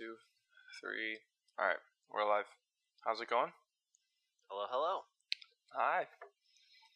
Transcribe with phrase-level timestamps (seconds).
[0.00, 0.16] two,
[0.80, 1.20] three.
[1.60, 2.48] All right, we're live.
[3.04, 3.52] How's it going?
[4.48, 5.04] Hello, hello.
[5.76, 6.08] Hi.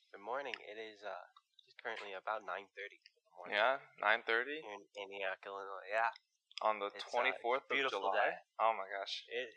[0.08, 0.56] Good morning.
[0.64, 1.24] It is uh
[1.68, 3.60] it's currently about nine thirty in the morning.
[3.60, 5.84] Yeah, nine thirty Here in Antioch, Illinois.
[5.84, 6.16] Yeah.
[6.64, 8.16] on the It's, uh, twenty fourth of beautiful July.
[8.16, 8.32] day.
[8.56, 9.52] Oh my gosh, It,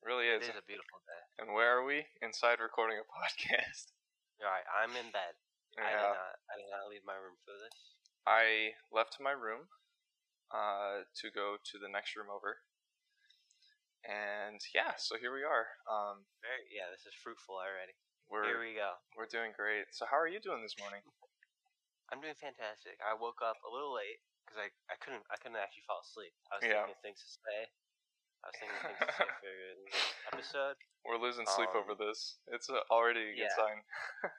[0.00, 0.48] really it is.
[0.48, 1.20] is a beautiful day.
[1.36, 2.08] And where are we?
[2.24, 3.92] Inside recording a podcast.
[4.40, 5.36] Alright, I'm in bed.
[5.76, 7.76] I did not I did not leave my room for this.
[8.24, 9.68] I left my room
[10.48, 12.64] uh, to go to the next room over.
[14.06, 15.66] And yeah, so here we are.
[15.90, 17.98] Um, Very yeah, this is fruitful already.
[18.30, 18.94] we're Here we go.
[19.18, 19.90] we're doing great.
[19.90, 21.02] So how are you doing this morning?
[22.14, 23.02] I'm doing fantastic.
[23.02, 26.30] I woke up a little late because I, I couldn't I couldn't actually fall asleep.
[26.54, 26.86] I was Yeah.
[26.86, 27.58] thinking things to say.
[28.40, 29.50] I was thinking things to say for
[29.90, 29.98] this
[30.30, 30.76] episode.
[31.02, 32.38] We're losing sleep Um, over this.
[32.54, 33.58] It's uh, already a good yeah.
[33.58, 33.78] sign.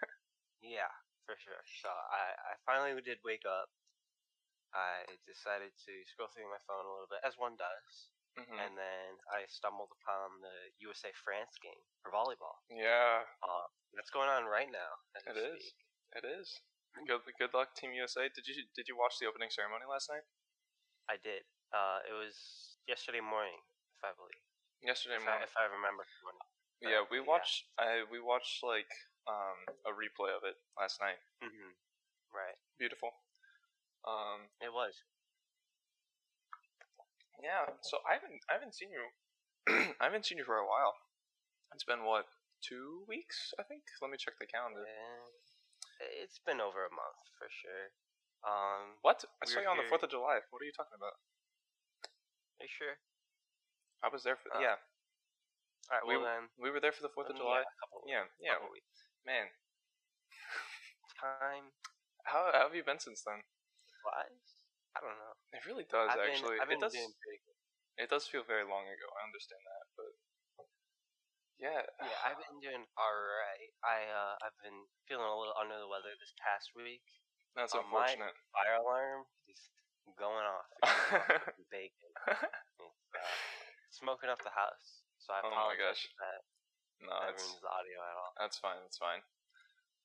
[0.57, 0.90] Yeah,
[1.29, 1.62] for sure.
[1.85, 3.70] So I, I finally did wake up.
[4.73, 8.77] I decided to scroll through my phone a little bit, as one does, hmm and
[8.77, 12.62] then I stumbled upon the USA France game for volleyball.
[12.70, 13.66] Yeah, Uh,
[13.98, 14.91] that's going on right now.
[15.26, 15.74] It is.
[15.74, 16.21] speak.
[16.21, 16.48] It is.
[17.05, 18.30] Good good luck, Team USA.
[18.30, 20.26] Did you did you watch the opening ceremony last night?
[21.10, 21.46] I did.
[21.74, 22.34] Uh, it was
[22.88, 23.58] yesterday morning,
[23.98, 24.41] if I believe,
[24.82, 25.46] Yesterday if I, morning.
[25.49, 26.04] if I remember.
[26.82, 27.27] Yeah, we yeah.
[27.27, 27.65] watched.
[27.77, 28.90] I we watched like
[29.30, 31.18] um a replay of it last night.
[31.41, 31.74] hmm
[32.34, 32.58] Right.
[32.77, 33.13] Beautiful.
[34.05, 34.93] Um, It was.
[37.43, 37.70] Yeah.
[37.82, 39.05] So I haven't I haven't seen you.
[40.02, 40.96] I haven't seen you for a while.
[41.74, 42.26] It's been what
[42.63, 43.54] two weeks?
[43.60, 43.84] I think.
[44.02, 44.82] Let me check the calendar.
[44.85, 46.21] Yeah.
[46.21, 47.90] It's been over a month for sure.
[48.46, 49.26] Um, What?
[49.41, 50.46] I We saw you on the Fourth of July.
[50.54, 51.18] What are you talking about?
[52.62, 52.98] are you sure?
[54.05, 54.54] I was there for.
[54.54, 54.77] Uh, yeah,
[55.90, 56.05] All right.
[56.05, 56.49] we Well then.
[56.62, 57.65] we were there for the Fourth of July.
[58.05, 58.82] Yeah, Yeah, yeah.
[59.26, 59.49] Man,
[61.18, 61.74] Time
[62.26, 63.41] how, how have you been since then?
[64.03, 64.56] flies.
[64.97, 65.34] I don't know.
[65.53, 66.57] It really does I've actually.
[66.57, 66.94] Been, I've been it does.
[66.97, 67.57] doing pretty good.
[67.97, 69.07] It does feel very long ago.
[69.17, 70.12] I understand that, but
[71.57, 73.72] yeah, Yeah, I've been doing alright.
[73.81, 77.02] I uh, I've been feeling a little under the weather this past week.
[77.57, 78.38] that's uh, unfortunate.
[78.53, 79.57] Fire alarm is
[80.22, 80.69] going off.
[80.86, 82.13] Off bacon.
[82.30, 82.38] Uh,
[83.90, 85.02] smoking up the house.
[85.18, 86.03] So I Oh my apologize gosh.
[86.22, 86.40] that,
[87.02, 88.31] no, that it's ruins the audio at all.
[88.38, 88.78] that's fine.
[88.86, 89.22] That's fine.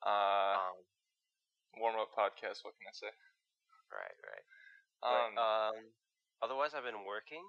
[0.03, 0.77] Uh, Um,
[1.77, 2.65] warm up podcast.
[2.65, 3.13] What can I say?
[3.93, 4.47] right, right.
[5.03, 5.77] Um, But, um,
[6.43, 7.43] otherwise, I've been working.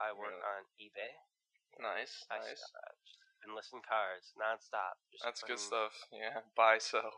[0.00, 0.42] I work Really?
[0.42, 1.12] on eBay.
[1.78, 2.62] nice, I nice.
[2.62, 4.98] uh, just been listing cars nonstop.
[5.10, 5.94] Just That's good stuff.
[6.10, 7.14] Yeah, buy sell.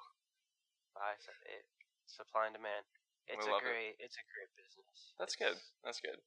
[0.95, 1.65] Buy, sell, it,
[2.07, 2.85] supply and demand.
[3.27, 3.65] It's a love it.
[3.65, 3.97] great.
[3.99, 5.13] It's a great business.
[5.19, 5.63] That's It's- good.
[5.83, 6.21] That's good.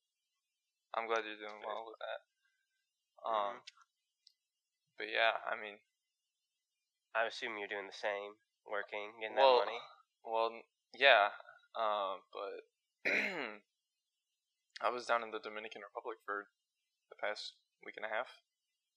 [0.96, 2.22] I'm glad you're doing well with that.
[3.24, 3.34] Mhm.
[3.34, 3.62] Um,
[4.98, 5.78] but yeah, I mean,
[7.14, 9.82] I assume you're doing the same, working, getting Well, that money.
[10.24, 11.32] Well, yeah,
[11.76, 12.66] um, but
[14.82, 16.48] I was down in the Dominican Republic for
[17.10, 17.54] the past
[17.86, 18.30] week and a half,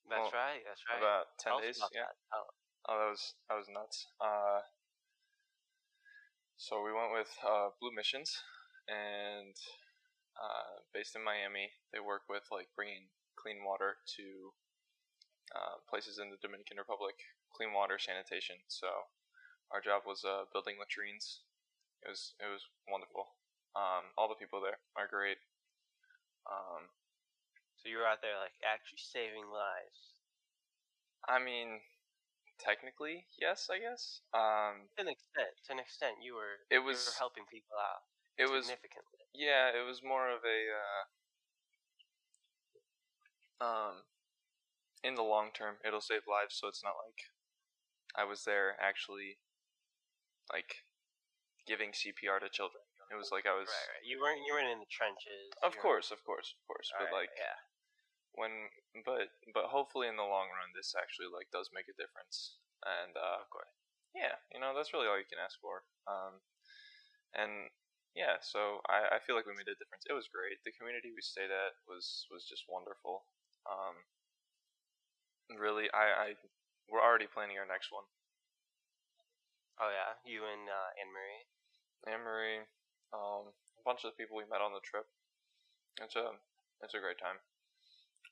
[0.08, 0.60] That's well, right.
[0.64, 1.00] That's right.
[1.00, 1.80] about ten days.
[1.94, 2.08] Yeah.
[2.08, 2.16] that.
[2.32, 2.52] Oh,
[2.88, 4.08] Oh, that was that was nuts.
[4.16, 4.64] Uh,
[6.56, 8.40] so we went with uh, Blue Missions,
[8.88, 9.52] and
[10.32, 14.56] uh, based in Miami, they work with like bringing clean water to
[15.52, 17.20] uh, places in the Dominican Republic,
[17.52, 18.64] clean water sanitation.
[18.68, 18.88] So
[19.68, 21.44] our job was uh, building latrines.
[22.00, 23.36] It was it was wonderful.
[23.76, 25.38] Um, all the people there are great.
[26.48, 26.90] Um,
[27.78, 30.18] so you were out there like actually saving lives.
[31.28, 31.80] I mean,
[32.58, 34.20] technically, yes, I guess.
[34.34, 35.52] Um, To an extent.
[35.66, 36.66] To an extent, you were.
[36.68, 38.02] It you was- were helping people out
[38.40, 39.20] it was significantly.
[39.34, 41.04] Yeah, it was more of a uh,
[43.60, 43.94] um
[45.04, 47.20] in the long term it'll save lives so it's not like
[48.16, 49.38] I was there actually
[50.52, 50.82] like
[51.66, 52.82] giving CPR to children.
[53.10, 54.04] It was like I was Right, right.
[54.06, 54.40] You weren't.
[54.46, 55.50] You weren't in the trenches.
[55.60, 56.88] Of you weren't- course, of course, of course.
[56.94, 57.58] But Alright, like yeah.
[58.38, 58.52] when
[59.02, 62.58] but but hopefully in the long run this actually like does make a difference.
[62.86, 63.74] And uh Of course.
[64.14, 65.82] yeah, you know, that's really all you can ask for.
[66.06, 66.40] Um,
[67.34, 67.70] and
[68.14, 70.06] yeah, so I, I feel like we made a difference.
[70.06, 70.58] It was great.
[70.66, 73.26] The community we stayed at was was just wonderful.
[73.66, 74.06] Um,
[75.58, 76.38] really, I, I
[76.90, 78.06] we're already planning our next one.
[79.82, 80.14] Oh yeah.
[80.26, 81.42] You and uh, Anne Marie.
[82.08, 82.64] Anne Marie,
[83.12, 85.06] um, a bunch of the people we met on the trip.
[86.02, 86.34] It's a
[86.84, 87.38] it's a great time.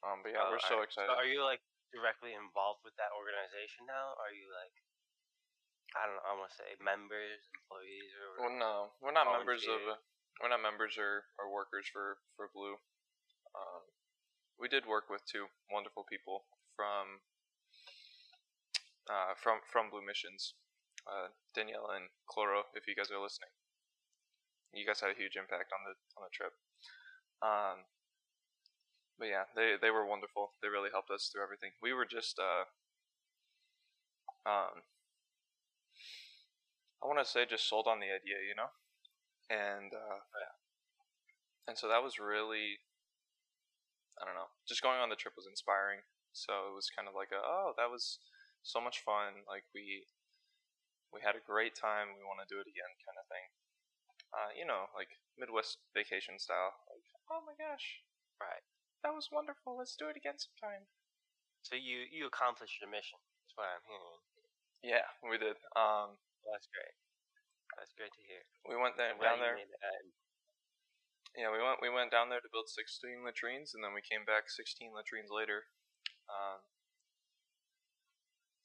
[0.06, 0.88] Um, but yeah, Oh, we're so alright.
[0.88, 1.10] excited.
[1.10, 1.60] are you like
[1.90, 4.14] directly involved with that organization now?
[4.20, 4.74] Are you like?
[5.96, 6.26] I don't know.
[6.28, 9.80] I want to say members, employees, or Well, no, we're not members of.
[9.80, 10.04] volunteer.
[10.38, 12.78] We're not members or, or workers for for Blue.
[13.56, 13.82] Um,
[14.60, 16.46] we did work with two wonderful people
[16.78, 17.24] from
[19.10, 20.54] uh, from from Blue Missions,
[21.08, 22.68] uh, Danielle and Cloro.
[22.76, 23.50] If you guys are listening,
[24.72, 26.52] you guys had a huge impact on the on the trip.
[27.42, 27.84] Um,
[29.18, 30.54] but yeah, they they were wonderful.
[30.62, 31.72] They really helped us through everything.
[31.82, 32.64] We were just uh,
[34.46, 34.82] um,
[37.02, 38.70] I want to say just sold on the idea, you know,
[39.50, 40.52] and uh, Yeah.
[41.66, 42.78] and so that was really,
[44.20, 46.02] I don't know, just going on the trip was inspiring.
[46.32, 48.18] So it was kind of like a oh that was
[48.62, 49.44] so much fun.
[49.48, 50.06] Like we
[51.12, 52.16] we had a great time.
[52.16, 53.46] We want to do it again, kind of thing.
[54.28, 55.08] Uh, you know, like
[55.40, 56.76] Midwest vacation style.
[56.92, 58.04] Like oh my gosh,
[58.36, 58.60] Right.
[59.02, 59.76] that was wonderful.
[59.80, 60.84] Let's do it again sometime.
[61.64, 63.18] So you you accomplished your mission.
[63.44, 64.20] That's what I'm hearing.
[64.84, 65.56] Yeah, we did.
[65.74, 66.94] Um, that's great.
[67.76, 68.42] That's great to hear.
[68.68, 69.58] we went there I'm glad down you there.
[69.58, 70.10] made it end.
[71.36, 74.24] Yeah, we went we went down there to build 16 latrines, and then we came
[74.28, 75.68] back 16 latrines later.
[76.28, 76.60] Um,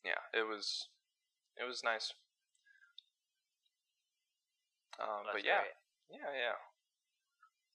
[0.03, 0.87] yeah, it was
[1.55, 2.11] it was nice.
[5.01, 5.77] Um, but yeah, great.
[6.21, 6.57] yeah, yeah.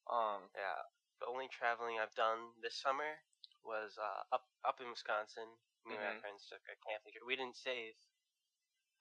[0.08, 0.78] Um, Yeah.
[1.18, 3.18] The only traveling I've done this summer
[3.66, 5.58] was uh, up up in Wisconsin.
[5.86, 6.14] Me and Mhm.
[6.14, 7.26] my friends took a camping trip.
[7.26, 7.98] We didn't save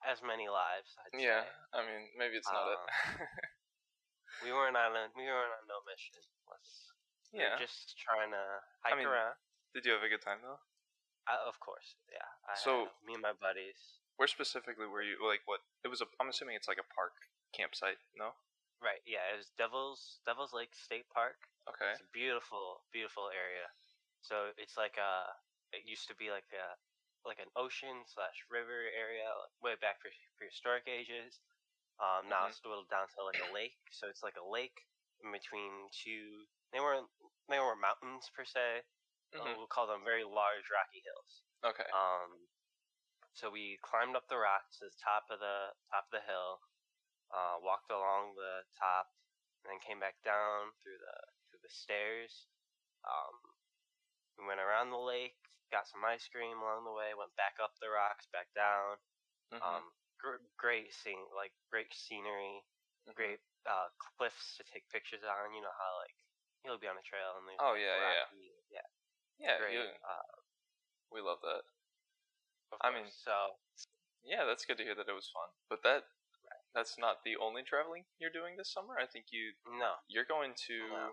[0.02, 0.98] as many lives.
[0.98, 1.46] I'd yeah.
[1.46, 1.50] say.
[1.74, 2.80] I mean, maybe it's not it.
[4.44, 6.14] We weren't on a we weren't on no mission.
[6.46, 6.94] Let's,
[7.34, 8.44] we were just trying to
[8.86, 9.34] hike mean, around.
[9.74, 10.62] Did you have a good time though?
[11.26, 12.24] Uh, of course, yeah.
[12.46, 13.98] I So- had me and my buddies.
[14.16, 15.18] Where specifically were you?
[15.22, 15.62] Like, what?
[15.84, 16.06] It was a.
[16.18, 17.14] I'm assuming it's like a park
[17.58, 17.98] campsite.
[18.14, 18.30] No.
[18.78, 19.26] Right, yeah.
[19.34, 21.34] It was Devil's Devil's Lake State Park.
[21.66, 21.90] Okay.
[21.90, 23.66] It's a beautiful, beautiful area.
[24.22, 25.34] So it's like a.
[25.74, 26.78] It used to be like a
[27.26, 30.08] like an ocean slash river area, like way back for
[30.38, 31.42] prehistoric ages.
[31.98, 32.54] Um, now Mhm.
[32.54, 33.76] it's whittled down to like a lake.
[33.90, 34.86] So it's like a lake
[35.26, 36.46] in between two.
[36.70, 37.10] They weren't
[37.50, 38.86] they weren't mountains per se.
[39.34, 39.56] Uh, Mhm.
[39.58, 41.42] we'll call them very large rocky hills.
[41.66, 41.90] Okay.
[41.90, 42.48] Um,
[43.34, 46.62] so we climbed up the rocks to the top of the top of the hill,
[47.32, 49.08] uh, walked along the top,
[49.64, 51.16] and then came back down through the
[51.50, 52.46] through the stairs.
[53.04, 53.36] Um,
[54.38, 55.36] we went around the lake,
[55.72, 58.98] got some ice cream along the way, went back up the rocks, back down.
[59.52, 59.62] Mhm.
[59.62, 62.64] Um, gr- great scene, like great scenery,
[63.06, 63.14] Mhm.
[63.14, 65.52] great uh, cliffs to take pictures on.
[65.54, 66.16] You know how like
[66.64, 68.26] you'll be on the trail and there's Oh, like, yeah, yeah,
[68.70, 68.80] yeah.
[69.38, 69.58] yeah, yeah.
[69.58, 70.00] great.
[70.02, 70.22] Uh,
[71.10, 71.64] we love that.
[72.80, 73.56] I mean, so
[74.22, 75.48] Yeah, that's good to hear that it was fun.
[75.68, 76.04] But that
[76.74, 78.94] that's not the only traveling you're doing this summer.
[79.00, 81.08] I think you no, you're going to No.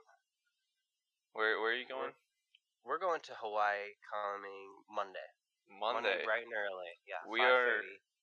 [1.34, 2.14] where where are you going?
[2.86, 5.30] We're going to Hawaii coming Monday.
[5.68, 6.22] Monday.
[6.24, 7.02] bright and early.
[7.10, 7.26] Yeah.
[7.28, 7.82] We are-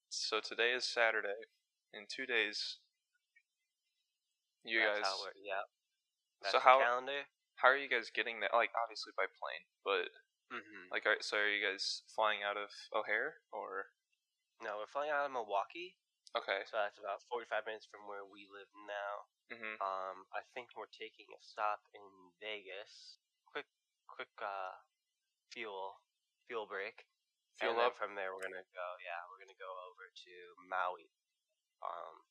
[0.09, 1.51] So today is Saturday.
[1.93, 2.79] In two days,
[4.65, 5.07] you That's guys.
[5.09, 5.65] How we're, yeah.
[6.41, 7.27] That's So how- calendar.
[7.57, 8.51] How are you guys getting there?
[8.53, 10.11] Like obviously by plane, but
[10.53, 10.93] Mm-hmm.
[10.93, 13.87] like, are, so are you guys flying out of O'Hare or?
[14.61, 15.97] No, we're flying out of Milwaukee,
[16.33, 16.65] Okay.
[16.65, 19.15] so that's about 45 minutes from where we live now.
[19.53, 19.77] Mhm.
[19.81, 23.19] Um, I think we're taking a stop in Vegas.
[23.45, 23.69] Quick,
[24.09, 24.81] quick, uh,
[25.53, 26.01] fuel,
[26.49, 27.05] fuel break.
[27.61, 27.97] Fuel and then up.
[28.01, 28.89] from there, we're gonna go.
[29.05, 30.35] Yeah, we're gonna go over to
[30.69, 31.13] Maui.
[31.83, 32.25] Um,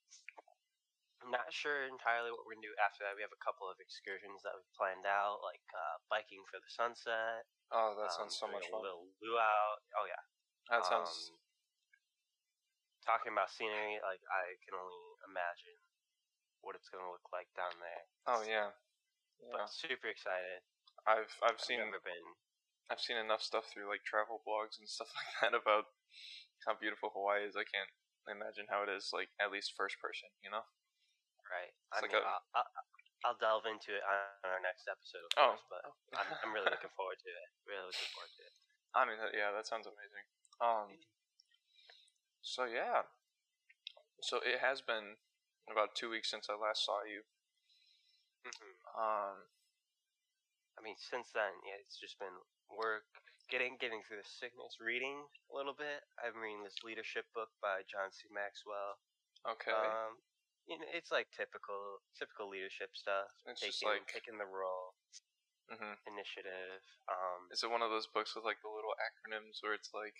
[1.22, 3.14] I'm not sure entirely what we're gonna do after that.
[3.14, 6.70] We have a couple of excursions that we've planned out, like uh, biking for the
[6.74, 7.46] sunset.
[7.70, 8.82] Oh, that um, sounds so doing much a fun.
[8.82, 9.78] little luau.
[9.94, 10.24] Oh yeah.
[10.74, 11.32] That sounds.
[13.02, 15.78] Talking about scenery, like I can only imagine
[16.62, 18.04] what it's gonna look like down there.
[18.30, 18.70] oh yeah.
[19.42, 19.66] Yeah.
[19.66, 20.62] But super excited.
[21.10, 22.38] I've I've I've seen never been.
[22.94, 25.90] I've seen enough stuff through like travel blogs and stuff like that about
[26.68, 27.58] how beautiful Hawaii is.
[27.58, 27.90] I can't
[28.30, 30.62] imagine how it is like at least first person, you know?
[31.50, 31.74] Right.
[31.74, 32.70] It's I like mean, a- I'll, I'll,
[33.26, 35.56] I'll delve into it on our next episode, of Oh.
[35.74, 35.82] But
[36.22, 37.48] I'm, I'm really looking forward to it.
[37.66, 38.54] Really looking forward to it.
[38.98, 40.26] I mean, yeah, that sounds amazing.
[40.62, 40.92] Um,
[42.42, 43.06] so yeah,
[44.22, 45.18] so it has been
[45.72, 47.22] about two weeks since I last saw you.
[48.46, 49.38] hmm Um,
[50.78, 52.34] I mean, since then, yeah, it's just been
[52.74, 53.06] work,
[53.50, 56.02] getting getting through the sickness, reading a little bit.
[56.18, 58.26] I'm reading this leadership book by John C.
[58.34, 58.98] Maxwell.
[59.46, 60.18] okay, Um,
[60.66, 63.30] you know, it's like typical typical leadership stuff.
[63.46, 64.96] It's just taking like- taking the role,
[65.70, 66.82] hmm initiative.
[67.08, 70.16] Um, is it one of those books with like the little acronyms where it's like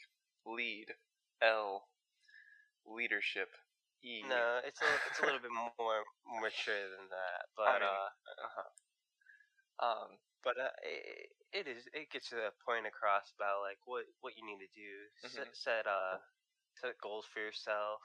[0.46, 0.94] lead,
[1.42, 1.90] L,
[2.86, 3.50] leadership,
[4.04, 4.24] E?
[4.24, 6.04] no, it's a it's a little bit more
[6.42, 8.10] mature than that, but mean, uh,
[8.44, 8.70] Uh-huh.
[9.80, 14.36] Um, but uh, it, it is it gets a point across about like what what
[14.38, 15.56] you need to do set, Mhm.
[15.56, 16.18] set uh
[16.76, 18.02] set goals for yourself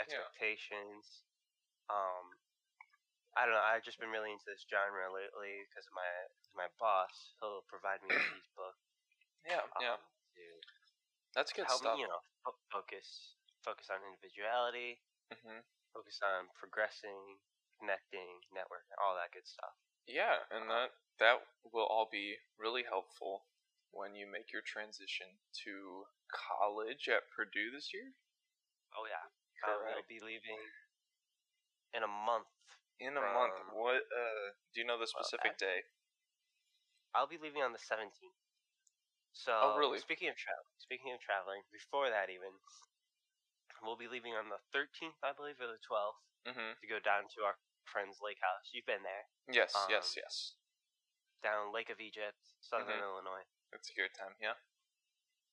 [0.00, 1.24] expectations
[1.90, 2.38] um
[3.36, 6.10] i don't know i've just been really into this genre lately because my
[6.56, 8.84] my boss he'll provide me with these books
[9.46, 10.00] yeah, yeah, um,
[10.34, 10.42] to
[11.34, 11.94] that's good help stuff.
[11.94, 12.20] me you know
[12.72, 15.00] focus focus on individuality
[15.30, 15.60] hmm
[15.92, 17.40] focus on progressing
[17.80, 19.74] connecting networking all that good stuff
[20.08, 23.44] Yeah, and that that will all be really helpful
[23.92, 28.12] when you make your transition to college at Purdue this year.
[28.96, 29.24] Oh yeah,
[29.64, 30.60] I will be leaving
[31.96, 32.48] in a month.
[33.00, 33.56] In a month.
[33.56, 34.04] Um, What?
[34.10, 35.88] Uh, do you know the well, specific day?
[37.16, 38.36] I'll be leaving on the seventeenth.
[39.32, 39.98] So, Oh, really?
[40.02, 42.50] Speaking of travel, speaking of traveling, before that even,
[43.82, 46.80] we'll be leaving on the thirteenth, I believe, or the twelfth, Mm-hmm.
[46.80, 48.70] to go down to our friend's lake house.
[48.72, 49.74] You've been there, Yes.
[49.88, 50.16] yes.
[50.16, 50.34] Um, Yes.
[51.42, 53.02] down Lake of Egypt, Southern Mhm.
[53.02, 53.44] Illinois.
[53.72, 54.34] It's a good time.
[54.40, 54.54] Yeah.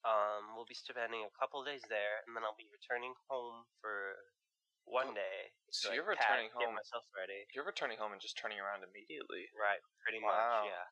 [0.05, 4.15] Um, we'll be spending a couple days there, and then I'll be returning home for
[4.85, 5.53] one Oh, day.
[5.71, 7.47] so you're like, pack, returning Get home- myself ready.
[7.53, 9.49] You're returning home and just turning around immediately.
[9.55, 10.61] Right, pretty Wow.
[10.61, 10.87] much, yeah.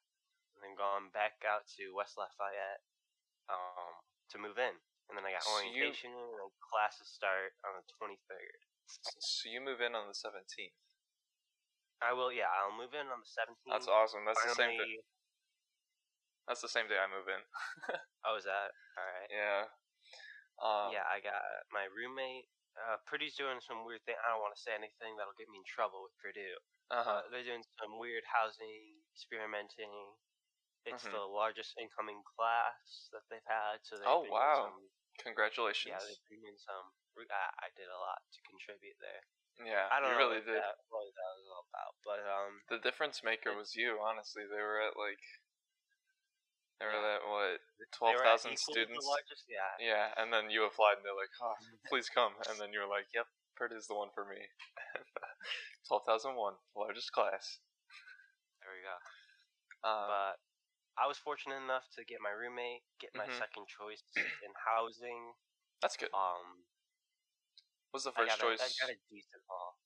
[0.56, 2.82] And then going back out to West Lafayette
[3.50, 4.82] um, to move in.
[5.10, 8.58] And then I got So you- orientation and then classes start on the 23rd.
[9.20, 10.76] So you move in on the 17th.
[12.04, 13.72] I will, yeah, I'll move in on the 17th.
[13.72, 14.26] That's awesome.
[14.28, 14.76] That's the same.
[14.78, 15.00] Day,
[16.48, 17.42] that's the same day I move in.
[18.26, 18.72] Oh, is that?
[18.96, 19.28] Alright.
[19.32, 19.68] yeah.
[20.64, 21.44] Um, yeah, I got
[21.76, 22.48] my roommate.
[22.80, 24.16] Uh, Purdue's doing some weird thing.
[24.24, 26.56] I don't want to say anything that'll get me in trouble with Purdue.
[26.88, 27.12] Uh huh.
[27.20, 29.92] Uh, they're doing some weird housing, experimenting.
[30.86, 31.12] It's Mhm.
[31.16, 33.80] the largest incoming class that they've had.
[33.86, 34.68] So they've Oh, wow.
[34.76, 35.94] some Congratulations.
[35.94, 36.92] Yeah, they've been doing some.
[37.30, 39.22] I, I did a lot to contribute there.
[39.62, 40.58] Yeah, I don't really what did.
[40.58, 44.02] That, what that was all about, but um, The difference maker It- was you.
[44.02, 45.22] Honestly, they were at like
[46.80, 47.16] they were Yeah.
[47.22, 49.06] at what twelve thousand twelve were at thousand equal to the students.
[49.06, 51.56] largest- yeah, Yeah, and then you applied, and they're like, "Oh,
[51.94, 54.50] please come." And then you were like, "Yep, Purdue's the one for me."
[55.88, 57.60] Twelve thousand one, largest class.
[58.62, 58.98] there we go.
[59.88, 60.40] Um, but
[60.98, 63.40] I was fortunate enough to get my roommate, get my Mhm.
[63.40, 64.04] second choice
[64.44, 65.34] in housing.
[65.82, 66.10] that's good.
[66.14, 66.66] Um,
[67.94, 68.80] Was the first got, a, I choice?
[68.82, 69.78] got a decent hall.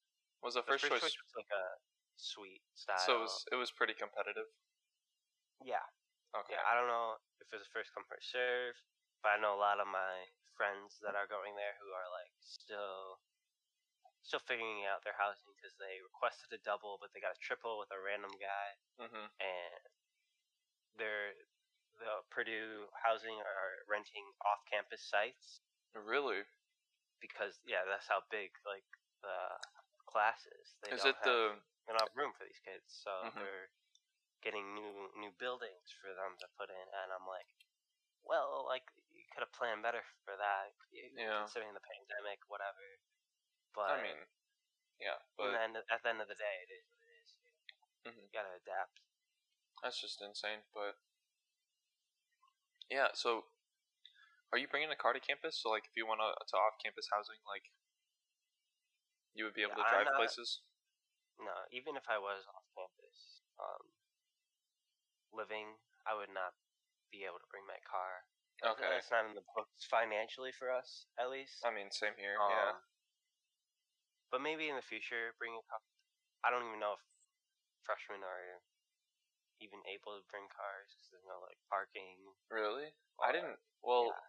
[0.42, 1.16] Was the first, The first, choice?
[1.18, 1.66] was like a
[2.16, 2.98] suite style.
[3.06, 4.48] So it was it was pretty competitive.
[5.64, 5.84] yeah,
[6.36, 6.54] Okay.
[6.56, 6.64] yeah.
[6.66, 8.76] I don't know if it was a first come first serve,
[9.24, 12.34] but I know a lot of my friends that are going there who are like
[12.40, 13.20] still
[14.22, 17.80] still figuring out their housing because they requested a double, but they got a triple
[17.80, 19.28] with a random guy, Mm-hmm.
[19.42, 19.82] and
[22.38, 25.66] Purdue housing are renting off-campus sites
[25.98, 26.46] Really?
[27.18, 28.86] because yeah, that's how big like
[29.26, 29.38] the
[30.06, 30.78] class is.
[30.86, 31.58] They Is don't it the?
[31.58, 33.42] have, they don't have room for these kids, so Mhm.
[33.42, 33.74] they're
[34.46, 37.50] getting new new buildings for them to put in, and I'm like,
[38.22, 41.42] well, like you could have planned better for that, y- Yeah.
[41.42, 42.86] considering the pandemic, whatever.
[43.74, 44.28] But I mean,
[45.02, 47.14] yeah, in but the end, at the end of the day, it is what it
[47.18, 47.30] is.
[48.06, 48.22] Mhm.
[48.22, 49.02] You gotta adapt.
[49.82, 50.62] that's just insane.
[50.72, 51.02] But
[52.90, 53.46] yeah, so
[54.52, 55.60] are you bringing a car to campus?
[55.60, 57.68] So like, if you want to, to off-campus housing, like,
[59.36, 60.62] you would be able Yeah, to drive not- places.
[61.38, 63.94] No, even if I was off campus, um,
[65.30, 66.58] living, I would not
[67.14, 68.26] be able to bring my car.
[68.66, 68.90] Okay.
[68.90, 71.62] That's not in the books financially for us, at least.
[71.62, 72.42] I mean, same here.
[72.42, 72.74] Um, yeah.
[74.34, 75.78] But maybe in the future, bring a car.
[76.42, 77.04] I don't even know if
[77.86, 78.42] freshmen are
[79.60, 82.18] even able to bring cars because there's no like parking.
[82.50, 82.94] Really?
[83.22, 83.58] I didn't.
[83.82, 84.26] Well, yeah.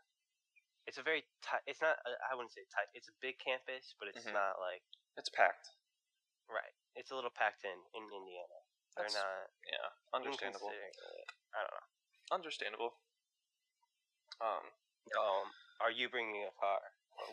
[0.89, 1.61] It's a very tight.
[1.69, 2.01] It's not.
[2.09, 2.89] uh, I wouldn't say tight.
[2.97, 4.33] It's a big campus, but it's Mhm.
[4.33, 4.81] not like
[5.21, 5.69] it's packed.
[6.49, 6.73] right.
[6.97, 8.59] It's a little packed in in Indiana.
[8.97, 10.73] They're That's not yeah, understandable.
[10.73, 11.87] I don't know.
[12.33, 12.93] Understandable.
[14.41, 14.73] Um,
[15.17, 16.81] Um, are you bringing a car?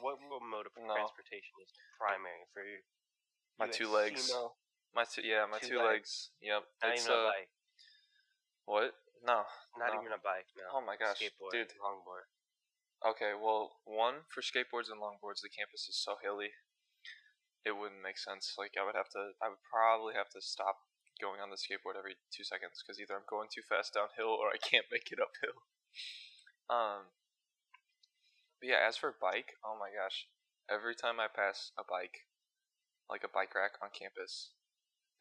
[0.01, 0.93] What, what mode of No.
[0.95, 2.83] transportation is primary for you?
[3.57, 4.31] My two legs.
[4.93, 5.87] My two yeah, my Two two, legs.
[5.87, 6.31] legs.
[6.41, 6.63] Yep.
[6.83, 7.49] Not it's even a uh, bike.
[8.65, 8.93] What?
[9.25, 9.45] No.
[9.77, 10.01] Not no.
[10.01, 10.49] even a bike.
[10.57, 10.77] No.
[10.77, 11.73] Oh my gosh, Skateboard, dude.
[11.81, 12.29] longboard.
[13.05, 16.53] Okay, well, one for skateboards and longboards, the campus is so hilly.
[17.65, 18.53] It wouldn't make sense.
[18.57, 20.85] Like I would have to, I would probably have to stop
[21.21, 24.53] going on the skateboard every two seconds because either I'm going too fast downhill or
[24.53, 25.65] I can't make it uphill.
[26.69, 27.13] Um.
[28.61, 30.25] But yeah, as for bike, oh my gosh,
[30.69, 32.25] every time I pass a bike,
[33.09, 34.55] like a bike rack on campus,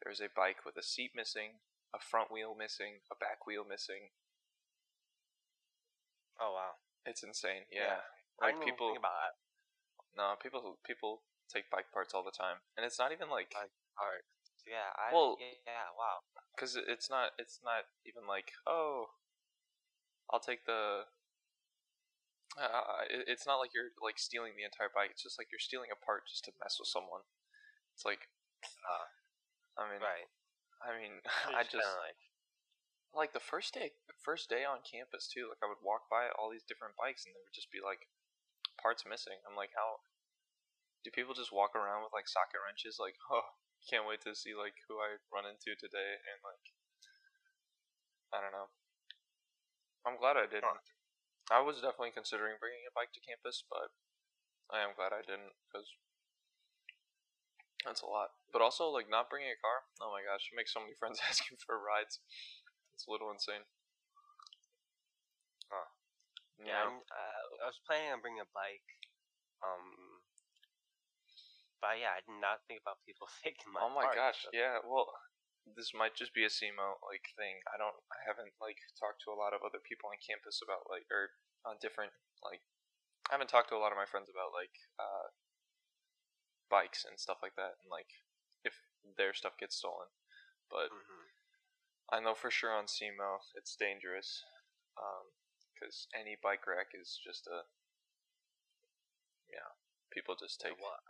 [0.01, 1.61] there's a bike with a seat missing,
[1.95, 4.11] a front wheel missing, a back wheel missing.
[6.39, 6.75] Oh wow.
[7.07, 7.63] It's insane.
[7.71, 8.01] Yeah.
[8.01, 8.03] Yeah.
[8.43, 8.91] I Like people.
[8.91, 9.33] think about that.
[10.17, 13.71] No, people people take bike parts all the time, and it's not even like Bike
[13.95, 14.27] part.
[14.67, 14.91] Yeah.
[14.97, 15.87] I, Well- yeah, yeah.
[15.95, 16.25] Wow.
[16.55, 19.15] because it's not it's not even like oh,
[20.31, 21.07] I'll take the.
[22.55, 25.11] Uh, it- it's not like you're like stealing the entire bike.
[25.11, 27.23] It's just like you're stealing a part just to mess with someone.
[27.93, 28.27] It's like,
[28.63, 29.07] Uh,
[29.77, 30.27] I mean, right.
[30.85, 31.25] I mean,
[31.57, 32.21] I just like
[33.15, 35.49] like the first day first day on campus too.
[35.49, 38.05] Like I would walk by all these different bikes, and there would just be like
[38.77, 39.41] parts missing.
[39.49, 40.05] I'm like, how
[41.01, 43.01] do people just walk around with like socket wrenches?
[43.01, 43.57] Like, oh,
[43.89, 46.65] can't wait to see like who I run into today, and like,
[48.29, 48.69] I don't know.
[50.05, 50.85] I'm glad I didn't.
[51.49, 53.89] I was definitely considering bringing a bike to campus, but
[54.69, 55.89] I am glad I didn't because
[57.85, 58.33] that's a lot.
[58.51, 59.85] But also, like, not bringing a car.
[60.01, 62.19] Oh my gosh, it makes so many friends asking for rides.
[62.97, 63.63] It's a little insane.
[65.69, 65.89] Huh.
[66.61, 68.87] Yeah, uh, I was planning on bringing a bike.
[69.59, 70.23] Um,
[71.83, 73.83] but yeah, I did not think about people taking my.
[73.83, 74.79] Oh my parts, gosh, so- yeah.
[74.81, 75.11] Well,
[75.75, 77.59] this might just be a SEMO like thing.
[77.69, 77.97] I don't.
[78.13, 81.35] I haven't like talked to a lot of other people on campus about like or
[81.67, 82.63] on different like.
[83.27, 85.33] I haven't talked to a lot of my friends about like uh,
[86.69, 88.09] bikes and stuff like that, and like
[88.63, 88.73] if
[89.17, 90.09] their stuff gets stolen.
[90.69, 91.29] But Mhm.
[92.09, 94.43] I know for sure on SEMO it's dangerous,
[95.73, 97.65] because any bike rack is just a.
[99.49, 99.71] Yeah,
[100.11, 100.79] people just take.
[100.79, 101.01] what?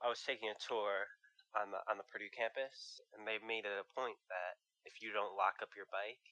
[0.00, 1.08] I was taking a tour
[1.56, 5.12] on the on the Purdue campus, and they made it a point that if you
[5.12, 6.22] don't lock up your bike,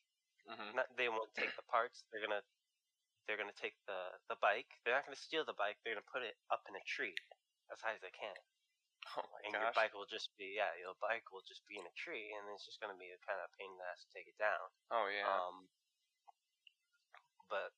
[0.46, 2.04] hmm not they won't take the parts.
[2.10, 2.42] They're gonna
[3.26, 4.70] they're gonna take the the bike.
[4.84, 5.78] They're not gonna steal the bike.
[5.82, 7.14] They're gonna put it up in a tree
[7.72, 8.36] as high as they can,
[9.16, 11.86] Oh my and your bike will just be yeah, your bike will just be in
[11.86, 14.10] a tree, and it's just gonna be a kind of pain in the ass to
[14.14, 14.66] take it down.
[14.90, 15.26] Oh yeah.
[15.26, 15.66] Um,
[17.46, 17.70] but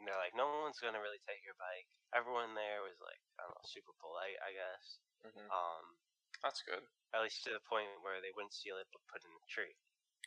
[0.00, 1.86] they're like, no one's gonna really take your bike.
[2.16, 4.84] Everyone there was like, I don't know, super polite, I guess.
[5.22, 5.84] hmm Um,
[6.42, 6.82] That's good.
[7.14, 9.46] at least to the point where they wouldn't steal it but put it in a
[9.52, 9.76] tree.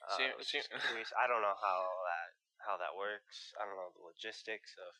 [0.05, 2.29] Uh, See- I see- I don't know how that
[2.63, 3.51] how that works.
[3.59, 4.91] I don't know the logistics of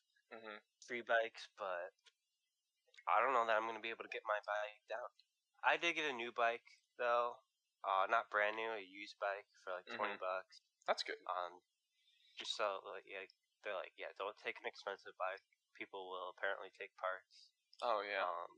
[0.42, 1.94] hmm free bikes, but
[3.08, 5.10] I don't know that I'm gonna be able to get my bike down.
[5.64, 6.64] I did get a new bike
[6.98, 7.40] though,
[7.84, 10.20] uh, not brand new, a used bike for like 20 Mhm.
[10.20, 10.62] bucks.
[10.88, 11.20] That's good.
[11.28, 11.64] Um,
[12.38, 13.24] just so like yeah,
[13.64, 15.44] they're like yeah, don't take an expensive bike.
[15.76, 17.50] People will apparently take parts.
[17.82, 18.24] Oh yeah.
[18.24, 18.52] Um,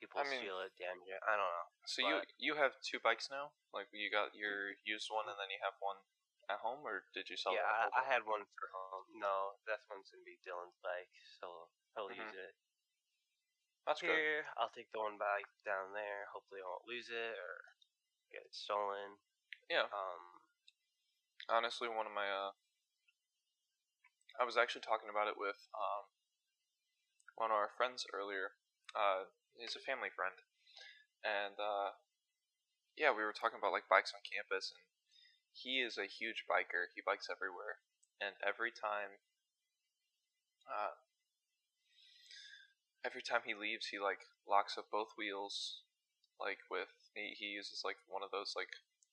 [0.00, 1.22] people I mean- steal it, damage it.
[1.22, 1.68] I don't know.
[1.86, 3.52] So you but- you have two bikes now?
[3.72, 5.98] Like you got your used one and then you have one
[6.50, 7.54] at home, or did you sell?
[7.54, 7.62] It?
[7.62, 9.06] Yeah, I, I had one for home.
[9.14, 11.08] No, that one's gonna be Dylan's bike,
[11.38, 12.18] so he'll Mhm.
[12.18, 12.54] use it.
[13.86, 14.46] That's good.
[14.56, 16.30] I'll take the one bike down there.
[16.30, 17.52] Hopefully, I won't lose it or
[18.30, 19.18] get it stolen.
[19.66, 19.90] Yeah.
[19.90, 20.42] Um,
[21.50, 22.54] Honestly, one of my uh,
[24.38, 26.06] I was actually talking about it with um,
[27.34, 28.54] one of our friends earlier.
[28.94, 29.26] Uh,
[29.58, 30.38] he's a family friend,
[31.26, 31.98] and uh,
[32.94, 34.86] yeah, we were talking about like bikes on campus, and
[35.50, 36.86] he is a huge biker.
[36.94, 37.82] He bikes everywhere,
[38.22, 39.18] and every time,
[40.70, 40.94] uh,
[43.04, 45.82] every time he leaves, he like locks up both wheels,
[46.40, 48.70] like with he, he uses like one of those like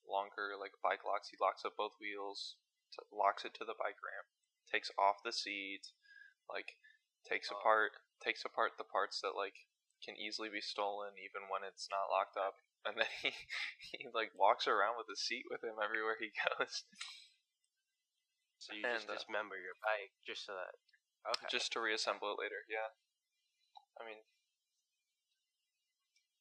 [0.07, 1.29] longer like bike locks.
[1.29, 2.55] He locks up both wheels,
[2.93, 4.27] t- locks it to the bike ramp,
[4.71, 5.85] takes off the seat,
[6.49, 6.77] like
[7.27, 7.57] takes Oh.
[7.59, 7.91] apart
[8.23, 9.55] takes apart the parts that like
[10.03, 12.55] can easily be stolen even when it's not locked up.
[12.87, 13.35] And then he
[13.91, 16.87] he like walks around with the seat with him everywhere he goes,
[18.59, 20.75] so you just And, uh, dismember your bike just so that.
[21.35, 21.47] Okay.
[21.51, 22.63] just to reassemble it later.
[22.71, 22.87] Yeah,
[23.99, 24.21] I mean,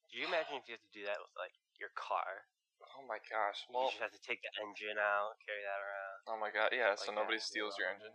[0.09, 2.49] Do you imagine if you have to do that with like your car?
[2.97, 3.67] oh my gosh.
[3.69, 6.19] you just have to take the engine out, carry that around.
[6.31, 6.71] oh my god.
[6.73, 8.15] Yeah, so nobody steals your engine.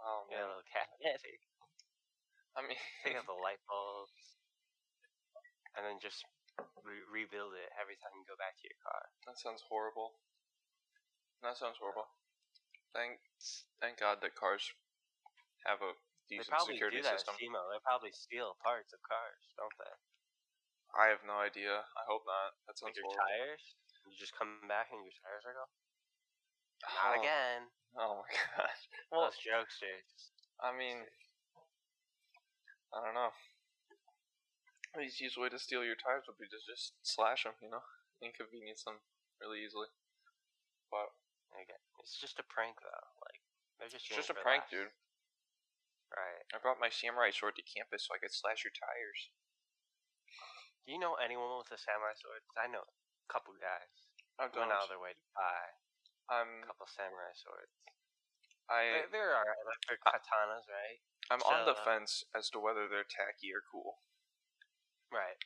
[0.00, 0.48] Oh Yeah, a man.
[0.56, 0.88] little cat.
[1.04, 1.40] Yeah, take,
[2.56, 4.36] I mean, take out the light bulbs,
[5.76, 6.24] and then just
[6.84, 9.02] re- rebuild it every time you go back to your car.
[9.28, 10.16] That sounds horrible.
[11.42, 12.08] That sounds horrible.
[12.92, 13.20] Thank
[13.80, 14.66] thank God that cars
[15.64, 15.94] have a
[16.38, 17.34] They probably security do that system.
[17.34, 17.62] at SEMO.
[17.74, 19.94] They probably steal parts of cars, don't they?
[20.94, 21.82] I have no idea.
[21.98, 22.54] I hope not.
[22.70, 23.26] That Like sounds your horrible.
[23.26, 23.62] tires.
[24.06, 25.72] You just come back and your tires are gone.
[26.82, 27.60] Not Oh, again.
[27.98, 28.82] Oh my gosh.
[29.10, 30.30] Well, Those jokesters.
[30.62, 31.06] I mean,
[32.94, 33.30] I don't know.
[34.94, 37.82] The easiest way to steal your tires would be to just slash them, you know?
[38.18, 38.98] Inconvenience them
[39.38, 39.86] really easily.
[40.90, 41.14] But
[41.50, 43.06] Again, it's just a prank though.
[43.26, 43.38] Like
[43.78, 44.74] they're just it's just a prank, laughs.
[44.74, 44.94] dude.
[46.10, 46.42] Right.
[46.52, 49.30] I brought my samurai sword to campus so I could slash your tires.
[50.84, 52.42] Do you know anyone with a samurai sword?
[52.50, 55.78] 'Cause I know a couple guys I who went out of their way to buy
[56.30, 57.74] I'm a couple samurai swords.
[58.68, 61.02] I There, there are electric katanas, right?
[61.30, 64.02] I'm on the So- fence as to whether they're tacky or cool.
[65.10, 65.38] Right.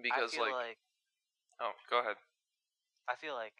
[0.00, 0.78] Because I feel like, like,
[1.60, 2.16] oh, go ahead.
[3.08, 3.56] I feel like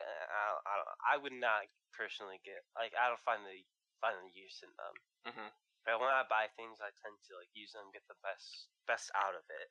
[0.00, 3.64] uh, I, don't- I, don't, I would not personally get like I don't find the
[4.02, 4.94] find the use in them.
[5.30, 5.48] Mhm.
[5.86, 9.10] But when I buy things, I tend to like use them, get the best best
[9.14, 9.70] out of it,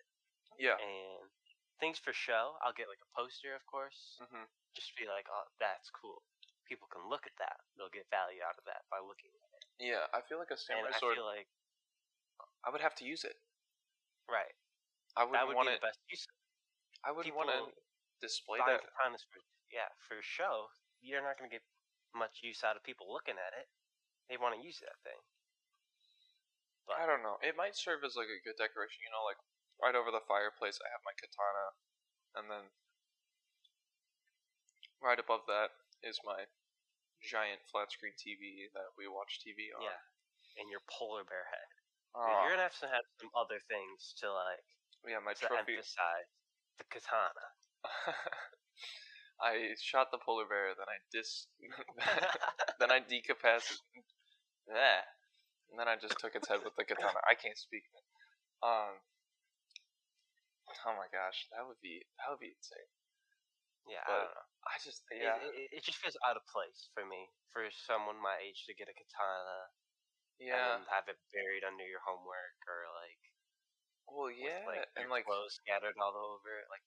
[0.57, 0.77] Yeah.
[0.79, 1.27] and
[1.79, 2.57] things for show.
[2.63, 4.47] I'll get like a poster, of course, Mhm.
[4.73, 6.23] just be like, oh, that's cool.
[6.65, 7.59] People can look at that.
[7.75, 9.65] They'll get value out of that by looking at it.
[9.79, 11.15] Yeah, I feel like a And samurai I sword.
[11.15, 11.49] feel like
[12.63, 13.37] I would have to use it.
[14.27, 14.55] right.
[15.17, 15.81] I wouldn't That would want be it.
[15.81, 16.23] the best use.
[16.25, 16.33] it.
[17.03, 17.75] I wouldn't want to
[18.21, 18.81] display that.
[18.93, 21.63] for yeah for show, you're not gonna get
[22.13, 23.67] much use out of people looking at it.
[24.31, 25.19] They want to use that thing.
[26.87, 27.35] I don't know.
[27.43, 29.03] It might serve as like a good decoration.
[29.03, 29.35] You know, like
[29.83, 31.67] right over the fireplace, I have my katana,
[32.39, 32.65] and then
[35.03, 36.47] right above that is my
[37.19, 39.83] giant flat screen TV that we watch TV on.
[39.83, 39.99] Yeah.
[40.63, 41.69] And your polar bear head.
[42.15, 44.63] Oh, You're gonna have to have some other things to like
[45.11, 45.75] yeah, my to trophy.
[45.75, 46.31] emphasize
[46.79, 47.47] the katana.
[49.41, 51.47] I shot the polar bear, then I dis,
[52.79, 54.05] then I decapacitated.
[54.71, 55.03] Yeah.
[55.71, 57.19] And then I just took its head with the katana.
[57.27, 57.87] I can't speak.
[58.63, 58.99] Um.
[60.87, 62.91] Oh my gosh, that would be that would be insane.
[63.87, 64.47] yeah, I don't know.
[64.67, 68.15] I just It- yeah It, it, just feels out of place for me for someone
[68.19, 69.59] my age to get a katana
[70.39, 70.79] yeah.
[70.79, 73.21] and have it buried under your homework or like
[74.07, 76.67] Well, yeah, with like and like clothes scattered all over it.
[76.71, 76.85] Like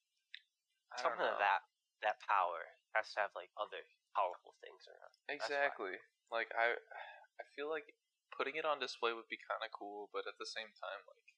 [0.97, 1.63] I something of that
[2.05, 2.65] that power
[2.97, 3.81] has to have like other
[4.15, 5.13] powerful things around.
[5.29, 5.99] Exactly.
[6.31, 6.79] Like I,
[7.41, 7.95] I feel like
[8.35, 11.29] putting it on display would be kind of cool, but at the same time, like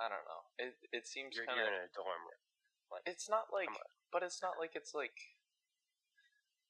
[0.00, 0.42] I don't know.
[0.56, 1.84] It it seems You're, kind you're of.
[1.84, 2.42] in a dorm room.
[2.90, 3.70] Like It's not like,
[4.10, 5.14] but it's not like it's like.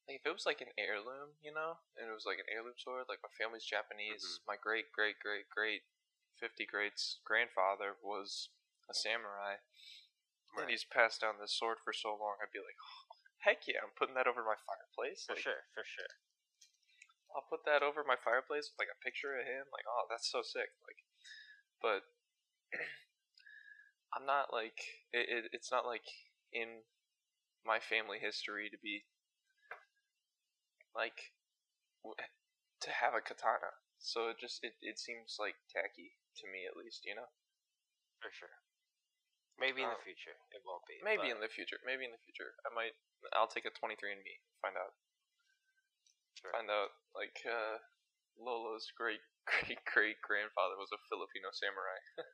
[0.08, 2.74] Like if it was like an heirloom, you know, and it was like an heirloom
[2.74, 4.50] sword, like my family's Japanese, Mm-hmm.
[4.50, 5.86] my great great great great
[6.34, 8.50] fifty greats grandfather was
[8.90, 9.62] a samurai,
[10.58, 12.42] and he's passed down this sword for so long.
[12.42, 13.06] I'd be like, oh,
[13.46, 15.30] heck yeah, I'm putting that over my fireplace.
[15.30, 16.10] for like, sure, for sure.
[17.34, 19.70] I'll put that over my fireplace with like a picture of him.
[19.70, 20.70] Like, oh, that's so sick.
[20.82, 21.00] Like,
[21.80, 22.02] but
[24.14, 24.78] I'm not like
[25.14, 25.44] it, it.
[25.54, 26.06] It's not like
[26.52, 26.82] in
[27.62, 29.06] my family history to be
[30.96, 31.30] like
[32.82, 33.78] to have a katana.
[34.00, 37.04] So it just it, it seems like tacky to me at least.
[37.06, 37.30] You know,
[38.18, 38.54] For sure.
[39.60, 40.96] Maybe in the Um, future it won't be.
[41.04, 41.76] maybe in the future.
[41.84, 42.96] Maybe in the future, I might.
[43.36, 44.96] I'll take a 23 and me find out.
[46.42, 46.52] Sure.
[46.52, 47.78] Find out like uh,
[48.38, 52.00] Lolo's great great great grandfather was a Filipino samurai.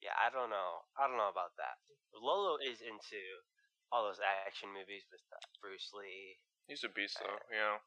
[0.00, 0.88] Yeah, I don't know.
[0.96, 1.76] I don't know about that.
[2.16, 3.20] Lolo is into
[3.92, 6.40] all those action movies with uh, Bruce Lee.
[6.68, 7.78] He's a beast though, you know.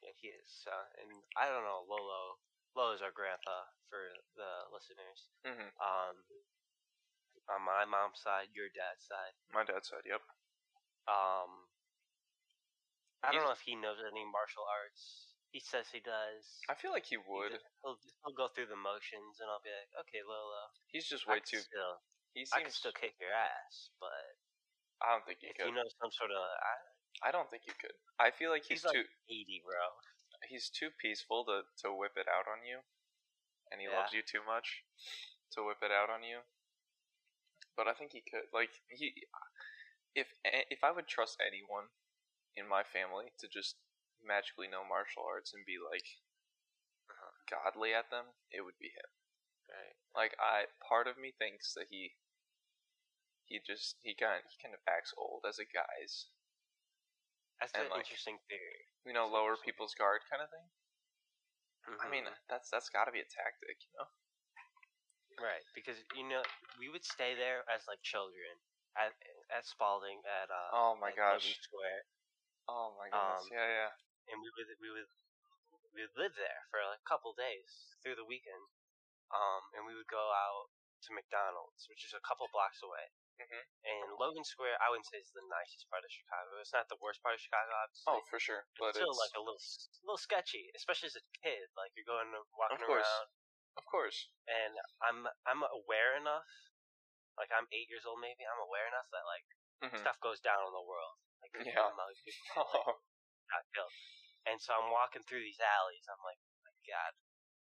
[0.00, 0.64] Yeah, he is.
[0.64, 2.40] Uh, and I don't know, Lolo.
[2.76, 4.00] Lolo's our grandpa for
[4.36, 5.28] the listeners.
[5.44, 6.16] hmm Um,
[7.50, 9.34] on my mom's side, your dad's side.
[9.52, 10.06] My dad's side.
[10.06, 10.22] "Yep."
[11.08, 11.69] Um,
[13.24, 15.28] I don't know if he knows any martial arts.
[15.52, 16.62] He says he does.
[16.70, 17.58] I feel like he He would.
[17.82, 20.70] He'll, he'll go through the motions, and I'll be like, okay, Lolo.
[20.94, 21.62] He's just way can too.
[21.66, 21.94] Still,
[22.32, 22.78] He I can seems.
[22.78, 24.14] still kick your ass, but
[25.02, 25.68] I don't think you if could.
[25.68, 27.98] you know some sort of, I, I don't think he could.
[28.22, 29.02] I feel like he's, he's, too.
[29.04, 29.84] like eighty, bro.
[30.48, 32.80] He's too peaceful to to whip it out on you,
[33.74, 34.86] and he loves you too much
[35.52, 36.46] to whip it out on you.
[37.76, 38.48] But I think he could.
[38.54, 39.26] Like he,
[40.14, 41.90] if eh, if I would trust anyone
[42.56, 43.76] in my family to just
[44.22, 46.06] magically know martial arts and be like
[47.10, 47.32] Uh-huh.
[47.50, 49.10] godly at them, it would be him.
[49.68, 49.96] Right.
[50.14, 52.16] Like I, part of me thinks that he,
[53.46, 56.26] he just he kind he kind of acts old as a guise,
[57.60, 58.86] That's And, an like, interesting theory.
[59.06, 60.66] you know, That's lower people's guard kind of thing.
[62.02, 62.36] I mean, Mhm.
[62.48, 64.08] that's that's got to be a tactic, you know.
[65.38, 65.64] right?
[65.74, 66.42] Because you know,
[66.78, 68.58] we would stay there as like children
[68.96, 69.12] at
[69.54, 70.70] at Spaulding at uh.
[70.72, 71.44] Oh my gosh.
[71.44, 72.00] Logan Square,
[72.70, 73.42] Oh my goodness.
[73.42, 73.92] Um, yeah, yeah.
[74.30, 75.10] and we would we would
[75.90, 78.62] we would live there for like a couple days through the weekend.
[79.34, 80.70] Um, and we would go out
[81.06, 83.10] to McDonald's, which is a couple blocks away.
[83.40, 83.62] Mhm.
[83.88, 86.60] And Logan Square, I wouldn't say is the nicest part of Chicago.
[86.60, 88.12] It's not the worst part of Chicago, obviously.
[88.12, 88.68] Oh, for sure.
[88.68, 91.72] It's still it's like a little, a little sketchy, especially as a kid.
[91.74, 93.08] Like you're going to walking Of course.
[93.08, 93.28] around,
[93.80, 94.18] of course.
[94.46, 96.46] and I'm I'm aware enough.
[97.40, 98.44] Like I'm eight years old, maybe.
[98.44, 99.46] I'm aware enough that like
[99.82, 99.98] Mhm.
[100.00, 101.16] stuff goes down in the world.
[101.42, 101.88] Like Yeah.
[101.88, 103.00] people
[103.48, 103.92] got killed.
[104.46, 106.04] And so I'm walking through these alleys.
[106.08, 107.12] I'm like, oh my God,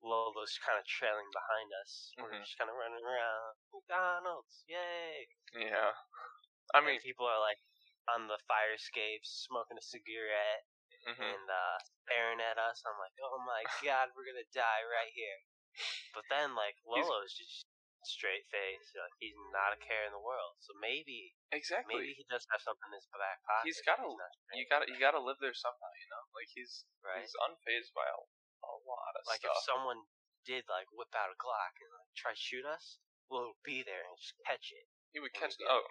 [0.01, 2.13] Lolo's kind of trailing behind us.
[2.17, 2.41] We're Mhm.
[2.45, 3.57] just kind of running around.
[3.73, 5.27] McDonald's, yay!
[5.53, 5.93] yeah.
[6.73, 7.59] I mean, and people are like
[8.09, 10.65] on the fire escapes, smoking a cigarette
[11.07, 11.21] mhm.
[11.33, 12.83] and uh, staring at us.
[12.85, 15.39] I'm like, oh my God, we're gonna die right here.
[16.13, 17.65] But then like Lolo's just
[18.05, 18.93] straight face.
[18.93, 20.57] Like, he's not a care in the world.
[20.61, 21.97] So maybe exactly.
[21.97, 23.65] maybe he does have something in his back pocket.
[23.65, 24.05] He's gotta-
[24.53, 26.23] you gotta you gotta live there somehow, you know.
[26.37, 27.21] Like he's right.
[27.23, 28.19] he's unfazed by a,
[28.67, 29.57] a lot of Like stuff.
[29.57, 30.05] if someone
[30.45, 34.05] did like whip out a Glock and like try to shoot us, we'll be there
[34.05, 35.57] and just catch it, he would catch.
[35.59, 35.67] it.
[35.67, 35.83] Oh,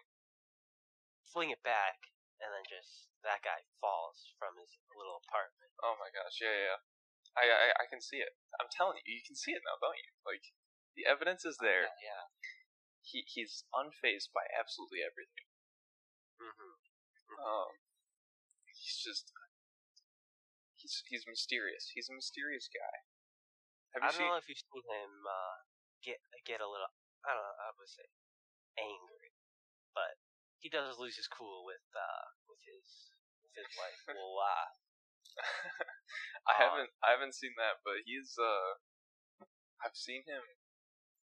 [1.29, 1.99] fling it back,
[2.41, 5.73] and then just that guy falls from his little apartment.
[5.83, 6.39] oh my gosh.
[6.41, 6.79] Yeah, yeah.
[6.79, 6.81] yeah.
[7.37, 8.33] I, I I can see it.
[8.57, 10.09] I'm telling you, you can see it now, don't you?
[10.25, 10.47] Like
[10.97, 11.87] the evidence is there.
[11.87, 12.25] Yeah, yeah.
[13.07, 15.47] He he's unfazed by absolutely everything.
[16.43, 16.75] Mm-hmm.
[17.39, 17.71] Um,
[18.67, 19.31] he's just
[20.77, 21.93] he's he's mysterious.
[21.95, 22.97] He's a mysterious guy.
[23.95, 24.29] Have I don't seen?
[24.29, 25.57] know if you've seen him uh,
[26.03, 26.91] get get a little.
[27.23, 27.57] I don't know.
[27.63, 28.07] I would say
[28.79, 29.33] angry,
[29.95, 30.19] but
[30.59, 33.13] he does lose his cool with uh with his
[33.45, 34.01] with his wife.
[34.11, 34.57] Voila.
[36.49, 38.77] I Uh, haven't I haven't seen that, but he's uh
[39.85, 40.43] I've seen him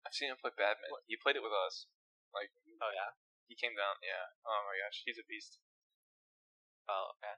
[0.06, 1.02] I've seen him play badminton.
[1.10, 1.90] He played it with us.
[2.32, 3.18] Like Oh yeah.
[3.50, 4.32] he came down, yeah.
[4.46, 5.58] Oh my gosh, he's a beast.
[6.88, 7.36] Oh okay.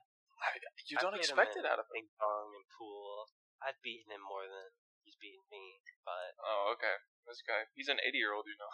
[0.86, 1.90] You I don't expect it out of.
[1.90, 3.28] Ping pong and pool.
[3.58, 4.70] I've beaten him more than
[5.02, 7.02] he's beaten me, but Oh, okay.
[7.26, 8.70] This guy, he's an 80 year old, you know.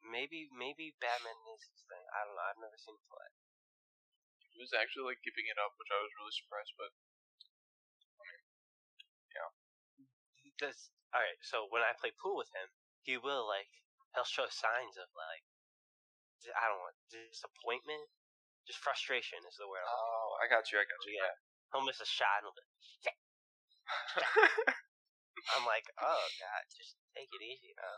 [0.00, 2.00] maybe maybe badminton is his thing.
[2.16, 2.46] I don't know.
[2.48, 3.28] I've never seen him play.
[4.50, 6.72] He was actually like keeping it up, which I was really surprised.
[6.80, 6.96] But
[10.40, 10.90] He does.
[11.12, 11.38] All right.
[11.44, 13.70] So when I play pool with him, he will like
[14.14, 15.44] he'll show signs of like
[16.56, 18.08] I don't know disappointment,
[18.64, 19.84] just frustration is the word.
[19.84, 20.80] I'm oh, I got you.
[20.80, 21.20] I got you.
[21.20, 21.36] Yeah.
[21.70, 22.64] He'll miss a shot and he'll be,
[23.04, 23.16] "Shit."
[25.56, 27.96] I'm like, oh god, just take it easy now.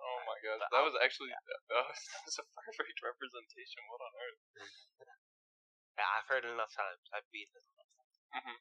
[0.00, 3.82] oh my god, But that was actually that was, that was a perfect representation.
[3.92, 4.42] What on earth?
[5.92, 7.04] Yeah, I've heard it enough times.
[7.12, 8.16] I've beaten him enough times.
[8.32, 8.56] Mhm.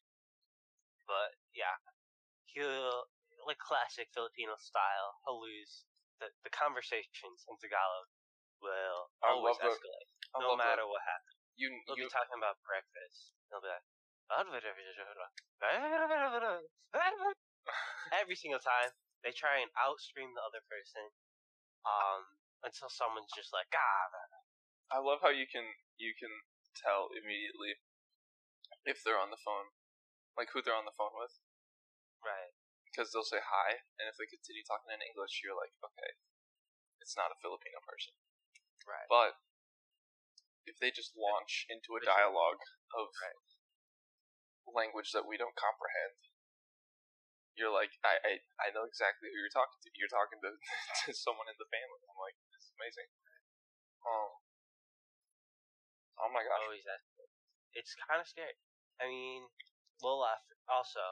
[1.08, 1.80] But yeah,
[2.52, 3.08] he'll
[3.48, 5.22] like classic Filipino style.
[5.28, 5.86] Lose
[6.22, 8.08] the the conversations in Tagalog
[8.62, 11.34] will always escalate, no matter what happens.
[11.58, 11.58] that.
[11.58, 13.34] You be talking about breakfast.
[13.50, 13.84] He'll be like,
[18.16, 18.94] every single time
[19.26, 21.12] they try and outscream the other person,
[21.86, 22.24] um,
[22.64, 24.08] until someone's just like, ah,
[24.92, 25.66] I love how you can
[25.98, 26.32] you can
[26.76, 27.76] tell immediately
[28.88, 29.72] if they're on the phone,
[30.38, 31.40] like who they're on the phone with,
[32.24, 32.54] right,
[32.92, 36.12] because they'll say hi, and if they continue talking in English, you're like, okay,
[37.00, 38.14] it's not a Filipino person.
[38.86, 39.08] right.
[39.08, 39.40] But
[40.68, 42.62] if they just launch into a dialogue
[42.94, 43.40] of Right.
[44.68, 46.20] language that we don't comprehend,
[47.56, 49.90] you're like, I, I, I know exactly who you're talking to.
[49.96, 50.52] You're talking to,
[51.08, 52.00] to someone in the family.
[52.08, 53.10] I'm like, this is amazing.
[54.08, 54.32] Um,
[56.26, 56.62] oh my gosh.
[56.64, 57.02] always that.
[57.76, 58.56] It's kind of scary.
[59.00, 59.48] I mean,
[60.04, 61.04] Lola f- also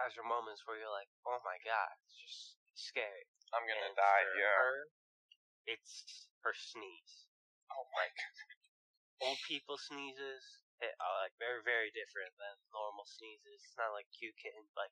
[0.00, 2.40] has her moments where you're like, oh my god, it's just
[2.76, 3.26] scary.
[3.52, 4.24] I'm gonna And die.
[4.38, 4.56] Yeah.
[4.56, 4.76] Her,
[5.68, 7.28] it's her sneeze.
[7.72, 8.36] Oh my god.
[9.22, 13.62] Old people sneezes it, are like very very different than normal sneezes.
[13.62, 14.66] It's not like cute kitten.
[14.74, 14.90] Like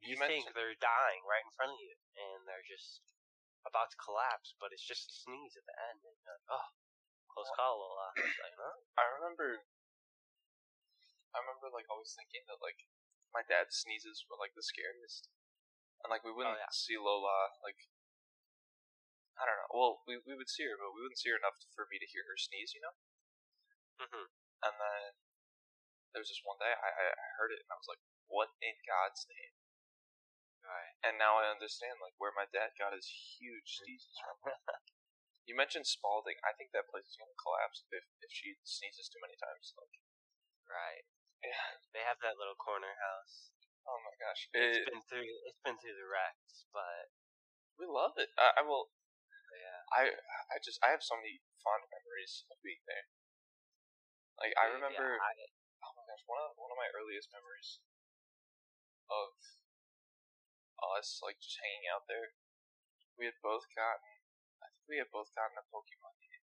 [0.00, 3.04] You you, think they're dying right in front of you, and they're just
[3.68, 6.68] about to collapse, but it's just a sneeze at the end, and you're like, oh,
[7.28, 8.14] close call, Lola.
[8.16, 8.76] Like, huh?
[8.96, 9.60] I remember.
[11.36, 12.80] I remember like always thinking that like
[13.36, 15.28] my dad's sneezes were like the scariest,
[16.00, 16.72] and like we wouldn't yeah.
[16.72, 17.76] see Lola like.
[19.36, 19.68] I don't know.
[19.76, 22.08] Well, we we would see her, but we wouldn't see her enough for me to
[22.08, 22.96] hear her sneeze, you know.
[24.00, 24.32] Mhm.
[24.64, 25.12] And then
[26.16, 28.00] there was this one day I, I heard it and I was like,
[28.32, 29.52] "What in God's name?"
[30.64, 30.96] Right.
[31.04, 33.04] And now I understand like where my dad got his
[33.36, 34.40] huge sneezes from.
[35.46, 36.40] you mentioned Spaulding.
[36.40, 39.76] I think that place is gonna collapse if if she sneezes too many times.
[39.76, 40.00] Like,
[40.66, 41.04] Right.
[41.44, 41.66] Yeah.
[41.92, 43.50] They have that little corner house.
[43.86, 44.48] Oh my gosh.
[44.52, 45.28] It's It, been through.
[45.48, 47.12] It's been through the wrecks, but
[47.78, 48.32] we love it.
[48.36, 48.90] I, I will.
[49.52, 49.80] yeah.
[49.94, 50.02] I
[50.52, 53.06] I just I have so many fond memories of being there.
[54.42, 55.16] Like I Yeah, remember.
[55.16, 55.32] I,
[55.86, 57.80] oh my gosh, one of one of my earliest memories
[59.08, 59.32] of
[60.98, 62.36] us like just hanging out there.
[63.16, 64.12] We had both gotten.
[64.60, 66.44] I think we had both gotten a Pokemon game,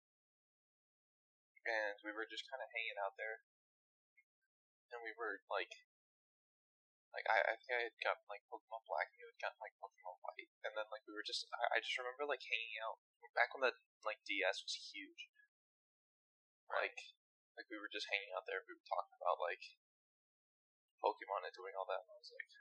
[1.68, 3.46] and we were just kind of hanging out there.
[4.92, 5.74] And we were like,
[7.12, 9.76] like I, I think I had gotten like Pokemon Black, and you had gotten like
[9.82, 11.48] Pokemon White, and then like we were just.
[11.52, 13.02] I, I just remember like hanging out
[13.38, 15.30] back when the like DS was huge.
[16.68, 16.98] Like,
[17.56, 18.66] like we were just hanging out there.
[18.66, 19.64] We were talking about like
[21.00, 22.04] Pokemon and doing all that.
[22.04, 22.52] And I was like,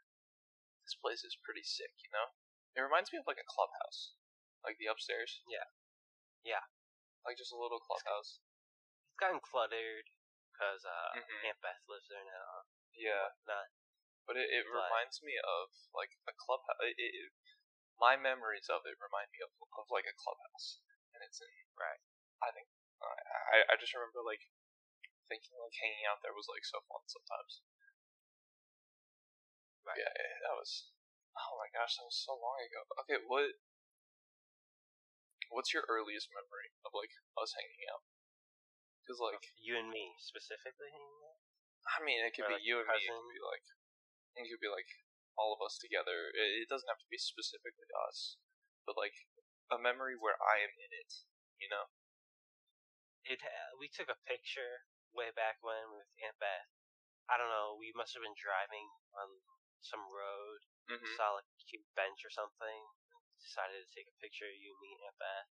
[0.84, 2.36] this place is pretty sick, you know.
[2.76, 4.14] It reminds me of like a clubhouse,
[4.62, 5.42] like the upstairs.
[5.48, 5.66] Yeah.
[6.44, 6.62] Yeah.
[7.24, 8.38] Like just a little clubhouse.
[9.10, 10.06] it's gotten cluttered
[10.56, 11.52] because uh, Mhm.
[11.52, 12.64] Aunt Beth lives there now.
[12.96, 13.36] Yeah.
[13.44, 13.68] Not
[14.24, 16.80] But it, it But- reminds me of like a clubhouse.
[16.80, 17.28] It, it,
[18.00, 20.80] my memories of it remind me of, of like a clubhouse,
[21.12, 22.00] and it's in Right.
[22.40, 22.72] I think
[23.04, 23.12] I,
[23.52, 24.48] I I just remember like
[25.28, 27.60] thinking like hanging out there was like so fun sometimes.
[29.84, 30.00] Right.
[30.00, 30.88] Yeah, yeah, that was.
[31.36, 32.80] Oh my gosh, that was so long ago.
[33.04, 33.52] Okay, what?
[35.52, 38.02] What's your earliest memory of like us hanging out?
[39.06, 40.90] Because like, you and me specifically.
[41.86, 42.98] I mean, it could Or, be like, you and me.
[42.98, 43.66] It could be like,
[44.34, 44.90] it could be like
[45.38, 46.34] all of us together.
[46.34, 48.34] It, it doesn't have to be specifically us,
[48.82, 49.14] but like
[49.70, 51.22] a memory where I am in it.
[51.62, 51.86] You know?
[53.26, 56.70] it uh, we took a picture way back when with Aunt Beth.
[57.26, 57.74] I don't know.
[57.74, 58.86] We must have been driving
[59.18, 59.42] on
[59.82, 61.18] some road, Mm-hmm.
[61.18, 62.82] saw like a cute bench or something.
[63.42, 65.50] Decided to take a picture of you, me, and Aunt Beth.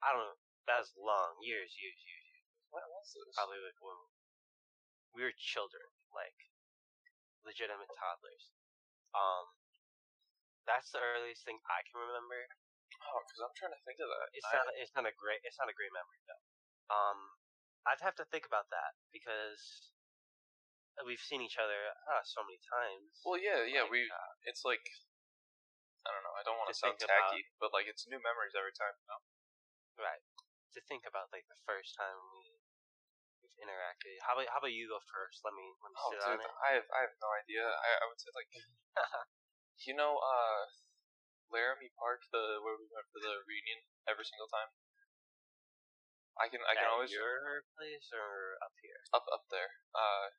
[0.00, 0.40] I don't know.
[0.64, 2.31] That was long, years, years, years.
[2.72, 3.36] What was this?
[3.36, 4.00] Probably like when
[5.12, 5.84] we were children,
[6.16, 6.36] like
[7.44, 8.48] legitimate toddlers.
[9.12, 9.52] Um,
[10.64, 12.48] that's the earliest thing I can remember.
[13.02, 14.28] Oh, because I'm trying to think of that.
[14.32, 14.72] It's I- not.
[14.80, 15.44] It's not a great.
[15.44, 16.42] It's not a great memory though.
[16.92, 17.18] Um,
[17.84, 19.92] I'd have to think about that because
[21.04, 23.20] we've seen each other uh, so many times.
[23.26, 23.84] Well, yeah, yeah.
[23.84, 24.08] Like, we.
[24.48, 24.84] It's like.
[26.02, 26.34] I don't know.
[26.34, 28.74] I don't want to to sound think about- tacky, but like it's new memories every
[28.74, 28.96] time.
[28.96, 29.20] You know?
[30.08, 30.22] right.
[30.74, 32.41] To think about like the first time we
[33.56, 34.16] we've interacted.
[34.24, 35.44] How about How about you go first?
[35.44, 36.52] Let me Let me Oh, sit dude, on it.
[36.64, 37.64] I have I have no idea.
[37.64, 38.50] I, I would say like,
[39.86, 40.62] you know, uh,
[41.52, 44.72] Laramie Park, the where we went for the reunion every single time.
[46.40, 49.00] I can I can At always your place or up here.
[49.12, 49.68] up up there.
[49.92, 50.32] Uh,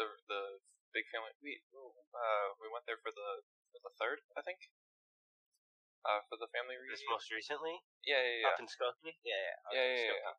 [0.00, 0.40] the the
[0.96, 1.36] big family.
[1.44, 4.64] We uh we went there for the for the third, I think.
[6.06, 7.18] Uh, for the family This reunion.
[7.18, 8.48] most recently Yeah, yeah, yeah.
[8.54, 9.18] up in Skokie.
[9.26, 10.34] Yeah, yeah, Yeah, yeah, yeah.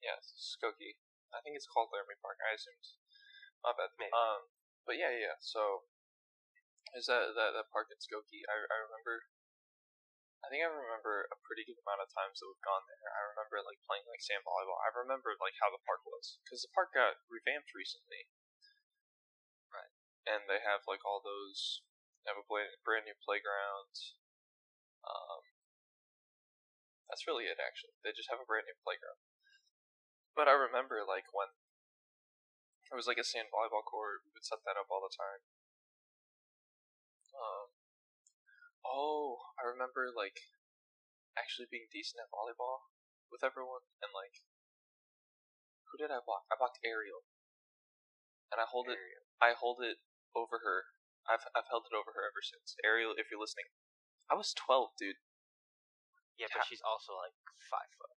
[0.00, 0.96] Yeah, Skokie.
[1.32, 2.38] I think it's called Laramie Park.
[2.44, 2.96] I assumed.
[3.64, 3.90] My bad.
[3.96, 4.12] Maybe.
[4.12, 4.52] Um,
[4.84, 5.36] but yeah, yeah.
[5.40, 5.88] So,
[6.94, 8.44] is that that that park in Skokie?
[8.46, 9.28] I I remember.
[10.42, 13.06] I think I remember a pretty good amount of times that we've gone there.
[13.14, 14.82] I remember like playing like sand volleyball.
[14.82, 18.26] I remember like how the park was because the park got revamped recently.
[19.70, 19.94] Right.
[20.26, 21.86] And they have like all those.
[22.26, 23.94] They have a brand new playground.
[25.06, 25.46] Um.
[27.12, 27.92] That's really it, actually.
[28.00, 29.20] They just have a brand new playground.
[30.32, 31.52] But I remember, like, when
[32.88, 35.44] it was like a sand volleyball court, we would set that up all the time.
[37.36, 37.68] Um,
[38.84, 40.52] oh, I remember, like,
[41.36, 42.88] actually being decent at volleyball
[43.28, 44.40] with everyone, and, like,
[45.92, 46.48] who did I block?
[46.48, 47.28] I blocked Ariel.
[48.52, 49.00] And I hold it,
[49.40, 50.00] I hold it
[50.36, 50.92] over her.
[51.24, 52.76] I've, I've held it over her ever since.
[52.84, 53.72] Ariel, if you're listening,
[54.28, 55.20] I was 12, dude.
[56.36, 57.36] Yeah, but she's also like
[57.68, 58.16] five foot.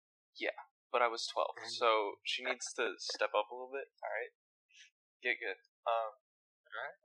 [0.94, 3.90] But I was 12, so she needs to step up a little bit.
[3.98, 4.30] All right,
[5.18, 5.59] get good.
[5.90, 6.14] Um,
[6.70, 6.98] Alright.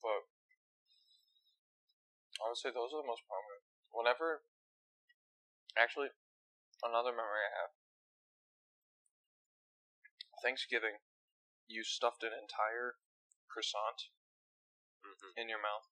[0.00, 0.24] But
[2.40, 3.68] I would say those are the most prominent.
[3.92, 4.48] Whenever,
[5.76, 6.08] actually,
[6.80, 7.72] another memory I have.
[10.40, 11.04] Thanksgiving,
[11.68, 12.96] you stuffed an entire
[13.52, 14.08] croissant
[15.04, 15.36] Mm-hmm.
[15.36, 15.84] in your mouth,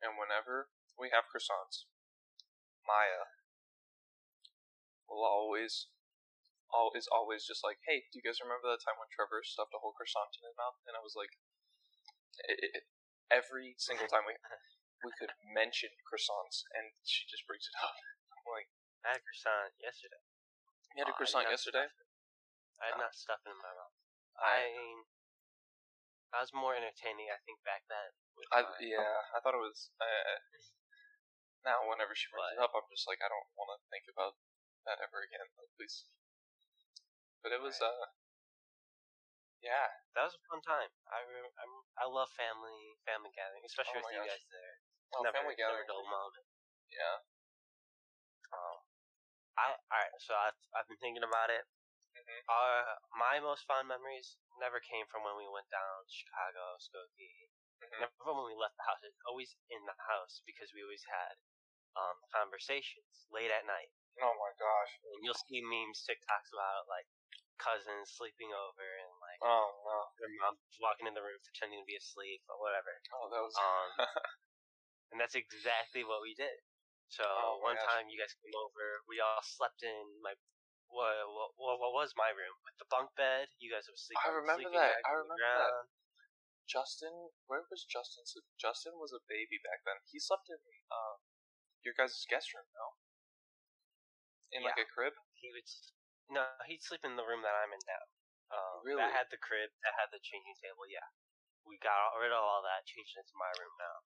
[0.00, 1.84] and whenever we have croissants,
[2.80, 3.28] Maya
[5.04, 5.92] will always,
[6.72, 9.72] all is always just like, "Hey, do you guys remember that time when Trevor stuffed
[9.74, 11.32] a whole croissant in his mouth?" And I was like,
[12.46, 12.84] it, it,
[13.32, 14.36] every single time we
[15.06, 17.96] we could mention croissants, and she just brings it up.
[18.34, 18.68] I'm like,
[19.06, 20.22] I had a croissant yesterday.
[20.96, 21.86] you had a I a did croissant yesterday?
[22.78, 23.04] I had Oh.
[23.06, 23.94] not stuff in my mouth.
[24.38, 25.02] I,
[26.30, 28.12] I I was more entertaining, I think, back then.
[28.52, 29.90] I, my- yeah, I thought it was.
[29.96, 30.36] Uh,
[31.64, 34.36] now, whenever she brings it up, I'm just like, I don't want to think about
[34.86, 35.48] that ever again.
[35.58, 36.06] Like, please.
[37.42, 38.06] But it was, uh,
[39.62, 40.90] yeah, That was a fun time.
[41.10, 41.22] I
[41.62, 44.34] I'm, I love family family gathering, especially Oh with my you gosh.
[44.34, 44.74] guys there.
[45.14, 45.86] oh, never, family never gathering.
[45.86, 46.46] a dull moment.
[46.90, 47.16] Yeah.
[48.54, 48.78] Um,
[49.58, 51.66] I alright, so I've I've been thinking about it.
[52.16, 52.40] Mhm.
[52.48, 57.50] Uh, my most fond memories never came from when we went down to Chicago, Skokie.
[57.82, 57.98] Mhm.
[58.06, 59.02] Never from when we left the house.
[59.02, 61.34] It's always in the house because we always had
[61.98, 63.90] um conversations late at night.
[64.22, 64.92] Oh my gosh.
[65.14, 67.06] And you'll see memes, TikToks about like
[67.58, 69.98] cousins sleeping over and like Oh no.
[70.18, 72.90] their mom walking in the room pretending to be asleep or whatever.
[73.14, 73.54] Oh, that was.
[73.58, 73.88] Um,
[75.12, 76.58] and that's exactly what we did.
[77.10, 77.88] So Oh one gosh.
[77.88, 80.36] time you guys came over, we all slept in my
[80.88, 81.12] what
[81.56, 83.48] what, what was my room with the bunk bed.
[83.60, 84.20] You guys would sleep.
[84.20, 85.04] I remember sleeping that.
[85.04, 85.88] I remember that.
[86.68, 88.28] Justin, where was Justin?
[88.28, 90.04] So Justin was a baby back then.
[90.04, 90.60] He slept in
[90.92, 91.16] um,
[91.80, 93.00] your guys' guest room, no?
[94.52, 95.16] In like a crib.
[95.32, 95.64] He would
[96.28, 98.04] no, he'd sleep in the room that I'm in now.
[98.52, 99.00] Um, Really?
[99.04, 99.72] That had the crib.
[99.84, 100.88] That had the changing table.
[100.88, 101.04] Yeah,
[101.68, 102.88] we got rid of all that.
[102.88, 103.96] Changed it to my room now.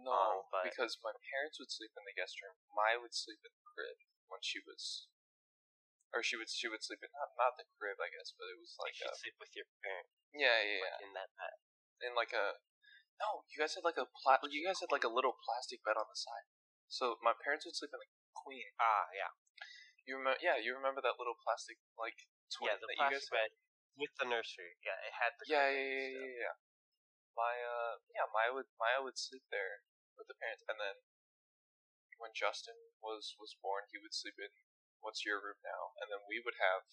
[0.00, 2.56] No, Um, but- because my parents would sleep in the guest room.
[2.72, 3.98] Maya would sleep in the crib
[4.32, 5.08] when she was,
[6.14, 8.56] or she would she would sleep in not not the crib, I guess, but it
[8.56, 11.56] was like a, sleep with your parents yeah yeah yeah in that bed.
[12.06, 12.56] in like a
[13.20, 13.44] no.
[13.52, 16.06] You guys had like a pla- You guys had like a little plastic bed on
[16.08, 16.46] the side.
[16.88, 18.70] So my parents would sleep in a queen.
[18.80, 19.30] Ah, yeah,
[20.10, 20.42] You remember?
[20.42, 22.18] Yeah, you remember that little plastic like
[22.50, 22.82] twin yeah.
[22.82, 23.50] The that you guys plastic bed
[23.94, 24.74] with the nursery.
[24.82, 25.46] Yeah, it had the.
[25.46, 26.54] Yeah, yeah, yeah, yeah, yeah.
[26.58, 29.86] Uh, Maya, yeah, Maya would Maya would sleep there
[30.18, 31.06] with the parents, and then
[32.18, 34.50] when Justin was was born, he would sleep in
[34.98, 36.90] what's your room now, and then we would have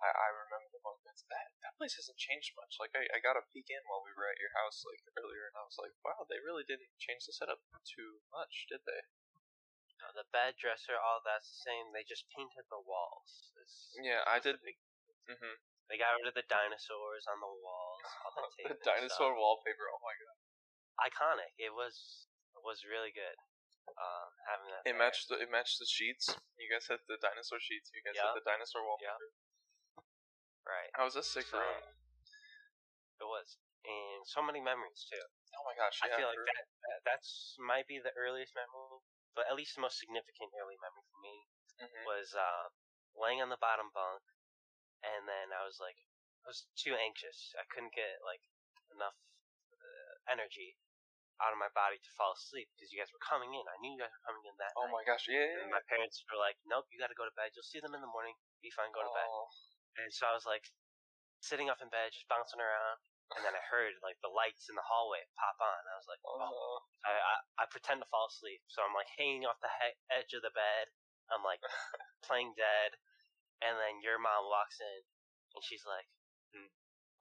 [0.00, 1.28] I, I remember the beds.
[1.28, 2.80] That that place hasn't changed much.
[2.80, 5.52] Like I, I got a peek in while we were at your house like earlier,
[5.52, 9.04] and I was like, wow, they really didn't change the setup too much, did they?
[10.02, 11.94] Uh, the bed dresser, all that's the same.
[11.94, 13.54] They just painted the walls.
[13.62, 14.58] It's, Yeah, I did.
[14.62, 14.82] big-
[15.30, 15.56] hmm
[15.90, 18.00] they got rid of the dinosaurs on the walls.
[18.24, 19.84] All the, tape the dinosaur wallpaper.
[19.92, 20.36] Oh my god!
[21.04, 21.52] Iconic.
[21.60, 22.26] It was
[22.56, 23.36] it was really good.
[23.92, 24.82] Uh, having that.
[24.88, 24.98] It there.
[24.98, 26.32] matched the it matched the sheets.
[26.56, 27.92] You guys had the dinosaur sheets.
[27.92, 28.32] You guys Yeah.
[28.32, 29.36] had the dinosaur wallpaper.
[30.64, 30.88] Right.
[30.96, 31.82] I was a sick So, room?
[33.20, 35.20] It was, and so many memories too.
[35.58, 36.00] Oh my gosh!
[36.02, 38.98] I feel like that, that that's might be the earliest memory,
[39.34, 41.36] but at least the most significant early memory for me
[41.80, 42.04] Mhm.
[42.06, 42.68] was uh,
[43.16, 44.22] laying on the bottom bunk,
[45.02, 45.96] and then I was like,
[46.44, 47.54] I was too anxious.
[47.58, 48.42] I couldn't get like
[48.92, 49.16] enough
[49.72, 50.76] uh, energy
[51.40, 53.64] out of my body to fall asleep because you guys were coming in.
[53.66, 54.78] I knew you guys were coming in that night.
[54.78, 54.94] Oh night.
[55.00, 55.26] my gosh!
[55.26, 55.42] Yeah.
[55.42, 55.78] yeah, And yeah.
[55.80, 57.50] my parents were like, "Nope, you got to go to bed.
[57.56, 58.36] You'll see them in the morning.
[58.62, 58.92] Be fine.
[58.92, 59.48] Go to bed." Oh.
[60.02, 60.70] And so I was like
[61.40, 63.00] sitting up in bed, just bouncing around,
[63.36, 65.80] and then I heard like the lights in the hallway pop on.
[65.88, 66.76] I was like, "Oh." Oh.
[67.02, 70.32] I, I I pretend to fall asleep, so I'm like hanging off the he- edge
[70.36, 70.92] of the bed.
[71.32, 71.62] I'm like
[72.26, 72.98] playing dead,
[73.64, 75.00] and then your mom walks in,
[75.56, 76.06] and she's like,
[76.52, 76.70] hmm.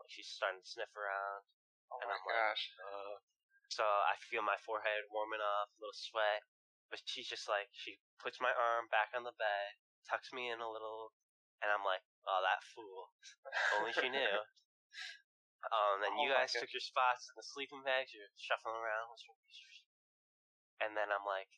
[0.01, 1.47] like she's starting to sniff around.
[1.91, 2.63] Oh And my I'm like, gosh!
[2.77, 3.15] Uh,
[3.71, 6.43] so I feel my forehead warming up, a little sweat.
[6.91, 9.69] But she's just like, she puts my arm back on the bed,
[10.11, 11.15] tucks me in a little,
[11.63, 13.15] and I'm like, oh, that fool.
[13.47, 14.35] If only she knew.
[15.69, 16.65] Um, then Oh you guys God.
[16.65, 18.09] took your spots in the sleeping bags.
[18.11, 19.13] You're shuffling around,
[20.81, 21.49] and then I'm like,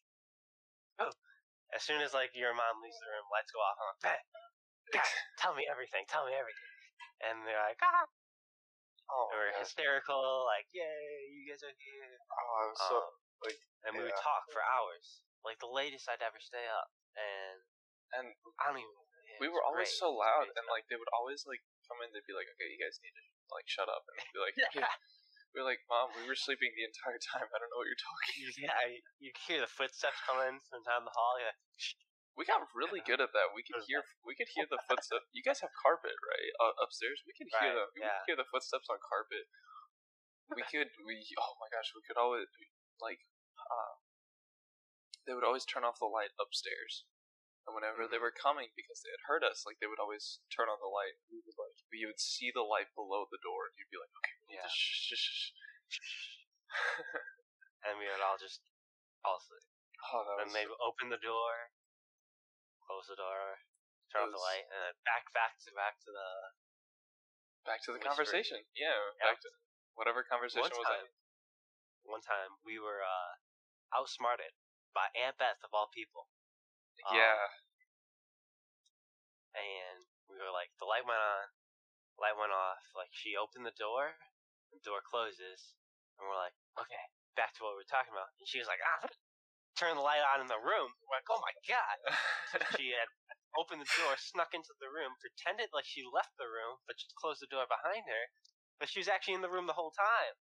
[1.00, 1.14] oh.
[1.74, 3.80] As soon as like your mom leaves the room, lights go off.
[3.82, 4.22] I'm like,
[4.94, 5.10] Dad,
[5.42, 6.06] tell me everything.
[6.06, 6.70] Tell me everything.
[7.26, 8.06] And they're like, ah.
[9.10, 12.14] Oh, and we're hysterical, like, yay, you guys are here.
[12.30, 13.10] Oh, I was so Um,
[13.42, 15.26] like, and we would talk for hours.
[15.44, 16.88] Like the latest I'd ever stay up,
[17.20, 17.60] and
[18.16, 18.26] and
[18.62, 18.96] I don't even.
[19.44, 20.00] we were always great.
[20.00, 22.14] so loud, and like they would always like come in.
[22.16, 24.56] They'd be like, "Okay, you guys need to like shut up," and be like.
[24.72, 24.86] "Okay."
[25.54, 27.46] We are like, "Mom, we were sleeping the entire time.
[27.46, 28.74] I don't know what you're talking." yeah,
[29.22, 31.38] you hear the footsteps coming from down the hall.
[31.38, 31.54] Yeah,
[32.34, 33.54] We got really good at that.
[33.54, 35.30] We could hear we could hear the footsteps.
[35.30, 36.52] You guys have carpet, right?
[36.58, 37.22] Uh, upstairs.
[37.30, 38.18] We could hear Right, the we yeah.
[38.26, 39.46] could hear the footsteps on carpet.
[40.58, 42.50] We could we oh my gosh, we could always
[42.98, 43.22] like
[43.58, 43.94] uh,
[45.26, 47.06] they would always turn off the light upstairs.
[47.64, 50.68] And whenever they were coming because they had heard us, like they would always turn
[50.68, 51.16] on the light.
[51.32, 54.12] We would like you would see the light below the door and you'd be like,
[54.20, 54.76] Okay, we need to Yeah.
[54.76, 55.50] shh, shh, shh,
[55.88, 56.44] shh.
[57.88, 58.60] and we would all just
[59.24, 59.64] fall asleep.
[60.12, 61.72] Oh that And was they would open the door,
[62.84, 63.64] close the door,
[64.12, 66.30] turn off the light, and then back, back to back to the
[67.64, 68.60] back to the conversation.
[68.76, 68.92] Yeah,
[69.24, 69.32] Yeah.
[69.32, 69.50] back to
[69.96, 71.08] whatever conversation one was time.
[71.08, 72.20] on.
[72.20, 73.40] One time we were uh,
[73.96, 74.52] outsmarted
[74.92, 76.28] by Aunt Beth of all people.
[77.10, 77.40] Um, Yeah.
[79.54, 81.46] and we were like, the light went on,
[82.18, 82.82] light went off.
[82.98, 84.18] Like she opened the door,
[84.74, 85.76] the door closes,
[86.18, 87.04] and we're like, okay,
[87.38, 88.30] back to what we were talking about.
[88.42, 89.10] And she was like, ah,
[89.78, 90.94] turn the light on in the room.
[91.06, 91.98] We're like, oh my god!
[92.54, 93.10] So she had
[93.58, 97.14] opened the door, snuck into the room, pretended like she left the room, but just
[97.18, 98.24] closed the door behind her.
[98.82, 100.36] But she was actually in the room the whole time.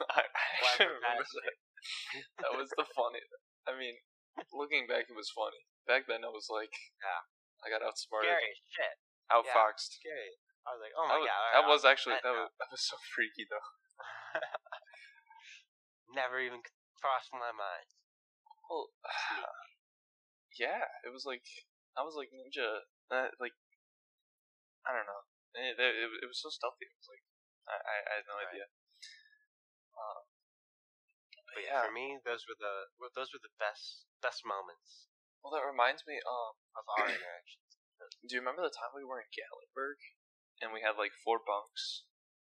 [0.16, 1.56] I, I remember that.
[2.40, 3.20] That was the funny.
[3.68, 3.96] I mean,
[4.54, 5.66] looking back, it was funny.
[5.88, 6.72] Back then, I was like,
[7.02, 7.22] Yeah.
[7.60, 8.94] I got outsmarted, Scary shit.
[9.28, 10.00] outfoxed.
[10.00, 10.38] Scary.
[10.64, 11.50] I was like, oh that my was, god.
[11.52, 13.68] that I- was actually that was that was so freaky though.
[16.16, 16.60] never even
[17.00, 17.88] crossed my mind.
[18.68, 18.92] Well,
[20.60, 21.44] yeah, it was like
[21.98, 22.86] I was like ninja.
[23.10, 23.56] Uh, like
[24.86, 25.22] I don't know.
[25.58, 26.86] It, it, it was so stealthy.
[26.86, 27.24] It was like
[27.66, 28.48] I, I, I had no Right.
[28.54, 28.66] idea.
[29.98, 30.22] Um,
[31.44, 31.82] but But yeah.
[31.84, 35.08] for me, those were the those were the best best moments
[35.42, 36.20] Well, that reminds me.
[36.20, 37.80] Um, of our interactions.
[38.24, 39.98] do you remember the time we were in Gatlinburg
[40.62, 42.04] and we had like four bunks?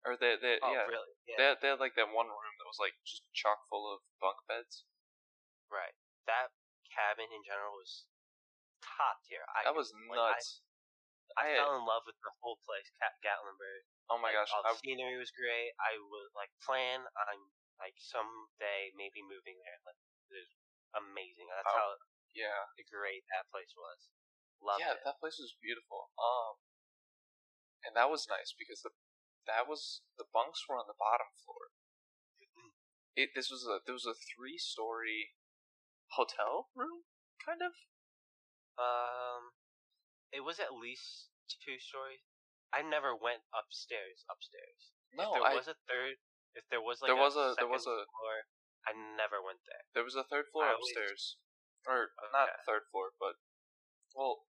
[0.02, 1.14] Or they, they Oh, yeah, really?
[1.30, 1.36] Yeah.
[1.38, 4.02] they had, they had like that one room that was like just chock full of
[4.18, 4.82] bunk beds.
[5.70, 5.94] right.
[6.26, 6.50] That
[6.90, 8.06] cabin in general was
[8.82, 9.42] top tier.
[9.54, 10.62] I, That was like, I- nuts.
[11.38, 13.86] I, I- fell in love with the whole place, Gat- Gatlinburg.
[14.12, 15.70] oh my Like, gosh, all I, the scenery was great.
[15.80, 17.36] I would like plan on
[17.80, 19.78] like someday maybe moving there.
[19.86, 19.96] Like
[20.28, 20.50] was
[20.96, 21.48] amazing.
[21.50, 21.88] That's Oh, how
[22.32, 24.08] yeah, great that place was.
[24.62, 24.86] Loved it.
[24.86, 25.04] yeah, it.
[25.04, 26.12] that place was beautiful.
[26.16, 26.62] Um,
[27.84, 28.94] and that was nice because the
[29.50, 31.74] that was the bunks were on the bottom floor.
[33.18, 35.36] It this was a there was a three story
[36.16, 37.04] hotel room
[37.44, 37.74] kind of.
[38.80, 39.52] Um,
[40.32, 41.28] it was at least
[41.60, 42.24] two stories.
[42.72, 44.24] I never went upstairs.
[44.32, 44.96] Upstairs.
[45.12, 46.16] No, if there I was a third,
[46.56, 48.48] if there was like There a was a- there was a- floor,
[48.88, 49.84] I never went there.
[49.94, 51.38] there was a third floor I upstairs,
[51.86, 53.38] or not third floor, but
[54.14, 54.46] well,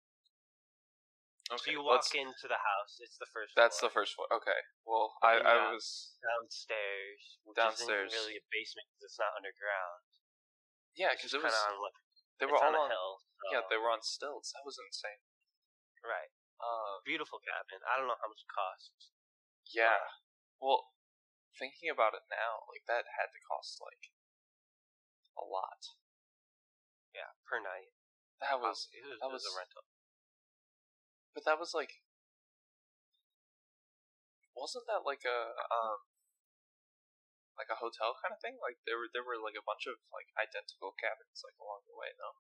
[1.47, 2.99] Okay, so you walk into the house.
[2.99, 3.55] It's the first.
[3.55, 4.27] That's the first one.
[4.35, 4.59] Okay.
[4.83, 7.39] Well, I, I was downstairs.
[7.55, 8.11] Downstairs.
[8.11, 10.03] really a basement because it's not underground.
[10.99, 11.79] yeah, because it was on
[12.43, 13.13] they it's were all on a on hill.
[13.55, 14.51] yeah they were on stilts.
[14.59, 15.23] That was insane.
[16.03, 16.35] right.
[16.59, 17.79] Um, Beautiful cabin.
[17.87, 19.15] I don't know how much it costs.
[19.71, 20.03] yeah.
[20.59, 20.91] Well,
[21.55, 24.11] thinking about it now, like that had to cost like
[25.37, 25.95] a lot.
[27.15, 27.93] Yeah, per night.
[28.45, 29.85] That was, it was, that it was a rental.
[31.33, 32.05] but that was like,
[34.53, 35.41] wasn't that like a
[35.73, 36.01] um,
[37.57, 38.61] like a hotel kind of thing?
[38.61, 41.97] Like there were there were like a bunch of like identical cabins like along the
[41.97, 42.37] way, though.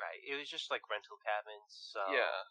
[0.00, 0.20] Right.
[0.24, 1.92] It was just like rental cabins.
[1.92, 2.48] So yeah,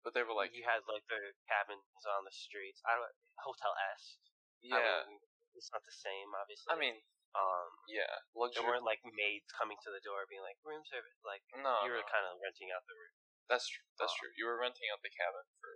[0.00, 2.80] but they were like you had like the cabins on the streets.
[2.88, 3.12] I don't
[3.44, 4.18] Hotel S.
[4.64, 4.80] yeah.
[4.80, 5.20] I mean,
[5.54, 6.68] it's not the same, obviously.
[6.72, 6.96] I mean,
[7.36, 8.64] um, yeah, there luxury.
[8.64, 11.18] weren't like maids coming to the door being like room service.
[11.26, 12.12] Like No, you were no.
[12.12, 13.14] kind of renting out the room.
[13.48, 13.84] That's true.
[14.00, 14.32] That's Uh, true.
[14.36, 15.72] You were renting out the cabin for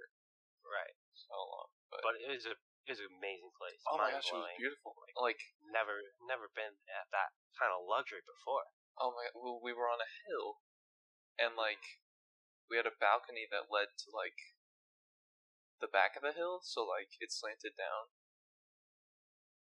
[0.63, 0.95] Right.
[1.13, 2.55] so long, but, But it was a
[2.87, 3.79] it was an amazing place.
[3.87, 4.97] oh my gosh, it was beautiful.
[5.21, 5.39] Like
[5.71, 8.67] Never never been at that kind of luxury before.
[8.99, 10.61] oh my, well, we were on a hill,
[11.39, 12.01] and like
[12.69, 14.39] we had a balcony that led to like
[15.81, 18.09] the back of the hill, so like it slanted down,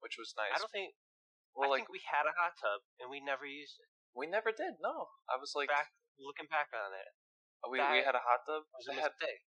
[0.00, 0.54] which was nice.
[0.54, 0.94] I don't think.
[1.58, 3.90] Well, I like think we had a hot tub and we never used it.
[4.14, 4.78] we never did.
[4.78, 7.10] No, I was like, back looking back on it,
[7.66, 8.62] we we that had a hot tub.
[8.66, 9.42] it was a They had mistake.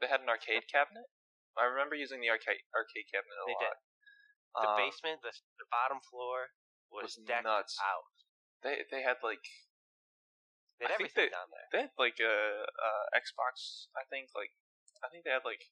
[0.00, 1.06] they had an arcade cabinet.
[1.58, 3.64] I remember using the arcade arcade cabinet a They lot.
[3.66, 3.76] did.
[4.56, 6.56] The Um, basement, the, the bottom floor
[6.88, 7.76] was, was decked nuts.
[7.82, 8.08] out.
[8.64, 9.44] They they had like
[10.80, 11.68] They I had think everything they- down there.
[11.72, 12.36] they had like a,
[12.68, 13.88] a Xbox.
[13.96, 14.52] I think like
[15.04, 15.64] I think they had like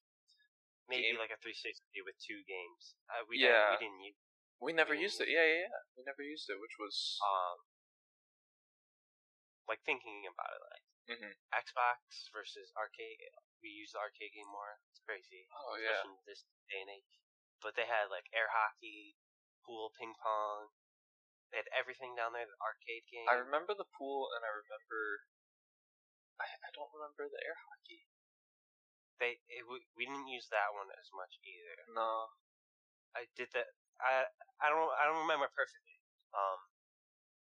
[0.88, 1.16] Maybe game.
[1.16, 2.92] like a 360 with two games.
[3.08, 3.72] Uh, we Yeah.
[3.80, 4.20] didn't, we didn't use.
[4.60, 5.28] We never used it.
[5.28, 5.80] Yeah, yeah, yeah.
[5.96, 7.58] We never used it, which was Um,
[9.68, 10.84] like thinking about it, like
[11.18, 11.36] Mhm.
[11.52, 13.20] Xbox versus arcade.
[13.62, 14.80] We use the arcade game more.
[14.90, 16.00] It's crazy, oh yeah.
[16.00, 17.20] especially in this day and age.
[17.60, 19.16] But they had like air hockey,
[19.64, 20.70] pool, ping pong.
[21.50, 22.46] They had everything down there.
[22.46, 23.28] The arcade game.
[23.28, 25.24] I remember the pool, and I remember.
[26.40, 28.08] I, I don't remember the air hockey.
[29.20, 31.84] they it, we, we didn't use that one as much either.
[31.94, 32.30] No.
[33.14, 33.70] I did that.
[34.02, 34.26] I
[34.62, 35.98] I don't I don't remember perfectly.
[36.34, 36.58] Um,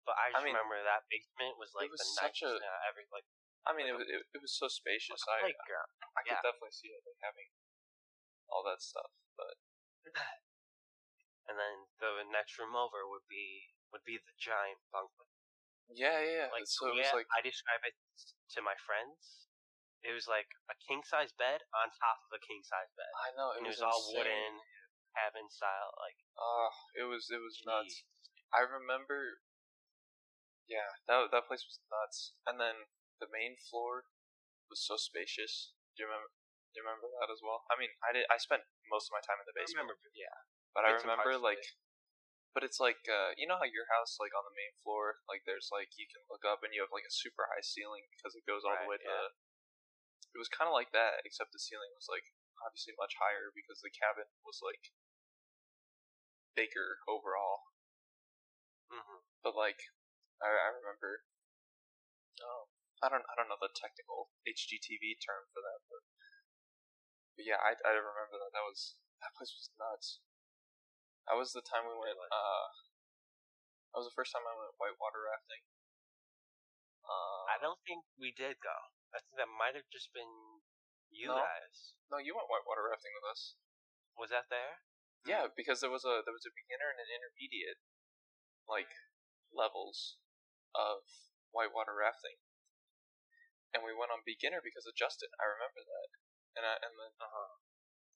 [0.09, 2.65] but I just I mean, remember that basement was like was the such nicest.
[2.65, 3.27] a- every like
[3.69, 5.21] I mean, it Like was it, it was so spacious.
[5.29, 5.91] I playground.
[6.17, 6.47] I could yeah.
[6.47, 7.53] definitely see it like having
[8.49, 9.55] all that stuff, but
[11.49, 15.33] And then the next room over would be would be the giant bunk bed.
[15.97, 16.49] yeah, yeah.
[16.49, 16.49] yeah.
[16.53, 17.97] Like so it was like I describe it
[18.57, 19.49] to my friends.
[20.05, 23.35] It was like a king size bed on top of a king size bed, I
[23.35, 24.63] know it and it was, was all wooden,
[25.19, 25.91] cabin style.
[25.99, 28.07] Like Ah, it was it was nuts.
[28.07, 28.07] geez.
[28.55, 29.43] I remember.
[30.71, 32.39] Yeah, that that place was nuts.
[32.47, 32.87] And then
[33.19, 34.07] the main floor
[34.71, 35.75] was so spacious.
[35.99, 36.31] Do you remember?
[36.71, 37.65] Do you remember that as well?
[37.73, 38.29] I mean, I did.
[38.31, 38.63] I spent
[38.93, 40.37] most of my time in the I basement, remember, yeah.
[40.77, 41.65] but I remember like.
[42.57, 45.45] But it's like uh, you know how your house like on the main floor like
[45.47, 48.35] there's like you can look up and you have like a super high ceiling because
[48.35, 49.05] it goes all the way to.
[49.05, 49.31] yeah.
[50.35, 52.25] It was kind of like that, except the ceiling was like
[52.65, 54.91] obviously much higher because the cabin was like
[56.57, 57.73] bigger overall.
[58.89, 59.93] hmm but like
[60.43, 61.25] I, I remember
[62.43, 62.67] um,
[63.05, 66.03] I don't I don't know the technical HGTV term for that but,
[67.37, 70.23] but yeah I, I remember that that was that place was nuts
[71.29, 72.69] that was the time we went uh
[73.93, 75.65] that was the first time I went whitewater rafting
[77.09, 78.77] uh, I don't think we did go.
[79.17, 80.29] I think that might have just been
[81.09, 81.41] you No.
[81.41, 81.97] guys.
[82.13, 83.57] no you went whitewater rafting with us
[84.19, 84.85] Was that there?
[85.27, 87.81] Yeah because there was a there was a beginner and an intermediate
[88.69, 88.93] like
[89.51, 90.21] levels
[90.77, 91.03] of
[91.51, 92.39] whitewater rafting.
[93.73, 95.29] And we went on beginner because of Justin.
[95.37, 96.09] I remember that,
[96.57, 97.61] and I, and then Uh-huh.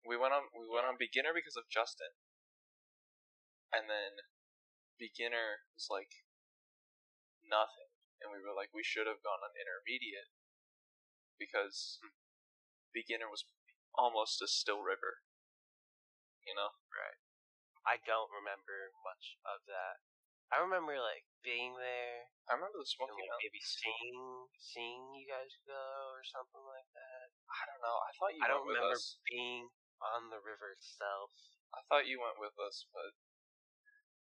[0.05, 2.17] we went on we went on beginner because of Justin,
[3.73, 4.25] and then
[4.97, 6.25] beginner was like
[7.45, 10.33] nothing, and we were like we should have gone on intermediate
[11.37, 12.01] because
[12.97, 13.45] beginner was
[13.93, 15.21] almost a still river,
[16.47, 16.71] you know.
[16.93, 17.19] Right.
[17.83, 20.03] I don't remember much of that.
[20.53, 24.21] I remember like being there I remember the and Smoky like maybe seeing
[24.61, 27.27] seeing you guys go or something like that.
[27.49, 27.97] I don't know.
[28.05, 29.17] I thought you I don't remember us.
[29.25, 29.73] being
[30.05, 31.33] on the river itself.
[31.73, 33.17] I thought you went with us, but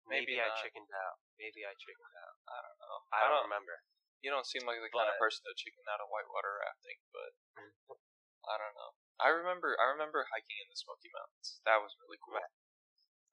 [0.05, 1.17] Maybe Maybe, I chickened out.
[1.41, 2.37] Maybe I chickened out.
[2.45, 2.97] I don't know.
[3.09, 3.77] I I don't don't- remember.
[4.21, 7.33] You don't seem like the kind of person to chicken out of whitewater rafting, but
[8.53, 8.93] I don't know.
[9.23, 11.63] I remember I remember hiking in the Smoky Mountains.
[11.65, 12.39] That was really cool.
[12.39, 12.55] Right.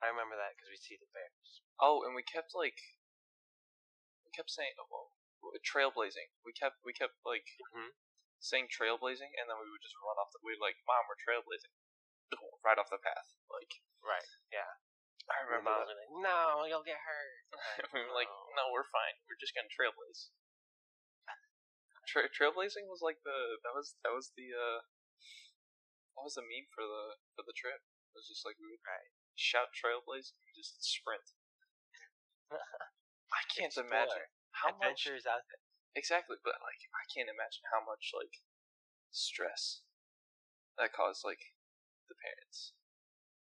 [0.02, 1.62] I remember that because we see the bears.
[1.82, 2.78] Oh, and we kept like
[4.26, 5.10] we kept saying oh, well,
[5.66, 6.30] trailblazing.
[6.46, 7.94] We kept we kept like Mhm.
[8.42, 10.40] saying trailblazing, and then we would just run off the.
[10.46, 11.74] We'd like, mom, we're trailblazing,
[12.66, 13.30] right off the path.
[13.50, 14.26] Like Right.
[14.54, 14.70] Yeah.
[15.30, 15.86] I remember that.
[15.86, 17.42] like, no, you'll get hurt.
[17.94, 18.66] we were like, No.
[18.66, 19.14] no, we're fine.
[19.30, 20.34] We're just gonna trailblaze.
[22.10, 24.82] Tra- trailblazing was like the that was that was the uh
[26.16, 27.82] that was the meme for the for the trip.
[28.12, 29.12] It was just like we would Right.
[29.39, 31.36] shout trailblaze and just sprint.
[32.51, 34.51] I can't imagine Explore.
[34.51, 35.64] how much out there.
[35.95, 38.43] exactly, but like I can't imagine how much like
[39.12, 39.84] stress
[40.78, 41.55] that caused like
[42.12, 42.76] the parents.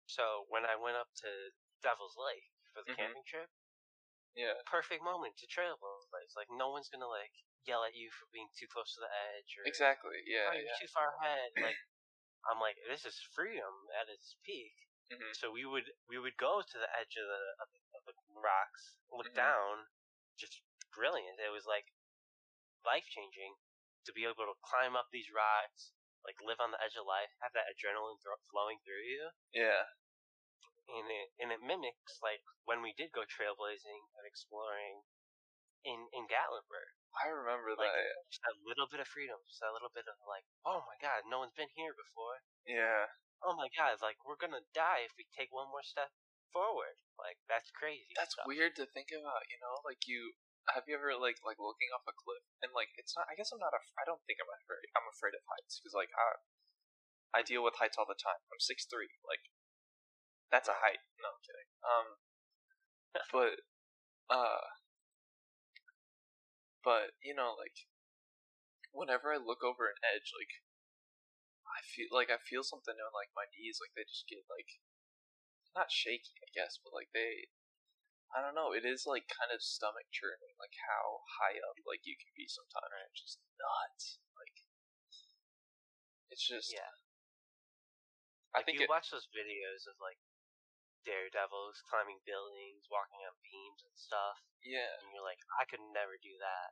[0.05, 1.29] So when I went up to
[1.81, 2.97] Devil's Lake for the Mhm.
[2.97, 3.49] camping trip,
[4.37, 6.35] Yeah, perfect moment to trailblaze.
[6.37, 7.33] Like no one's gonna like
[7.65, 10.21] yell at you for being too close to the edge or exactly.
[10.25, 10.77] Yeah, "Oh, you're yeah.
[10.79, 11.51] too far ahead.
[11.57, 11.77] Like
[12.49, 14.73] I'm like, this is freedom at its peak.
[15.11, 15.35] Mhm.
[15.35, 18.15] So we would we would go to the edge of the of the, of the
[18.39, 19.35] rocks, look Mhm.
[19.35, 19.87] down,
[20.37, 20.61] just
[20.95, 21.39] brilliant.
[21.39, 21.91] It was like
[22.85, 23.57] life changing
[24.05, 25.91] to be able to climb up these rocks,
[26.23, 29.85] like live on the edge of life, have that adrenaline thro- flowing through you, Yeah,
[30.87, 35.03] and it and it mimics like when we did go trailblazing and exploring
[35.83, 36.95] in in Gatlinburg.
[37.17, 38.23] I remember Like- that.
[38.31, 41.27] Just that little bit of freedom, just that little bit of like, oh my god,
[41.27, 42.39] no one's been here before.
[42.63, 43.11] Yeah,
[43.43, 46.11] oh my god, like we're gonna die if we take one more step
[46.55, 46.95] forward.
[47.19, 48.07] Like that's crazy.
[48.15, 48.47] that's stuff.
[48.47, 49.43] weird to think about.
[49.51, 50.33] You know, like you
[50.71, 53.27] have you ever like like looking off a cliff and like it's not.
[53.27, 53.75] I guess I'm not.
[53.75, 54.87] Af- I don't think I'm afraid.
[54.95, 56.39] I'm afraid of heights because like I,
[57.35, 58.39] I deal with heights all the time.
[58.51, 59.11] I'm six three.
[59.27, 59.43] Like
[60.47, 61.03] that's a height.
[61.19, 61.69] No, I'm kidding.
[61.83, 62.07] Um,
[63.35, 63.53] but
[64.31, 64.63] uh,
[66.83, 67.87] but you know like
[68.91, 70.53] whenever I look over an edge, like
[71.67, 74.79] I feel like I feel something in like my knees, like they just get like
[75.71, 77.47] not shaky, I guess, but like they,
[78.35, 78.75] I don't know.
[78.75, 82.45] It is like kind of stomach churning, like how high up like you can be
[82.51, 82.91] sometimes.
[82.91, 83.15] Right.
[83.15, 84.19] Just nuts.
[84.35, 84.57] Like
[86.29, 86.75] it's just.
[86.75, 86.91] Yeah.
[88.51, 90.19] I Like, think you it, watch those videos of like
[91.03, 95.01] daredevils climbing buildings, walking on beams and stuff, yeah.
[95.01, 96.69] and you're like, I could never do that.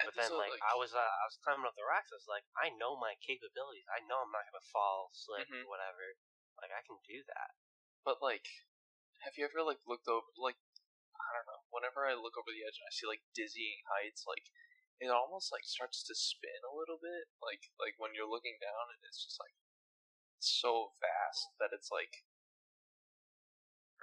[0.00, 2.08] But then, so, like, I was uh, I was climbing up the rocks.
[2.08, 3.84] I was like, I know my capabilities.
[3.92, 5.68] I know I'm not gonna fall, slip, Mhm.
[5.68, 6.16] whatever.
[6.56, 7.52] Like, I can do that.
[8.00, 8.48] But like,
[9.28, 10.56] have you ever like looked over like
[11.20, 11.62] I don't know.
[11.70, 14.48] Whenever I look over the edge and I see like dizzying heights, like
[15.00, 17.28] it almost like starts to spin a little bit.
[17.44, 19.54] Like like when you're looking down and it's just like
[20.40, 22.24] so fast that it's like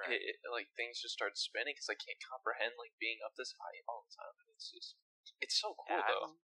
[0.06, 3.54] it, it- like things just start spinning because I can't comprehend like being up this
[3.58, 4.36] high all the time.
[4.46, 4.94] And it's just
[5.42, 6.34] it's so cool Yeah, though.
[6.34, 6.38] I've,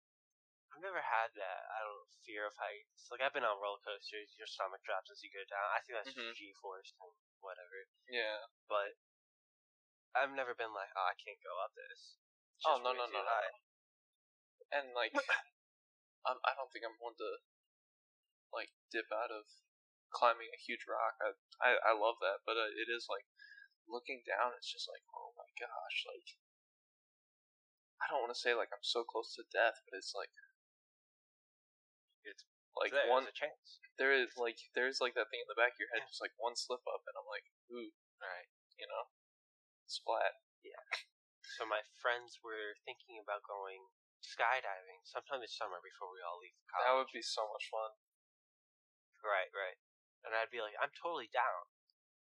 [0.72, 1.60] I've never had that.
[1.68, 3.08] I don't know, fear of heights.
[3.12, 4.32] Like I've been on roller coasters.
[4.40, 5.68] Your stomach drops as you go down.
[5.76, 6.32] I think that's Mhm.
[6.32, 7.12] G-force and
[7.44, 7.88] whatever.
[8.08, 8.48] Yeah.
[8.68, 8.96] But
[10.16, 12.16] I've never been like, oh, I can't go up this.
[12.64, 13.38] Oh no no no no.
[14.72, 15.12] And like
[16.28, 17.30] I'm, I don't think I'm one to
[18.54, 19.48] like dip out of
[20.12, 21.16] climbing a huge rock.
[21.20, 23.26] I I, I love that, but uh, it is like
[23.88, 24.54] looking down.
[24.56, 26.28] It's just like oh my gosh, like
[28.02, 30.32] I don't want to say like I'm so close to death, but it's like
[32.26, 32.44] it's
[32.78, 33.82] like there, one chance.
[33.98, 36.34] there is like there's like that thing in the back of your head, just like
[36.38, 37.90] one slip up, and I'm like ooh,
[38.22, 38.48] Right.
[38.78, 39.10] you know,
[39.90, 40.38] splat.
[40.62, 40.78] Yeah.
[41.58, 43.82] So my friends were thinking about going
[44.22, 46.86] skydiving sometime this summer before we all leave college.
[46.86, 47.90] That would be so much fun.
[49.26, 49.78] Right, right.
[50.24, 51.64] And I'd be like, I'm totally down.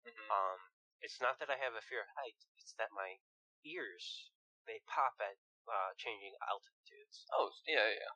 [0.05, 0.59] hmm Um,
[1.01, 3.17] it's not that I have a fear of heights; it's that my
[3.65, 4.29] ears
[4.69, 8.13] they pop at uh, changing altitudes, Oh yeah yeah.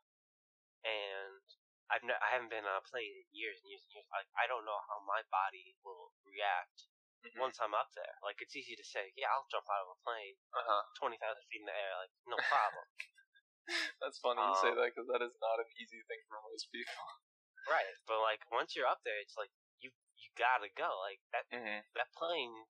[0.86, 1.46] and
[1.90, 4.10] I've I haven't been on a plane in years and years and years.
[4.14, 6.90] Like I don't know how my body will react
[7.26, 7.42] Mhm.
[7.42, 8.18] once I'm up there.
[8.22, 10.84] Like it's easy to say, yeah, I'll jump out of a plane Uh huh.
[10.98, 12.86] twenty thousand feet in the air, like no problem.
[14.02, 16.70] That's funny you say Um, that because that is not an easy thing for most
[16.70, 17.06] people.
[17.66, 19.50] right, but like once you're up there, it's like
[20.38, 20.88] gotta go.
[21.02, 21.82] Like that Mm-hmm.
[21.96, 22.68] that plane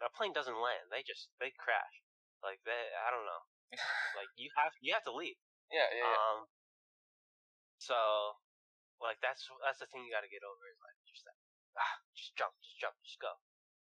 [0.00, 0.88] that plane doesn't land.
[0.90, 2.02] They just they crash.
[2.42, 3.42] Like they I don't know.
[4.18, 5.38] like you have you have to leave.
[5.70, 6.16] Yeah, yeah, yeah.
[6.16, 6.38] Um
[7.78, 7.96] so
[9.00, 11.36] like that's that's the thing you gotta get over is like just that
[11.78, 13.32] ah, just jump, just jump, just go.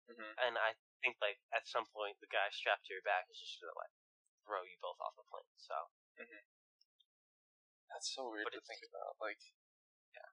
[0.10, 3.40] hmm And I think like at some point the guy strapped to your back is
[3.40, 3.94] just gonna like
[4.46, 5.50] throw you both off the plane.
[5.58, 5.76] So
[7.96, 9.16] That's so weird But to think about.
[9.24, 9.40] Like,
[10.12, 10.28] Yeah.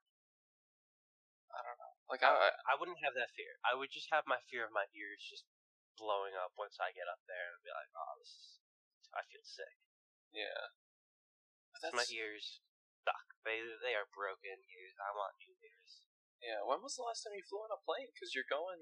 [1.54, 1.91] I don't know.
[2.10, 3.56] Like, I, I I wouldn't have that fear.
[3.64, 5.46] I would just have my fear of my ears just
[5.96, 8.48] blowing up once I get up there and be like, oh, this is,
[9.16, 9.76] I feel sick.
[10.34, 10.72] yeah.
[11.80, 12.62] But my ears
[13.02, 13.26] suck.
[13.42, 14.94] They they are broken ears.
[15.02, 15.90] I want new ears.
[16.38, 16.62] yeah.
[16.62, 18.06] When was the last time you flew on a plane?
[18.14, 18.78] Because you're going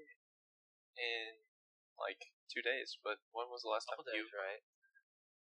[0.99, 1.41] in
[1.97, 2.99] like two days.
[3.01, 4.27] But when was the last time Couple you?
[4.27, 4.61] days, right?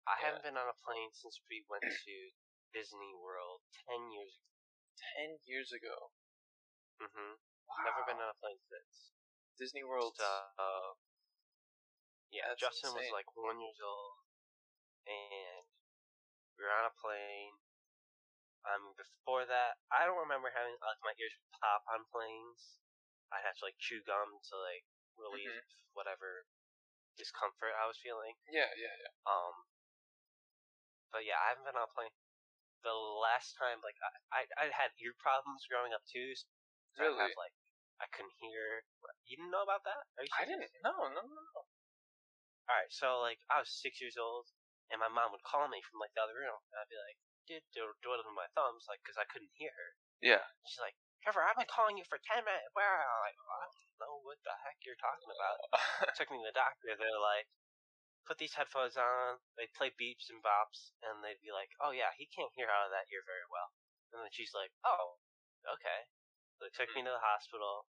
[0.08, 0.24] I Yeah.
[0.32, 2.16] haven't been on a plane since we went to
[2.72, 4.48] Disney World ten years ago.
[4.96, 6.16] ten years ago.
[7.04, 7.44] Mm-hmm.
[7.84, 9.14] Never been on a plane since.
[9.60, 10.18] Disney World.
[10.18, 10.98] So, uh,
[12.34, 14.18] yeah, That's Justin was like one years old,
[15.06, 15.66] and
[16.58, 17.54] we were on a plane.
[18.64, 22.80] Um, before that, I don't remember having like my ears would pop on planes.
[23.36, 24.86] I'd have to like chew gum to like
[25.20, 25.94] relieve Mm-hmm.
[26.00, 26.48] whatever
[27.20, 28.34] discomfort I was feeling.
[28.50, 29.14] yeah, yeah, yeah.
[29.30, 29.70] Um,
[31.14, 32.14] but yeah, I haven't been on a plane.
[32.82, 33.96] The last time, like
[34.34, 36.34] I, I, I had ear problems growing up too.
[36.94, 37.18] So Really?
[37.26, 37.54] have like
[38.02, 38.84] I couldn't hear.
[39.26, 40.04] You didn't know about that?
[40.20, 40.68] Are you I didn't.
[40.84, 41.62] No, no, no, no.
[42.68, 44.48] All right, so like I was six years old,
[44.92, 47.18] and my mom would call me from like the other room, and I'd be like,
[47.48, 49.90] "Dude, do twiddling my thumbs, like, because I couldn't hear her."
[50.24, 50.44] Yeah.
[50.68, 52.72] She's like, "Trevor, I've been calling you for ten minutes.
[52.76, 55.58] Where?" I'm like, "I don't know what the heck you're talking about."
[56.20, 56.96] Took me to the doctor.
[56.96, 57.48] They're like,
[58.28, 62.16] "Put these headphones on." They play beeps and bops, and they'd be like, "Oh yeah,
[62.16, 63.76] he can't hear out of that ear very well."
[64.16, 65.20] And then she's like, "Oh,
[65.68, 66.08] okay."
[66.58, 67.88] So they took me to the hospital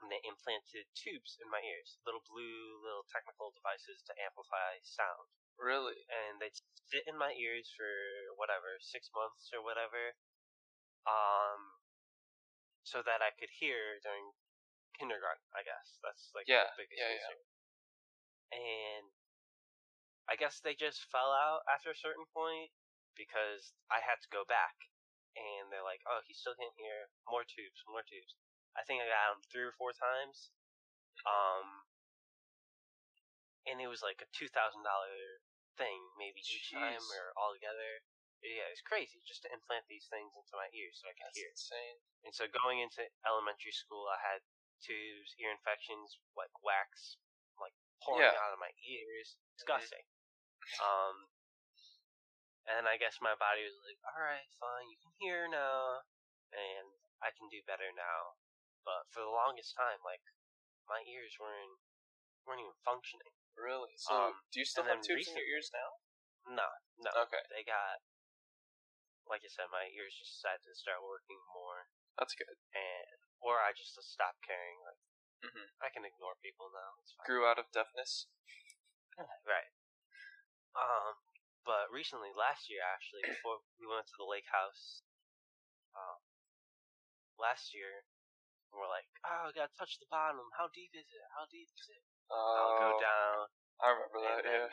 [0.00, 5.28] and they implanted tubes in my ears, little blue, little technical devices to amplify sound.
[5.58, 6.06] really?
[6.08, 6.56] And they'd
[6.90, 7.88] sit in my ears for
[8.36, 10.14] whatever, six months or whatever,
[11.06, 11.82] um,
[12.82, 14.32] so that I could hear during
[14.98, 16.00] kindergarten, I guess.
[16.02, 17.28] That's like Yeah, the biggest yeah, yeah.
[17.28, 17.44] concern.
[18.52, 19.12] And
[20.28, 22.70] I guess they just fell out after a certain point
[23.16, 24.87] because I had to go back.
[25.36, 27.10] And they're like, oh, he still can't hear.
[27.28, 28.34] More tubes, more tubes.
[28.78, 30.50] I think I got them three or four times.
[31.26, 31.84] Um,
[33.66, 35.42] and it was like a two thousand dollar
[35.76, 38.02] thing, maybe each time or all together.
[38.38, 41.42] Yeah, it's crazy just to implant these things into my ears so I could That's
[41.42, 41.50] hear.
[41.50, 41.98] insane.
[42.22, 44.40] And so going into elementary school, I had
[44.78, 47.18] tubes, ear infections, like wax,
[47.58, 48.38] like pouring Yeah.
[48.38, 49.34] out of my ears.
[49.58, 50.06] Disgusting.
[50.84, 51.24] Um,
[52.76, 56.04] and I guess my body was like, all right, fine, you can hear now,
[56.52, 56.88] and
[57.24, 58.36] I can do better now.
[58.84, 60.22] But for the longest time, like
[60.88, 61.80] my ears weren't
[62.48, 63.32] weren't even functioning.
[63.58, 63.92] Really?
[64.00, 66.00] So, Um, do you still have tubes in your ears now?
[66.48, 66.68] No,
[67.04, 68.00] no, Okay, they got.
[69.28, 72.56] Like I said, my ears just decided to start working more, that's good.
[72.72, 74.80] and or I just stopped caring.
[74.80, 75.00] Like
[75.44, 75.68] Mhm.
[75.84, 76.96] I can ignore people now.
[77.02, 77.26] It's fine.
[77.26, 78.26] Grew out of deafness.
[79.44, 79.68] Right.
[80.74, 81.16] Um,
[81.68, 85.04] but recently, last year actually, before we went to the lake house,
[85.92, 86.16] um,
[87.36, 88.08] last year,
[88.72, 90.48] we we're like, oh, I gotta touch the bottom.
[90.56, 91.24] How deep is it?
[91.36, 92.02] How deep is it?
[92.32, 93.36] I'll Oh, go down.
[93.80, 94.40] I remember that.
[94.48, 94.72] then-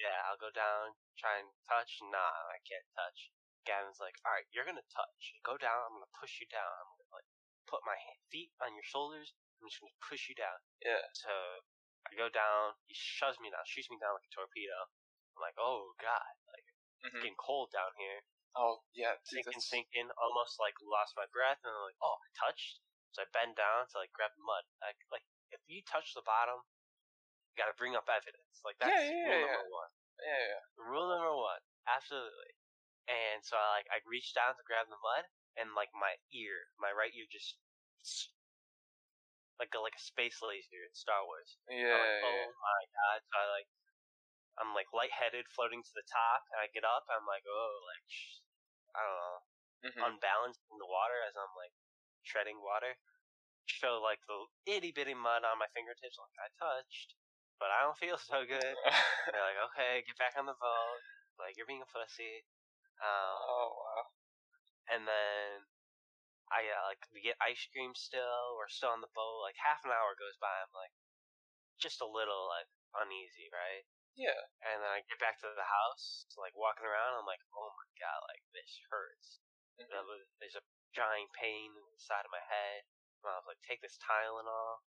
[0.00, 2.00] Yeah, I'll go down, try and touch.
[2.00, 2.16] Nah,
[2.48, 3.28] I can't touch.
[3.68, 5.36] Gavin's like, all right, you're gonna touch.
[5.44, 5.76] Go down.
[5.84, 6.72] I'm gonna push you down.
[6.80, 7.28] I'm gonna like
[7.68, 9.34] put my hand, feet on your shoulders.
[9.60, 10.56] I'm just gonna push you down.
[10.80, 11.04] Yeah.
[11.12, 11.28] So
[12.08, 12.80] I go down.
[12.88, 14.88] He shoves me down, shoots me down like a torpedo.
[15.40, 16.66] Like, oh god, like
[17.02, 17.22] it's Mhm.
[17.24, 18.20] getting cold down here.
[18.56, 19.14] Oh, yeah.
[19.30, 20.08] Dude, Sinking, that's, sinking.
[20.18, 22.82] Almost like lost my breath, and I'm like, oh, I touched.
[23.14, 24.62] So I bend down to like grab the mud.
[24.82, 26.62] Like, like if you touch the bottom,
[27.50, 28.62] you gotta bring up evidence.
[28.62, 29.90] Like that's Yeah, yeah, rule yeah, number one.
[30.20, 30.62] Yeah, yeah.
[30.78, 32.54] Rule number one, absolutely.
[33.10, 35.26] And so I like I reached down to grab the mud,
[35.58, 37.58] and like my ear, my right ear, just
[39.58, 41.58] like a like a space laser in Star Wars.
[41.68, 42.28] Yeah, I'm like, yeah.
[42.30, 43.18] oh my god!
[43.26, 43.68] So I like,
[44.60, 47.08] I'm like lightheaded, floating to the top, and I get up.
[47.08, 48.44] I'm like, oh, like sh-
[48.94, 49.38] I don't know,
[49.90, 50.02] Mhm.
[50.14, 51.72] unbalanced in the water as I'm like
[52.24, 52.96] treading water.
[53.66, 57.14] Show like the itty bitty mud on my fingertips, like I touched,
[57.58, 58.76] but I don't feel so good.
[59.26, 61.00] And they're like, okay, get back on the boat.
[61.38, 62.44] Like, you're being a pussy.
[63.00, 64.04] Um, oh, wow.
[64.92, 65.64] and then
[66.52, 68.56] I, uh, like, we get ice cream still.
[68.58, 69.40] We're still on the boat.
[69.40, 70.50] Like, half an hour goes by.
[70.50, 70.92] I'm, like,
[71.78, 72.68] just a little, like,
[73.00, 73.86] uneasy, right?
[74.18, 74.40] Yeah.
[74.66, 77.16] And then I get back to the house, like, walking around.
[77.16, 79.40] I'm like, oh my god, like, this hurts.
[79.80, 79.88] Mhm.
[79.90, 80.04] Uh,
[80.40, 82.84] There's a giant pain in the side of my head.
[83.22, 84.84] And I was like, take this Tylenol.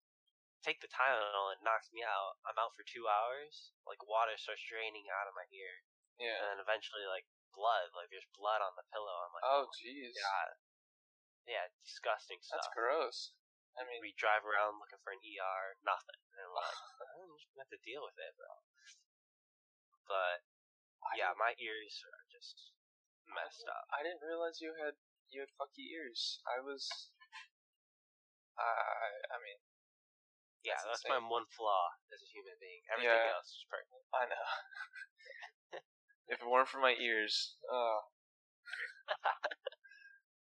[0.63, 2.39] Take the Tylenol, it knocks me out.
[2.43, 3.71] I'm out for two hours.
[3.87, 5.75] Like, water starts draining out of my ear.
[6.19, 6.39] Yeah.
[6.43, 7.95] And then eventually, like, blood.
[7.95, 9.15] Like, there's blood on the pillow.
[9.27, 10.15] I'm like, Oh, jeez.
[10.17, 10.49] God.
[11.47, 12.67] Yeah, disgusting stuff.
[12.67, 13.31] That's gross.
[13.79, 16.19] I mean, We drive around looking for an ER, nothing.
[16.35, 16.75] And I'm like,
[17.15, 18.51] I'm just gonna have to deal with it, bro.
[20.07, 20.47] But,
[21.19, 22.73] yeah, my ears are just
[23.27, 23.87] messed up.
[23.91, 24.95] I didn't realize you had
[25.31, 26.39] you had fucky ears.
[26.47, 26.87] I was.
[28.57, 28.65] I
[29.35, 29.59] I mean,
[30.65, 32.83] Yeah, That's that's my one flaw as a human being.
[32.91, 33.37] Everything Yeah.
[33.37, 34.03] else is perfect.
[34.15, 34.47] I know.
[36.33, 38.01] if it weren't for my ears, uh,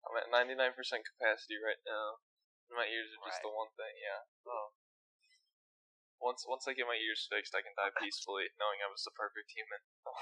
[0.08, 2.20] I'm at 99% capacity right now.
[2.72, 3.96] My ears are just the one thing.
[4.00, 4.24] Yeah.
[4.48, 4.72] Oh.
[6.22, 9.14] Once once I get my ears fixed, I can die peacefully, knowing I was the
[9.18, 9.82] perfect human.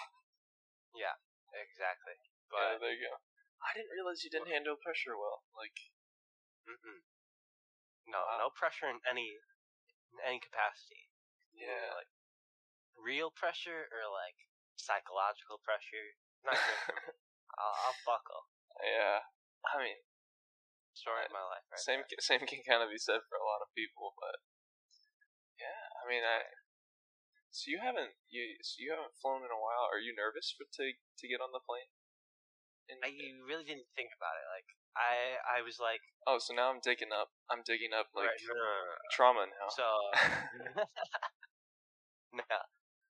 [0.97, 1.14] Yeah,
[1.54, 2.18] exactly.
[2.50, 3.22] yeah, But there you go.
[3.62, 5.45] I didn't realize you didn't handle pressure well.
[5.54, 5.76] Like,
[6.66, 7.06] Mm-mm.
[8.10, 8.47] No, Wow.
[8.47, 9.38] no pressure in any
[10.10, 11.14] in any capacity.
[11.54, 12.10] yeah, Like
[12.97, 14.50] real pressure or like
[14.82, 16.18] psychological pressure.
[16.41, 16.82] Not good.
[17.62, 18.50] I'll, I'll buckle.
[18.82, 19.30] yeah.
[19.70, 20.00] I mean,
[20.97, 21.64] Story of my life.
[21.70, 22.18] Right same there.
[22.20, 24.59] same can kind of be said for a lot of people, but yeah,
[26.00, 26.47] I mean, I.
[27.50, 29.89] So you haven't you so you haven't flown in a while.
[29.89, 31.89] Are you nervous for to to get on the plane?
[32.89, 33.10] In- I
[33.45, 34.45] really didn't think about it.
[34.54, 37.34] Like I, I was like, oh, so now I'm digging up.
[37.50, 39.68] I'm digging up like right, no, no, no, trauma now.
[39.74, 39.86] So,
[42.38, 42.58] no.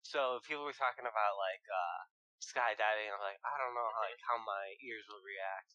[0.03, 1.99] So people were talking about like uh,
[2.39, 3.11] skydiving.
[3.11, 5.69] I'm like, I don't know, like how my ears will react.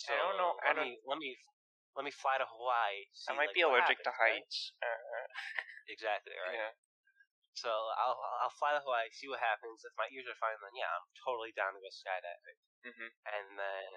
[0.00, 1.32] So I don't know, I Let don't- me let me
[1.96, 3.04] let me fly to Hawaii.
[3.28, 4.40] I might like, be allergic to happens, right?
[4.40, 4.72] heights.
[4.80, 5.26] Uh,
[5.92, 6.54] Exactly right.
[6.56, 6.72] Yeah.
[7.58, 7.68] So
[8.00, 9.84] I'll I'll fly to Hawaii, see what happens.
[9.84, 12.58] If my ears are fine, then yeah, I'm totally down to go skydiving.
[12.86, 13.08] Mhm.
[13.28, 13.90] And then,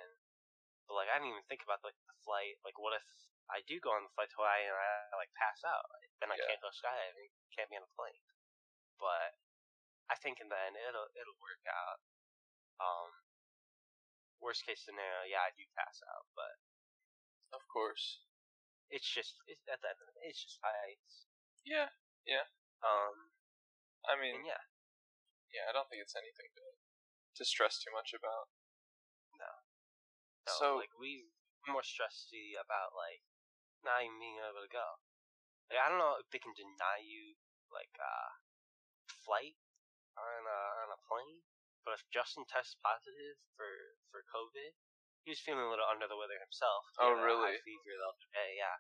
[0.90, 2.60] but like I didn't even think about like the flight.
[2.68, 3.08] Like, what if
[3.48, 5.88] I do go on the flight to Hawaii and I like pass out?
[6.20, 6.52] Then I Yeah.
[6.52, 7.32] can't go skydiving.
[7.56, 8.26] Can't be on a plane.
[9.00, 9.40] But
[10.12, 12.00] I think in the end it'll it'll work out.
[12.84, 13.12] Um,
[14.44, 16.60] worst case scenario, yeah, I do pass out, but
[17.56, 18.22] Of course.
[18.92, 21.26] it's just it's at the end of the day, it's just heights.
[21.66, 21.90] Yeah.
[22.28, 22.46] Yeah.
[22.86, 23.34] Um,
[24.06, 24.62] I mean, yeah,
[25.50, 25.66] yeah.
[25.66, 26.68] I don't think it's anything to
[27.40, 28.52] to stress too much about.
[29.40, 29.52] no,
[30.46, 31.32] So- like we
[31.66, 32.30] more stressed
[32.62, 33.26] about like
[33.82, 35.02] not even being able to go.
[35.70, 37.34] Like I don't know if they can deny you
[37.74, 38.30] like uh
[39.26, 39.58] flight
[40.14, 41.42] on a on a plane,
[41.82, 44.78] but if Justin tests positive for for COVID,
[45.26, 46.86] he was feeling a little under the weather himself.
[46.94, 47.58] He Oh, had a high really?
[47.66, 48.78] fever the other day, yeah.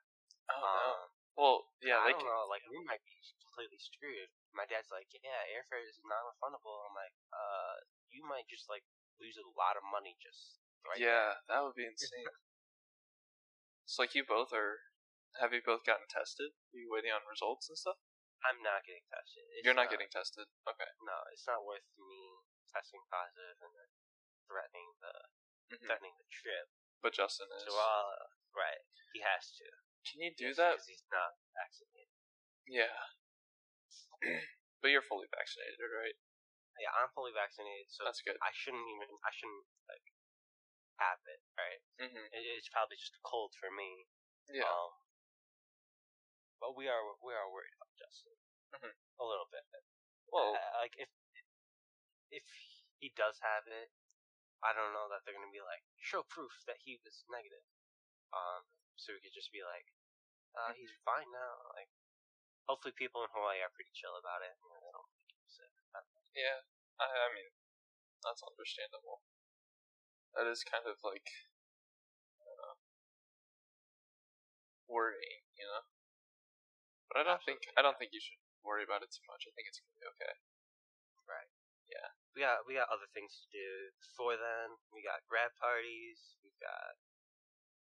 [0.53, 0.85] Oh no.
[0.93, 1.99] Um, Well, yeah.
[1.99, 4.29] I Like, don't know, like we might be completely screwed.
[4.53, 6.85] My dad's like, yeah, airfare is non-refundable.
[6.85, 7.75] I'm like, uh,
[8.13, 8.85] you might just like
[9.17, 12.29] lose a lot of money just right yeah, that would be insane.
[13.89, 14.85] it's like you both are.
[15.41, 16.55] Have you both gotten tested?
[16.71, 17.99] Are you waiting on results and stuff?
[18.45, 19.43] I'm not getting tested.
[19.51, 20.47] It's You're not getting tested.
[20.63, 20.91] Okay.
[21.03, 22.39] No, it's not worth me
[22.71, 23.89] testing positive and then
[24.47, 25.11] threatening the
[25.71, 25.85] Mhm.
[25.85, 26.69] threatening the trip.
[27.01, 27.63] But Justin is.
[27.65, 28.81] So, uh, right,
[29.13, 29.65] he has to.
[30.05, 30.77] Can you do Just that?
[30.77, 32.09] because he's not vaccinated.
[32.67, 32.97] Yeah.
[34.81, 36.17] but you're fully vaccinated, right?
[36.81, 38.35] Yeah, I'm fully vaccinated, so That's good.
[38.43, 39.07] I shouldn't even.
[39.23, 40.05] I shouldn't like
[40.99, 41.41] have it.
[41.55, 41.81] Right.
[42.03, 42.25] Mm-hmm.
[42.35, 44.07] It, it's probably just a cold for me.
[44.51, 44.67] Yeah.
[44.67, 44.91] Um,
[46.59, 48.35] but we are we are worried about Justin
[48.75, 48.91] Mhm.
[48.91, 49.63] a little bit.
[50.31, 51.09] well, Uh, like if
[52.31, 52.43] if
[52.99, 53.91] he does have it,
[54.63, 57.63] I don't know that they're gonna be like show proof that he was negative.
[58.31, 59.87] Um, so we could just be like,
[60.55, 61.53] uh, he's fine now.
[61.75, 61.91] Like,
[62.67, 64.55] hopefully people in Hawaii are pretty chill about it.
[64.55, 65.71] They don't make him sick.
[65.91, 66.27] I don't know.
[66.35, 66.59] yeah.
[66.99, 67.49] I, I mean,
[68.23, 69.23] that's understandable.
[70.35, 71.27] That is kind of like
[72.43, 72.75] uh,
[74.87, 75.83] worrying, you know.
[77.07, 79.47] But I don't think I don't think you should worry about it too much.
[79.47, 80.35] I think it's gonna be okay.
[82.35, 84.75] We got we got other things to do before then.
[84.91, 86.35] We got grad parties.
[86.43, 86.99] We got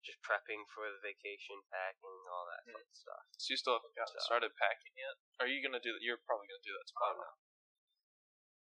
[0.00, 3.20] just prepping for the vacation, packing, all that fun stuff.
[3.36, 5.20] So you still haven't gotten So- started packing yet?
[5.44, 6.00] Are you gonna do that?
[6.00, 7.36] You're probably gonna do that tomorrow.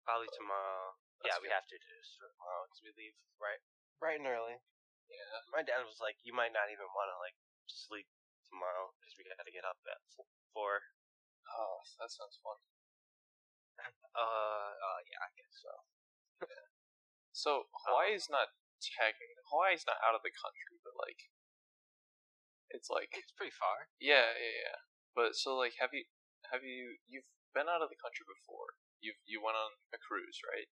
[0.05, 1.01] Probably tomorrow.
[1.25, 3.57] Yeah, we have to do this tomorrow because we leave right
[3.97, 4.61] bright and early.
[5.09, 5.41] Yeah.
[5.49, 7.33] My dad was like, "You might not even want to like
[7.65, 8.05] sleep
[8.45, 9.97] tomorrow because we got to get up at
[10.53, 10.93] four.
[11.49, 12.57] Oh, that sounds fun.
[14.15, 15.73] Uh, uh, yeah, I guess so.
[17.35, 21.27] So Hawaii's not technically Hawaii's not out of the country, but like
[22.71, 23.91] it's like It's pretty far.
[23.99, 24.77] yeah, yeah, yeah.
[25.11, 26.07] But so like have you
[26.51, 28.79] have you you've been out of the country before?
[29.03, 30.71] You you went on a cruise, right?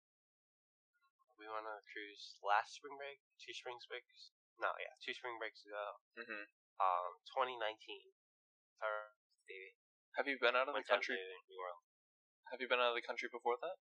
[1.34, 4.30] We went on a cruise last spring break, two spring breaks.
[4.62, 5.98] No, yeah, two spring breaks ago.
[6.14, 6.46] Mm-hmm.
[6.78, 7.58] Um, 2019.
[8.82, 9.14] Our
[10.18, 11.18] Have you been out of the went down country?
[11.18, 11.91] New Orleans.
[12.52, 13.80] Have you been out of the country before that?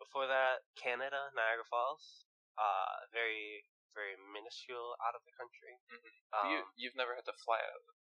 [0.00, 2.24] Before that, Canada, Niagara Falls.
[2.56, 5.76] Uh, very, very minuscule out of the country.
[5.92, 6.12] Mhm.
[6.32, 7.94] Um, you you've never had to fly out of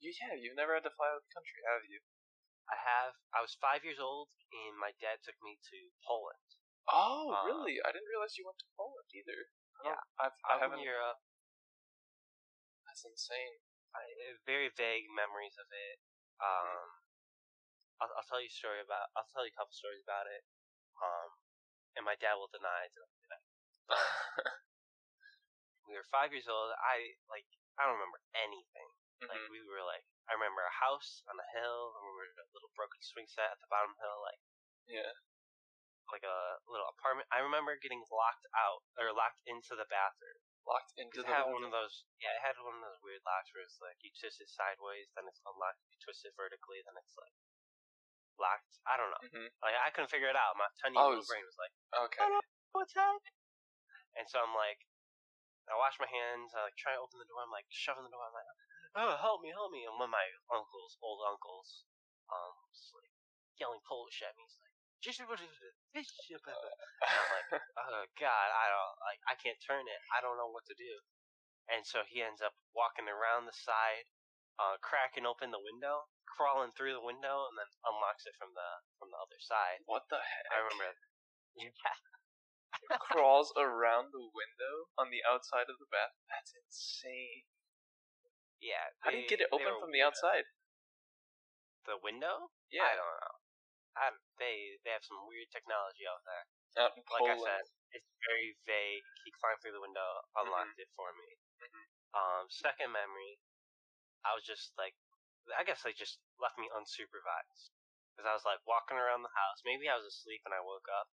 [0.00, 2.00] you, yeah, you've never had to fly out of the country, have you?
[2.72, 3.20] I have.
[3.36, 5.78] I was five years old, and my dad took me to
[6.08, 6.56] Poland.
[6.88, 7.76] Oh, Uh, really?
[7.84, 9.52] I didn't realize you went to Poland either.
[9.84, 10.00] I Yeah.
[10.18, 10.80] I've, I in haven't.
[10.80, 11.20] Europe.
[12.86, 13.60] That's insane.
[13.94, 16.00] I, very vague memories of it.
[16.40, 16.99] Um,
[18.00, 19.12] I'll, I'll tell you a story about.
[19.14, 20.42] I'll tell you a couple stories about it.
[21.00, 21.30] Um,
[21.96, 22.92] and my dad will deny it.
[25.88, 26.70] We were five years old.
[26.78, 27.46] I like.
[27.74, 28.88] I don't remember anything.
[29.26, 29.50] Like Mhm.
[29.50, 30.06] we were like.
[30.30, 31.90] I remember a house on a hill.
[31.90, 34.22] I remember a little broken swing set at the bottom hill.
[34.22, 34.38] Like
[34.86, 35.12] Yeah.
[36.14, 37.26] like a little apartment.
[37.34, 40.38] I remember getting locked out or locked into the bathroom.
[40.66, 42.04] Locked into It the had one of those.
[42.22, 45.10] Yeah, it had one of those weird locks where it's like you twist it sideways,
[45.18, 45.82] then it's unlocked.
[45.90, 47.34] You twist it vertically, then it's like
[48.40, 48.80] locked.
[48.88, 49.22] I don't know.
[49.28, 49.48] Mhm.
[49.62, 50.56] Like I couldn't figure it out.
[50.56, 51.72] My tiny Oh, little brain was like,
[52.08, 52.24] Okay.
[52.72, 53.36] "What's happening?"
[54.16, 54.80] And so I'm like,
[55.70, 56.50] I wash my hands.
[56.56, 57.44] I like try to open the door.
[57.44, 58.24] I'm like shoving the door.
[58.26, 58.50] I'm like,
[58.96, 61.84] "Oh, help me, help me!" And one of my uncles, old uncles,
[62.32, 63.12] um, was like
[63.60, 64.42] yelling Polish at me.
[64.48, 64.74] He's like,
[65.04, 67.48] "Just what is it?" And I'm like,
[67.86, 70.00] oh god, I don't like I can't turn it.
[70.10, 70.94] I don't know what to do.
[71.70, 74.10] And so he ends up walking around the side,
[74.60, 78.68] uh, cracking open the window, crawling through the window, and then unlocks it from the
[79.00, 79.80] from the other side.
[79.88, 80.44] What the heck?
[80.52, 81.00] I remember.
[81.56, 81.72] Yeah,
[83.10, 86.12] crawls around the window on the outside of the bath.
[86.28, 87.48] That's insane.
[88.60, 88.92] yeah.
[89.00, 90.44] How do you get it open from the outside?
[91.88, 92.52] The window?
[92.68, 92.84] Yeah.
[92.86, 93.36] I don't know.
[93.98, 94.06] I,
[94.38, 96.44] they they have some weird technology out there.
[96.86, 99.02] Out in Like I said, it's very vague.
[99.26, 100.06] He climbed through the window,
[100.38, 101.34] unlocked it for me.
[101.58, 101.84] Mhm.
[102.14, 103.42] Um, second memory,
[104.24, 104.94] I was just like,
[105.56, 107.72] I guess they just left me unsupervised
[108.12, 109.64] because I was like walking around the house.
[109.64, 111.08] Maybe I was asleep and I woke up.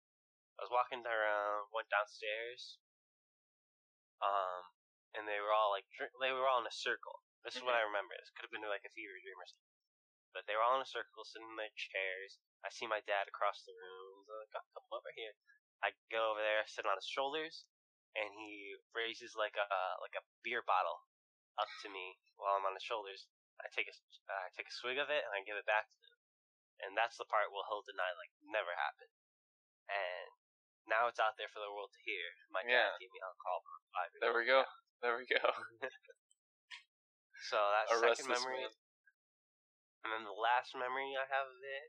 [0.58, 2.82] I was walking around, went downstairs,
[4.26, 4.74] um,
[5.14, 5.86] and they were all like,
[6.18, 7.22] they were all in a circle.
[7.45, 8.18] This is what I remember.
[8.18, 9.78] This could have been like a fever dream or something.
[10.34, 12.41] But they were all in a circle, sitting in their chairs.
[12.66, 14.26] I see my dad across the room.
[14.26, 15.34] He's like, "Oh, come over here.
[15.86, 17.64] I go over there, sit on his shoulders,
[18.18, 19.70] and he raises like a
[20.03, 21.07] like a beer bottle
[21.58, 23.26] up to me while I'm on his shoulders.
[23.62, 23.95] I take a
[24.30, 26.18] I take a swig of it and I give it back to him,
[26.86, 29.14] and that's the part where he'll deny like never happened.
[29.89, 30.30] And
[30.86, 32.26] now it's out there for the world to hear.
[32.53, 32.93] My Yeah.
[32.93, 33.60] dad gave me alcohol.
[33.66, 34.62] for five years There we go.
[35.01, 35.41] There we go.
[37.47, 38.66] So that's Arrest second memory.
[38.66, 38.74] man.
[40.03, 41.88] And then the last memory I have of it,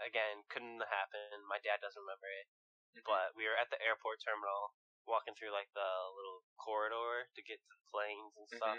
[0.00, 1.44] again, couldn't have happened.
[1.50, 2.46] My dad doesn't remember it.
[2.94, 3.04] Mm-hmm.
[3.04, 4.72] But we were at the airport terminal,
[5.08, 8.56] walking through like the little corridor to get to the planes and Mhm.
[8.60, 8.78] stuff.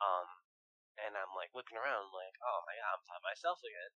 [0.00, 0.28] Um,
[0.98, 3.92] and I'm like looking around, like, oh my god, I'm by myself again.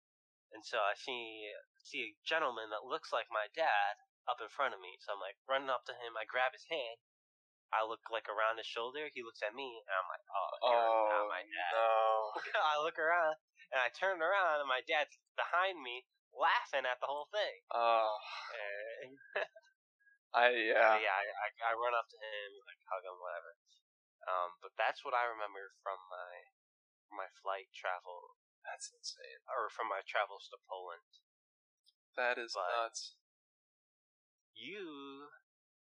[0.52, 1.46] And so I see
[1.78, 3.94] see a gentleman that looks like my dad
[4.26, 4.98] up in front of me.
[5.00, 6.16] So I'm like running up to him.
[6.18, 6.98] I grab his hand.
[7.72, 9.10] I look like around his shoulder.
[9.12, 11.72] He looks at me, and I'm like, oh, you're Oh not my dad.
[11.76, 12.32] no.
[12.72, 13.36] I look around
[13.72, 17.60] and I turn around and my dad's behind me laughing at the whole thing.
[17.72, 18.16] Oh,
[18.56, 19.12] And
[20.36, 21.00] I yeah.
[21.00, 23.56] yeah, I, I, I run up to him, like hug him, whatever.
[24.28, 26.52] Um, but that's what I remember from my
[27.08, 29.40] from my flight travel That's insane.
[29.48, 31.08] or from my travels to Poland.
[32.18, 33.16] That is But- nuts.
[34.58, 35.30] You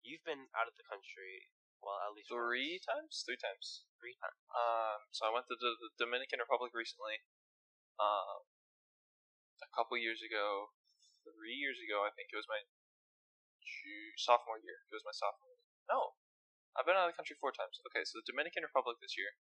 [0.07, 1.51] you've been out of the country
[1.83, 2.87] well at least Three once.
[2.87, 3.12] times?
[3.26, 3.85] Three times.
[3.99, 4.39] three times.
[4.55, 7.20] Um, so I went to the, the Dominican Republic recently.
[7.99, 8.47] Um,
[9.62, 10.70] a couple years ago,
[11.26, 12.62] three years ago, I think it was my
[14.19, 14.85] sophomore year.
[14.89, 15.63] It was my sophomore year.
[15.89, 16.17] No,
[16.75, 17.81] I've been out of the country four times.
[17.91, 19.35] Okay, so the Dominican Republic this year.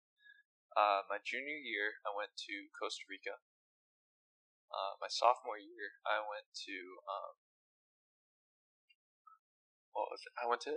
[0.79, 3.43] Uh, my junior year, I went to Costa Rica.
[4.71, 6.77] Uh, my sophomore year, I went to
[7.11, 7.35] um,
[10.14, 10.23] it?
[10.39, 10.75] I went to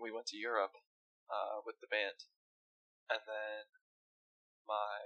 [0.00, 0.76] we went to Europe
[1.28, 2.28] uh, with the band,
[3.08, 3.64] and then
[4.68, 5.00] my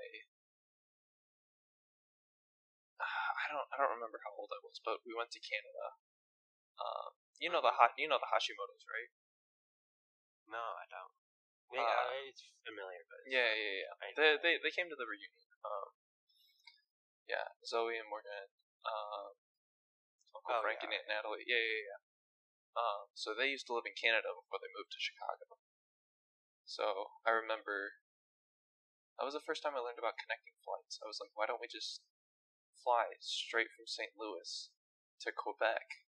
[3.02, 5.86] I don't I don't remember how old I was, but we went to Canada.
[6.76, 9.10] Um, you know the ha- you know the Hashimoto's, right?
[10.48, 11.12] No, I don't.
[11.74, 14.14] Yeah, Uh, it's familiar, but it's- Yeah, yeah, yeah.
[14.14, 15.50] They they they came to the reunion.
[15.66, 15.90] Um,
[17.26, 18.54] yeah, Zoe and Morgan,
[18.86, 19.34] um,
[20.34, 20.86] Uncle Oh, Frank yeah.
[20.86, 21.42] and Aunt Natalie.
[21.46, 22.00] Yeah, yeah, yeah.
[22.78, 25.58] Um, so they used to live in Canada before they moved to Chicago.
[26.64, 27.98] So I remember
[29.18, 31.00] that was the first time I learned about connecting flights.
[31.02, 32.02] I was like, why don't we just
[32.84, 34.12] fly straight from St.
[34.14, 34.70] Louis
[35.24, 36.04] to Quebec?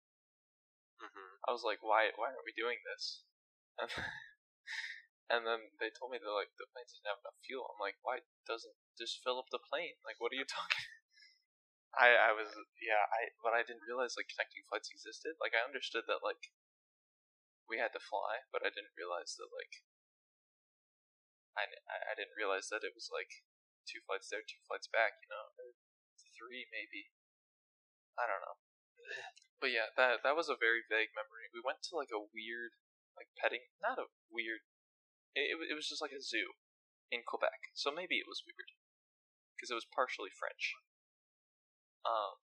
[1.01, 1.39] Mhm.
[1.47, 3.23] I was like, why why aren't we doing this?
[3.79, 3.89] And,
[5.29, 7.65] and then they told me that like the planes didn't have enough fuel.
[7.69, 9.97] I'm like, why doesn't just fill up the plane?
[10.05, 10.85] Like, what are you talking?
[11.97, 15.35] I I was yeah I but I didn't realize like connecting flights existed.
[15.41, 16.51] Like I understood that like
[17.69, 19.83] we had to fly, but I didn't realize that like
[21.57, 21.63] I,
[22.11, 23.43] I didn't realize that it was like
[23.87, 25.19] two flights there, two flights back.
[25.23, 25.75] You know, or
[26.37, 27.11] three maybe.
[28.19, 28.55] I don't know.
[29.59, 31.49] But yeah, that that was a very vague memory.
[31.49, 32.75] We went to like a weird,
[33.15, 34.61] like petting, not a weird.
[35.33, 36.55] It it, was just like a zoo
[37.09, 38.75] in Quebec, so maybe it was weird
[39.55, 40.75] because it was partially French.
[42.05, 42.43] Um,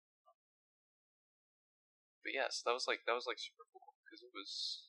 [2.20, 4.84] but yes, that was like that was like super cool because it was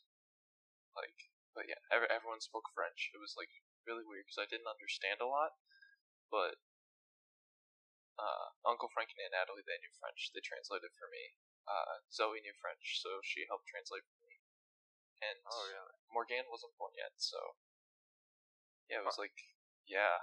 [0.97, 3.13] like, but yeah, every, everyone spoke French.
[3.13, 3.53] It was like
[3.85, 5.55] really weird because I didn't understand a lot,
[6.33, 6.59] but
[8.17, 10.33] uh, Uncle Frank and Aunt Natalie they knew French.
[10.33, 11.37] They translated for me.
[11.67, 14.39] Uh, Zoe knew French, so she helped translate for me.
[15.21, 15.95] And Oh, really?
[16.13, 17.37] Morgan wasn't born yet, so
[18.89, 19.35] yeah, it was like
[19.87, 20.19] yeah,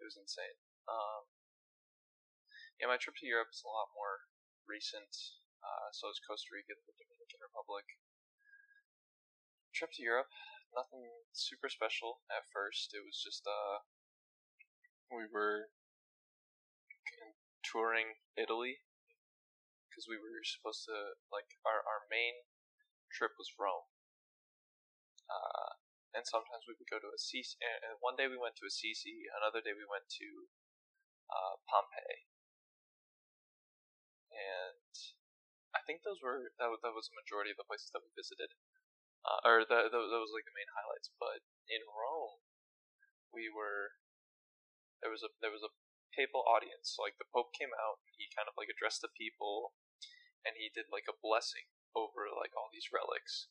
[0.00, 0.58] it was insane.
[0.88, 1.28] Um,
[2.80, 4.28] yeah, my trip to Europe is a lot more
[4.66, 5.12] recent.
[5.62, 7.86] Uh, so is Costa Rica, the Dominican Republic.
[9.72, 10.28] Trip to Europe,
[10.74, 12.92] nothing super special at first.
[12.92, 13.86] It was just uh,
[15.08, 15.70] we were
[17.62, 18.82] touring Italy
[19.92, 22.48] because we were supposed to like our our main
[23.12, 23.92] trip was Rome.
[25.28, 25.76] Uh,
[26.16, 27.60] and sometimes we would go to Assisi.
[27.60, 29.28] And one day we went to Assisi.
[29.36, 30.48] Another day we went to
[31.28, 32.28] uh, Pompeii.
[34.32, 34.92] And
[35.76, 38.56] I think those were that, that was the majority of the places that we visited,
[39.24, 41.12] uh, or the, the, that was like the main highlights.
[41.20, 42.40] But in Rome,
[43.32, 44.00] we were
[45.00, 45.72] there was a there was a
[46.12, 46.92] papal audience.
[46.92, 49.76] So, like the Pope came out, he kind of like addressed the people,
[50.46, 53.48] and he did like a blessing over like all these relics.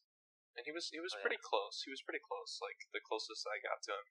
[0.57, 1.23] And he was he was Oh, yeah.
[1.23, 1.83] pretty close.
[1.87, 2.59] He was pretty close.
[2.59, 4.07] Like the closest I got to him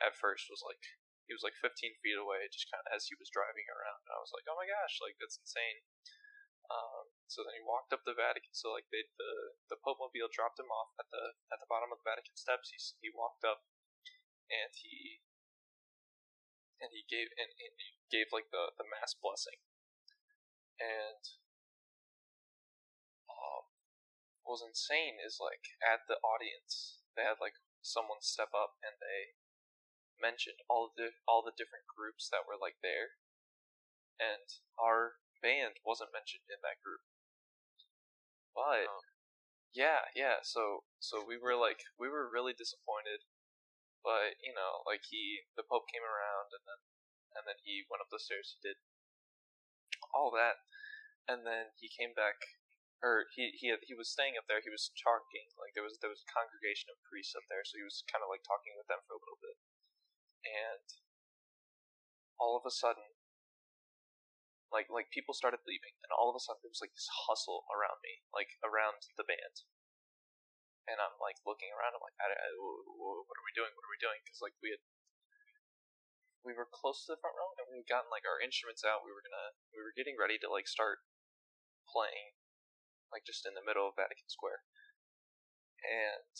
[0.00, 0.80] at first was like
[1.26, 4.02] he was like 15 feet away, just kind of as he was driving around.
[4.06, 5.82] And I was like, oh my gosh, like that's insane.
[6.70, 8.54] Um, so then he walked up the Vatican.
[8.54, 11.90] So like they the the Pope mobile dropped him off at the at the bottom
[11.90, 12.70] of the Vatican steps.
[12.70, 13.66] He he walked up,
[14.46, 15.22] and he
[16.78, 19.58] and he gave and, and he gave like the the mass blessing.
[20.78, 21.20] And
[23.38, 23.64] um,
[24.42, 28.96] what was insane is like at the audience they had like someone step up and
[29.00, 29.34] they
[30.20, 33.16] mentioned all the all the different groups that were like there,
[34.20, 34.44] and
[34.78, 37.00] our band wasn't mentioned in that group.
[38.54, 39.02] But Oh.
[39.72, 40.42] yeah, yeah.
[40.42, 43.24] So so we were like we were really disappointed,
[44.04, 46.80] but you know like he the Pope came around and then
[47.36, 48.56] and then he went up the stairs.
[48.56, 48.76] He did
[50.14, 50.60] all that,
[51.28, 52.36] and then he came back.
[53.00, 54.60] Or he he he was staying up there.
[54.60, 57.80] He was talking like there was there was a congregation of priests up there, so
[57.80, 59.56] he was kind of like talking with them for a little bit,
[60.44, 60.84] and
[62.38, 63.16] all of a sudden,
[64.72, 67.66] like like people started leaving, and all of a sudden there was like this hustle
[67.72, 69.66] around me, like around the band,
[70.88, 71.94] and I'm like looking around.
[71.96, 73.70] I'm like, I, I, wh- wh- what are we doing?
[73.74, 74.20] What are we doing?
[74.24, 74.82] Because like we had
[76.44, 79.04] we were close to the front row, and we had gotten like our instruments out.
[79.04, 81.04] We were gonna we were getting ready to like start
[81.90, 82.39] playing,
[83.10, 84.62] like just in the middle of Vatican Square,
[85.84, 86.34] and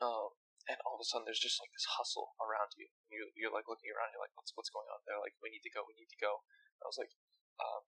[0.00, 0.34] um.
[0.68, 2.86] And all of a sudden, there's just like this hustle around you.
[3.10, 4.14] You you're like looking around.
[4.14, 5.02] You're like, what's what's going on?
[5.02, 5.82] They're like, we need to go.
[5.82, 6.46] We need to go.
[6.78, 7.10] And I was like,
[7.58, 7.82] um,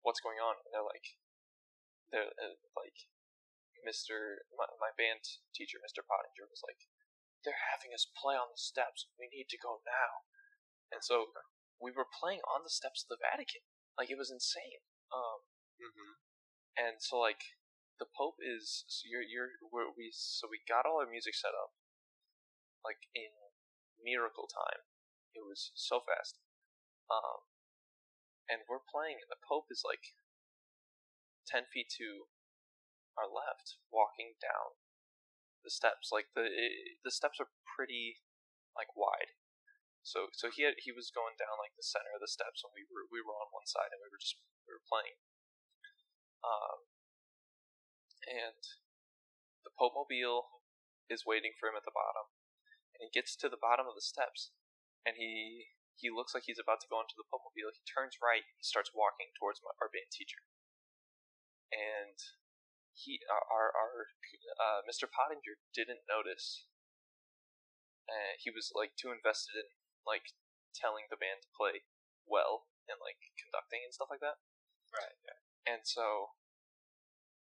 [0.00, 0.58] what's going on?
[0.64, 1.18] And they're like,
[2.10, 3.06] they're uh, like,
[3.84, 4.42] Mr.
[4.54, 5.22] My, my band
[5.54, 6.02] teacher, Mr.
[6.02, 6.86] Pottinger, was like,
[7.42, 9.10] they're having us play on the steps.
[9.18, 10.26] We need to go now.
[10.92, 11.36] And so
[11.80, 13.64] we were playing on the steps of the Vatican.
[13.98, 14.82] Like it was insane.
[15.10, 15.44] Um,
[15.82, 16.14] Mm-hmm.
[16.78, 17.58] and so like
[17.98, 19.50] the Pope is so you're you're
[19.98, 21.74] we so we got all our music set up
[22.82, 23.30] like in
[24.02, 24.82] miracle time.
[25.32, 26.42] It was so fast.
[27.08, 27.46] Um,
[28.50, 30.18] and we're playing, and the Pope is like
[31.46, 32.28] ten feet to
[33.16, 34.76] our left, walking down
[35.62, 36.10] the steps.
[36.10, 38.20] Like the it, the steps are pretty
[38.74, 39.38] like wide.
[40.02, 42.74] So so he had he was going down like the center of the steps, and
[42.74, 44.36] we were we were on one side, and we were just
[44.66, 45.16] we were playing.
[46.42, 46.90] Um,
[48.26, 48.62] and
[49.62, 50.62] the Pope Mobile
[51.10, 52.30] is waiting for him at the bottom,
[52.94, 54.54] and he gets to the bottom of the steps,
[55.06, 57.70] and he he looks like he's about to go into the Pope Mobile.
[57.70, 60.42] He turns right, he starts walking towards my, our band teacher,
[61.70, 62.18] and
[62.94, 64.10] he our our,
[64.58, 65.06] uh, Mr.
[65.10, 66.66] Pottinger didn't notice.
[68.10, 69.68] Uh, he was like too invested in
[70.02, 70.34] like
[70.74, 71.86] telling the band to play
[72.26, 74.42] well and like conducting and stuff like that.
[74.90, 75.16] Right.
[75.66, 76.34] And so,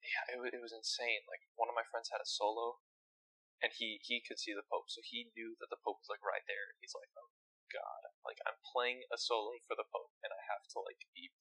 [0.02, 1.26] yeah, it, it was insane.
[1.26, 2.82] Like one of my friends had a solo,
[3.62, 6.22] and he he could see the Pope, so he knew that the Pope was like
[6.22, 6.78] right there.
[6.80, 7.34] He's like, oh
[7.74, 11.34] God, like I'm playing a solo for the Pope, and I have to like be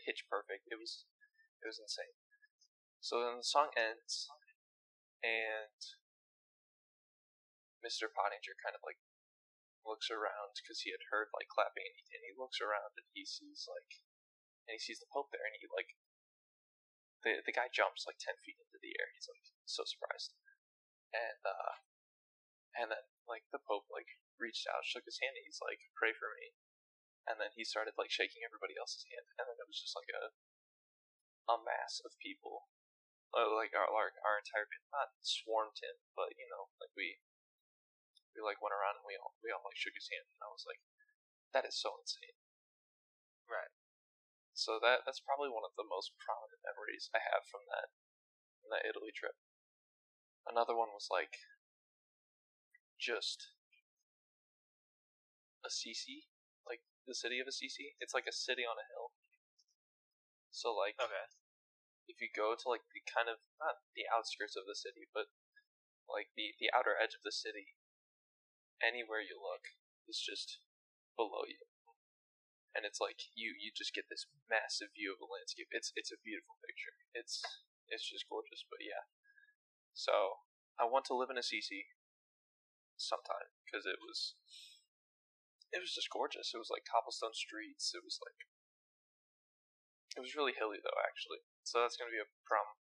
[0.00, 0.64] pitch perfect.
[0.72, 1.04] It was
[1.60, 2.16] it was insane.
[3.04, 4.26] So then the song ends,
[5.22, 5.78] and
[7.84, 8.10] Mr.
[8.10, 8.98] Pottinger kind of like
[9.86, 13.06] looks around because he had heard like clapping, and he, and he looks around and
[13.14, 14.02] he sees like,
[14.68, 15.96] and he sees the Pope there, and he like,
[17.24, 19.08] the the guy jumps like ten feet into the air.
[19.16, 20.36] He's like so surprised,
[21.16, 21.72] and uh,
[22.76, 26.12] and then like the Pope like reached out, shook his hand, and he's like, pray
[26.12, 26.52] for me,
[27.24, 30.12] and then he started like shaking everybody else's hand, and then it was just like
[30.12, 30.36] a
[31.48, 32.68] a mass of people,
[33.32, 37.18] uh, like our, our our entire not swarmed him, but you know, like we
[38.36, 40.52] we like went around and we all we all like shook his hand, and I
[40.52, 40.78] was like,
[41.56, 42.36] that is so insane.
[43.48, 43.72] Right.
[44.58, 47.94] So that that's probably one of the most prominent memories I have from that
[48.58, 49.38] from that Italy trip.
[50.50, 51.38] Another one was like
[52.98, 53.54] just
[55.62, 56.26] Assisi,
[56.66, 57.94] like the city of Assisi.
[58.02, 59.14] It's like a city on a hill.
[60.50, 61.30] So like Okay.
[62.10, 65.30] if you go to like the kind of not the outskirts of the city, but
[66.10, 67.78] like the the outer edge of the city,
[68.82, 69.70] anywhere you look
[70.10, 70.58] is just
[71.14, 71.62] below you,
[72.76, 75.68] and it's like you you just get this massive view of the landscape.
[75.72, 76.94] It's it's a beautiful picture.
[77.16, 77.40] It's
[77.88, 78.64] it's just gorgeous.
[78.68, 79.08] But yeah,
[79.96, 80.44] so
[80.76, 81.88] I want to live in Assisi
[82.98, 84.34] sometime because it was
[85.72, 86.52] it was just gorgeous.
[86.52, 87.92] It was like cobblestone streets.
[87.92, 88.40] It was like
[90.16, 91.44] it was really hilly though, actually.
[91.64, 92.80] So that's gonna be a problem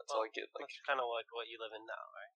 [0.00, 0.72] until I get like.
[0.88, 2.34] Kind of like what you live in now, right?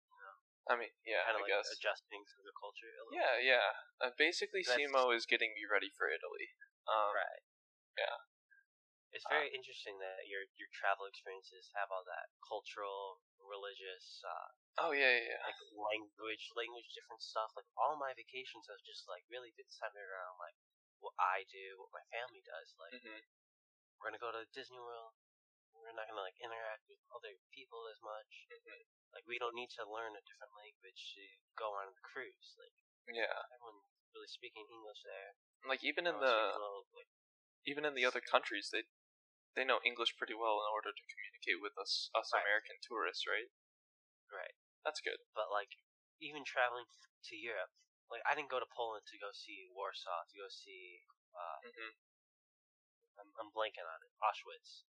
[0.71, 1.67] I mean, yeah, Kind I of like guess.
[1.75, 2.87] adjusting to the culture.
[2.87, 3.67] A little Yeah, yeah.
[3.99, 6.55] Uh, basically, That's- SEMO is getting me ready for Italy.
[6.87, 7.43] Um, Right.
[7.99, 8.17] yeah.
[9.11, 14.49] It's Uh, very interesting that your your travel experiences have all that cultural, religious, uh,
[14.79, 15.43] Oh yeah, yeah, yeah.
[15.45, 17.51] like language, language different stuff.
[17.55, 20.55] Like all my vacations have just like really been centered around like
[20.99, 22.73] what I do, what my family does.
[22.79, 23.21] Like hmm
[23.99, 25.13] we're gonna go to Disney World.
[25.77, 28.31] We're not gonna like interact with other people as much.
[28.49, 28.81] hmm
[29.13, 31.23] Like we don't need to learn a different language to
[31.57, 32.55] go on a cruise.
[32.57, 32.73] Like
[33.09, 33.45] Yeah.
[33.53, 35.33] everyone's really speaking English there.
[35.65, 37.11] Like even in Everyone speaks a the little, like
[37.65, 38.83] even in the other countries, they
[39.55, 42.41] they know English pretty well in order to communicate with us us Right.
[42.45, 43.49] American tourists, right?
[44.33, 44.55] right.
[44.83, 45.19] That's good.
[45.37, 45.69] but like
[46.19, 46.85] even traveling
[47.29, 47.71] to Europe,
[48.11, 51.03] like I didn't go to Poland to go see Warsaw, to go see
[51.35, 51.93] uh, hmm
[53.19, 54.83] I'm, I'm blanking on it, Auschwitz,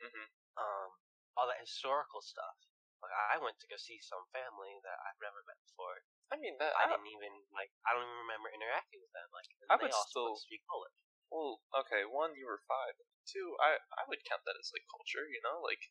[0.00, 0.90] hmm um,
[1.34, 2.54] all that historical stuff.
[3.02, 6.00] Like I went to go see some family that I've never met before.
[6.32, 6.72] I mean that.
[6.78, 9.28] I I, didn't even like I don't even remember interacting with them.
[9.34, 10.94] Like I would still- speak Polish.
[11.28, 12.08] well, okay.
[12.08, 12.96] One, you were five.
[13.28, 15.26] Two, I I would count that as like culture.
[15.28, 15.90] You know, like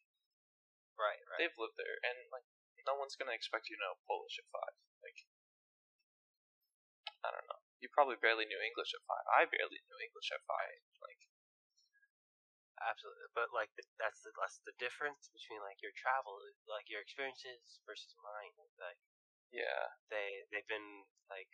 [0.98, 1.40] Right, right.
[1.42, 2.46] they've lived there, and like
[2.86, 4.78] no one's gonna expect you to know Polish at five.
[5.06, 5.20] Like
[7.24, 7.62] I don't know.
[7.80, 9.26] You probably barely knew English at five.
[9.28, 10.80] I barely knew English at five.
[11.04, 11.20] Like
[12.84, 16.36] Absolutely, but like the, that's the that's the difference between like your travel,
[16.68, 18.54] like your experiences versus mine.
[18.78, 19.00] Like
[19.50, 21.50] yeah, they they've been like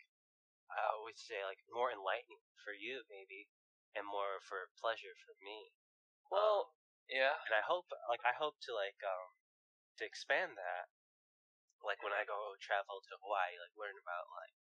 [0.72, 3.48] I always say like more enlightening for you maybe,
[3.94, 5.72] and more for pleasure for me.
[6.30, 6.74] well,
[7.08, 9.30] yeah, And I hope like I hope to like um
[9.98, 10.90] to expand that.
[11.84, 14.54] Like when I go travel to Hawaii, like learn about like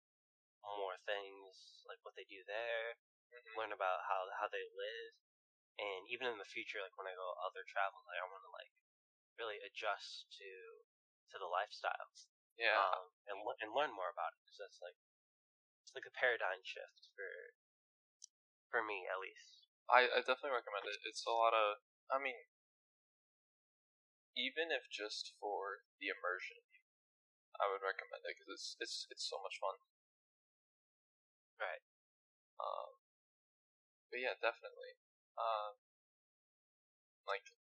[0.79, 2.97] more things, like what they do there,
[3.33, 3.57] Mhm.
[3.57, 5.15] learn about how how they live,
[5.77, 8.53] and even in the future, like when I go other travel, like I want to
[8.53, 8.73] like
[9.37, 10.49] really adjust to
[11.33, 12.77] to the lifestyles yeah.
[12.77, 14.97] um, and and learn more about it because that's like
[15.85, 17.29] it's like a paradigm shift for
[18.73, 19.69] for me at least.
[19.87, 20.99] I, I definitely recommend it.
[21.07, 21.79] It's a lot of.
[22.11, 22.35] I mean,
[24.35, 26.59] even if just for the immersion,
[27.63, 29.79] I would recommend it because it's it's it's so much fun.
[31.63, 31.85] Right.
[32.59, 32.99] Um,
[34.11, 34.99] but yeah, definitely.
[35.37, 35.81] Um,
[37.29, 37.53] like,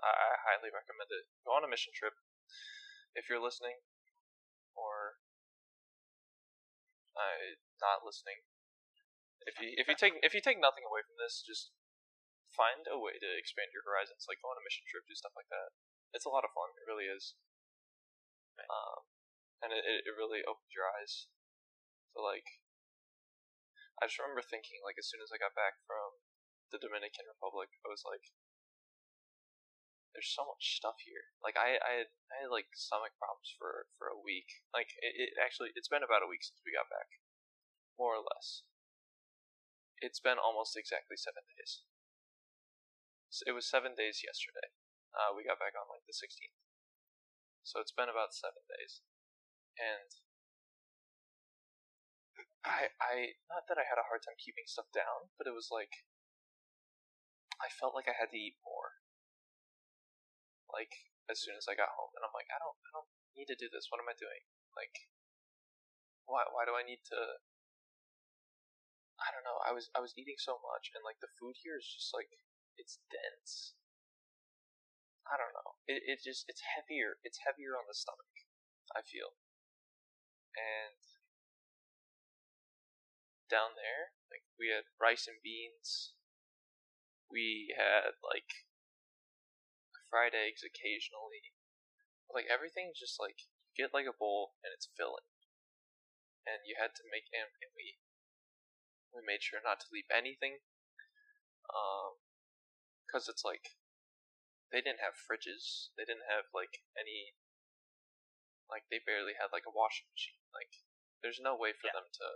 [0.00, 1.28] I, I highly recommend it.
[1.44, 2.16] Go on a mission trip
[3.16, 3.82] if you're listening,
[4.76, 5.20] or
[7.16, 8.44] I not listening.
[9.48, 11.72] If you if you take if you take nothing away from this, just
[12.52, 14.28] find a way to expand your horizons.
[14.28, 15.72] Like go on a mission trip, do stuff like that.
[16.12, 16.76] It's a lot of fun.
[16.76, 17.34] It really is.
[18.60, 19.08] Um,
[19.64, 21.28] and it it really opens your eyes
[22.14, 22.60] to like.
[24.00, 26.20] I just remember thinking like as soon as I got back from
[26.70, 28.32] the Dominican Republic, I was like,
[30.14, 33.90] "There's so much stuff here." Like I I had I had like stomach problems for
[33.98, 34.48] for a week.
[34.74, 37.20] Like it, it actually it's been about a week since we got back,
[37.98, 38.62] more or less.
[40.00, 41.84] It's been almost exactly seven days.
[43.30, 44.74] So it was seven days yesterday.
[45.14, 46.58] Uh, we got back on like the 16th.
[47.62, 49.06] So it's been about seven days.
[49.78, 50.10] And
[52.66, 53.14] I, I,
[53.48, 56.04] not that I had a hard time keeping stuff down, but it was like,
[57.60, 59.04] I felt like I had to eat more.
[60.72, 62.10] Like, as soon as I got home.
[62.16, 63.92] And I'm like, I don't, I don't need to do this.
[63.92, 64.42] What am I doing?
[64.74, 65.12] Like,
[66.24, 67.42] why, why do I need to,
[69.20, 69.60] I don't know.
[69.60, 72.32] I was I was eating so much, and like the food here is just like
[72.80, 73.76] it's dense.
[75.28, 75.76] I don't know.
[75.84, 77.20] It it just it's heavier.
[77.20, 78.48] It's heavier on the stomach.
[78.96, 79.36] I feel.
[80.56, 80.98] And
[83.52, 86.16] down there, like we had rice and beans.
[87.30, 88.66] We had like
[90.10, 91.54] fried eggs occasionally.
[92.30, 95.26] Like everything just like you get like a bowl and it's filling.
[96.46, 97.98] And you had to make and, and we
[99.14, 100.62] we made sure not to leave anything
[101.70, 102.18] Um
[103.06, 103.78] because um, it's like
[104.70, 105.90] they didn't have fridges.
[105.98, 107.34] They didn't have like any.
[108.70, 110.38] Like they barely had like a washing machine.
[110.54, 110.70] Like
[111.22, 111.98] there's no way for Yeah.
[111.98, 112.26] them to.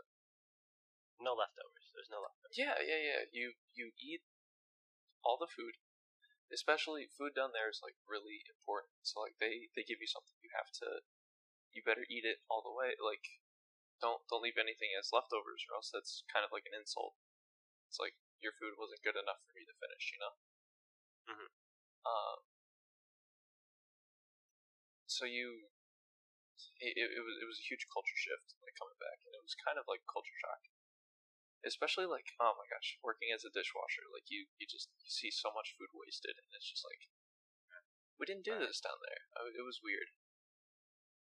[1.22, 1.94] No leftovers.
[1.94, 2.58] There's no leftovers.
[2.58, 3.20] Yeah, yeah, yeah.
[3.30, 4.26] You you eat
[5.24, 5.76] all the food,
[6.52, 8.94] especially food down there is like really important.
[9.04, 11.04] So like they they give you something you have to.
[11.74, 12.94] You better eat it all the way.
[13.00, 13.24] Like
[14.02, 17.16] don't don't leave anything as leftovers, or else that's kind of like an insult.
[17.90, 20.34] It's like your food wasn't good enough for me to finish, you know.
[21.30, 21.48] Mhm.
[22.06, 22.38] Um.
[25.06, 25.64] So you,
[26.80, 29.42] it, it, it was it was a huge culture shift like coming back, and it
[29.42, 30.62] was kind of like culture shock.
[31.64, 35.32] Especially like oh my gosh, working as a dishwasher, like you you just you see
[35.32, 37.08] so much food wasted, and it's just like
[38.20, 39.24] we didn't do this down there.
[39.56, 40.12] It was weird,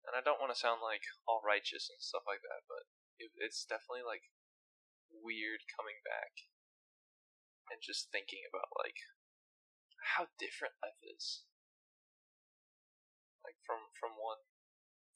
[0.09, 2.89] and I don't want to sound like all righteous and stuff like that, but
[3.21, 4.33] it, it's definitely like
[5.13, 6.49] weird coming back
[7.71, 8.99] and just thinking about like
[10.17, 11.45] how different life is
[13.45, 14.43] like from from one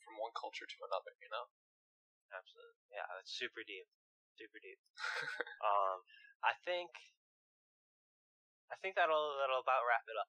[0.05, 1.49] from one culture to another you know
[2.35, 2.91] Absolutely.
[2.91, 3.87] Yeah, that's super deep.
[4.37, 4.53] Deep.
[5.67, 5.99] um,
[6.45, 6.93] I think.
[8.69, 10.29] I think that'll that'll about wrap it up.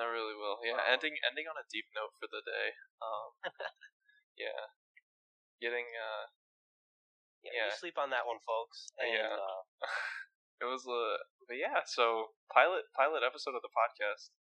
[0.00, 0.88] i really will yeah Wow.
[0.96, 2.74] ending ending on a deep note for the day
[3.04, 3.30] um
[4.40, 4.72] yeah
[5.60, 6.26] getting uh
[7.44, 7.64] Yeah, Yeah.
[7.70, 8.88] you sleep on that one, folks.
[8.98, 9.36] And, Yeah.
[9.36, 9.62] Uh,
[10.64, 14.32] it was uh but yeah so pilot pilot episode of the podcast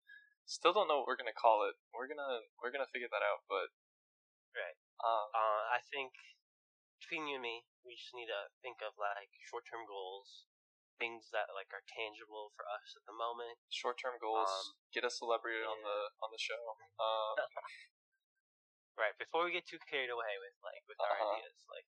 [0.48, 3.44] still don't know what we're gonna call it we're gonna we're gonna figure that out
[3.52, 3.68] but
[4.56, 4.78] Right.
[5.04, 6.16] um uh, I think
[7.04, 10.48] between you and me, we just need to think of like short-term goals,
[11.00, 13.60] things that like are tangible for us at the moment.
[13.72, 16.60] short-term goals Um, get a celebrity on the on the show
[17.00, 17.36] um
[18.94, 19.18] Right.
[19.18, 21.34] Before we get too carried away with like with our Uh-huh.
[21.42, 21.88] ideas, like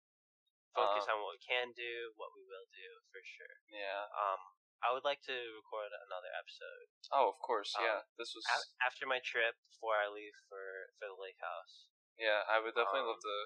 [0.73, 3.57] focus Um, on what we can do, what we will do for sure.
[3.69, 4.41] yeah Um,
[4.83, 8.85] I would like to record another episode oh of course Um, yeah this was a-
[8.85, 11.89] after my trip before I leave for for the lake house,
[12.19, 13.37] yeah i would definitely love um, to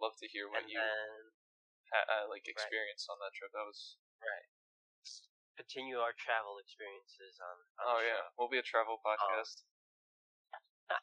[0.00, 1.32] love to hear what and you then
[1.92, 4.48] uh, like experienced on that trip that was right
[5.58, 7.56] continue our travel experiences on.
[7.80, 8.32] on oh yeah show.
[8.40, 9.62] we'll be a travel podcast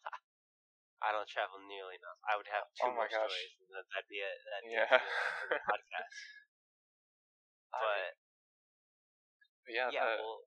[1.00, 2.20] I don't travel nearly enough.
[2.28, 3.24] I would have two Oh more gosh.
[3.24, 4.38] stories, and that- that'd be it.
[4.52, 4.92] That'd be Yeah.
[4.92, 6.16] for the podcast.
[7.72, 8.12] I But
[9.64, 10.44] but yeah, yeah, that- well,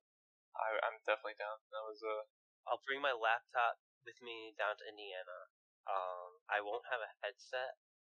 [0.53, 1.57] I, I'm definitely down.
[1.73, 2.29] That was a
[2.69, 5.49] I'll bring my laptop with me down to Indiana.
[5.89, 7.75] Um, I won't have a headset,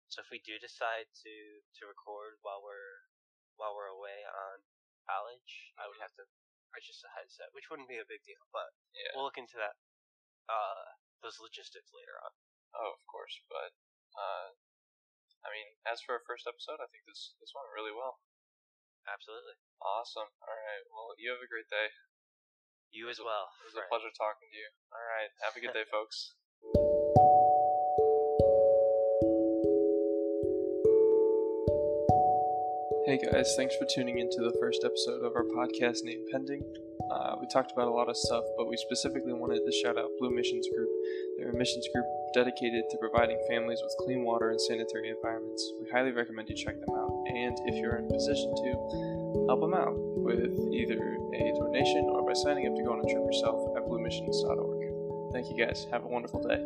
[0.09, 1.35] so if we do decide to
[1.81, 3.11] to record while we're
[3.59, 4.63] while we're away on
[5.09, 6.25] college, I would have to
[6.71, 8.43] purchase a headset, which wouldn't be a big deal.
[8.53, 9.15] But yeah.
[9.17, 9.79] we'll look into that
[10.47, 12.33] uh those logistics later on.
[12.77, 13.73] Oh, of course, but
[14.17, 14.53] uh,
[15.45, 18.21] I mean, as for our first episode, I think this this went really well.
[19.07, 20.27] Absolutely, Awesome.
[20.43, 20.83] All right.
[20.91, 21.95] Well, you have a great day.
[22.91, 23.55] you as well.
[23.63, 24.71] It was a pleasure talking to you.
[24.91, 25.31] All right.
[25.47, 26.35] Have a good day, folks.
[33.07, 36.61] Hey guys, thanks for tuning into the first episode of our podcast named Pending.
[37.09, 40.11] Uh, we talked about a lot of stuff, but we specifically wanted to shout out
[40.19, 40.91] Blue Missions Group.
[41.39, 42.05] They're a missions group
[42.35, 45.63] dedicated to providing families with clean water and sanitary environments.
[45.81, 49.61] We highly recommend you check them out, and if you're in a position to, help
[49.61, 53.23] them out with either a donation or by signing up to go on a trip
[53.23, 55.33] yourself at bluemissions.org.
[55.33, 55.87] Thank you guys.
[55.93, 56.59] Have a wonderful day.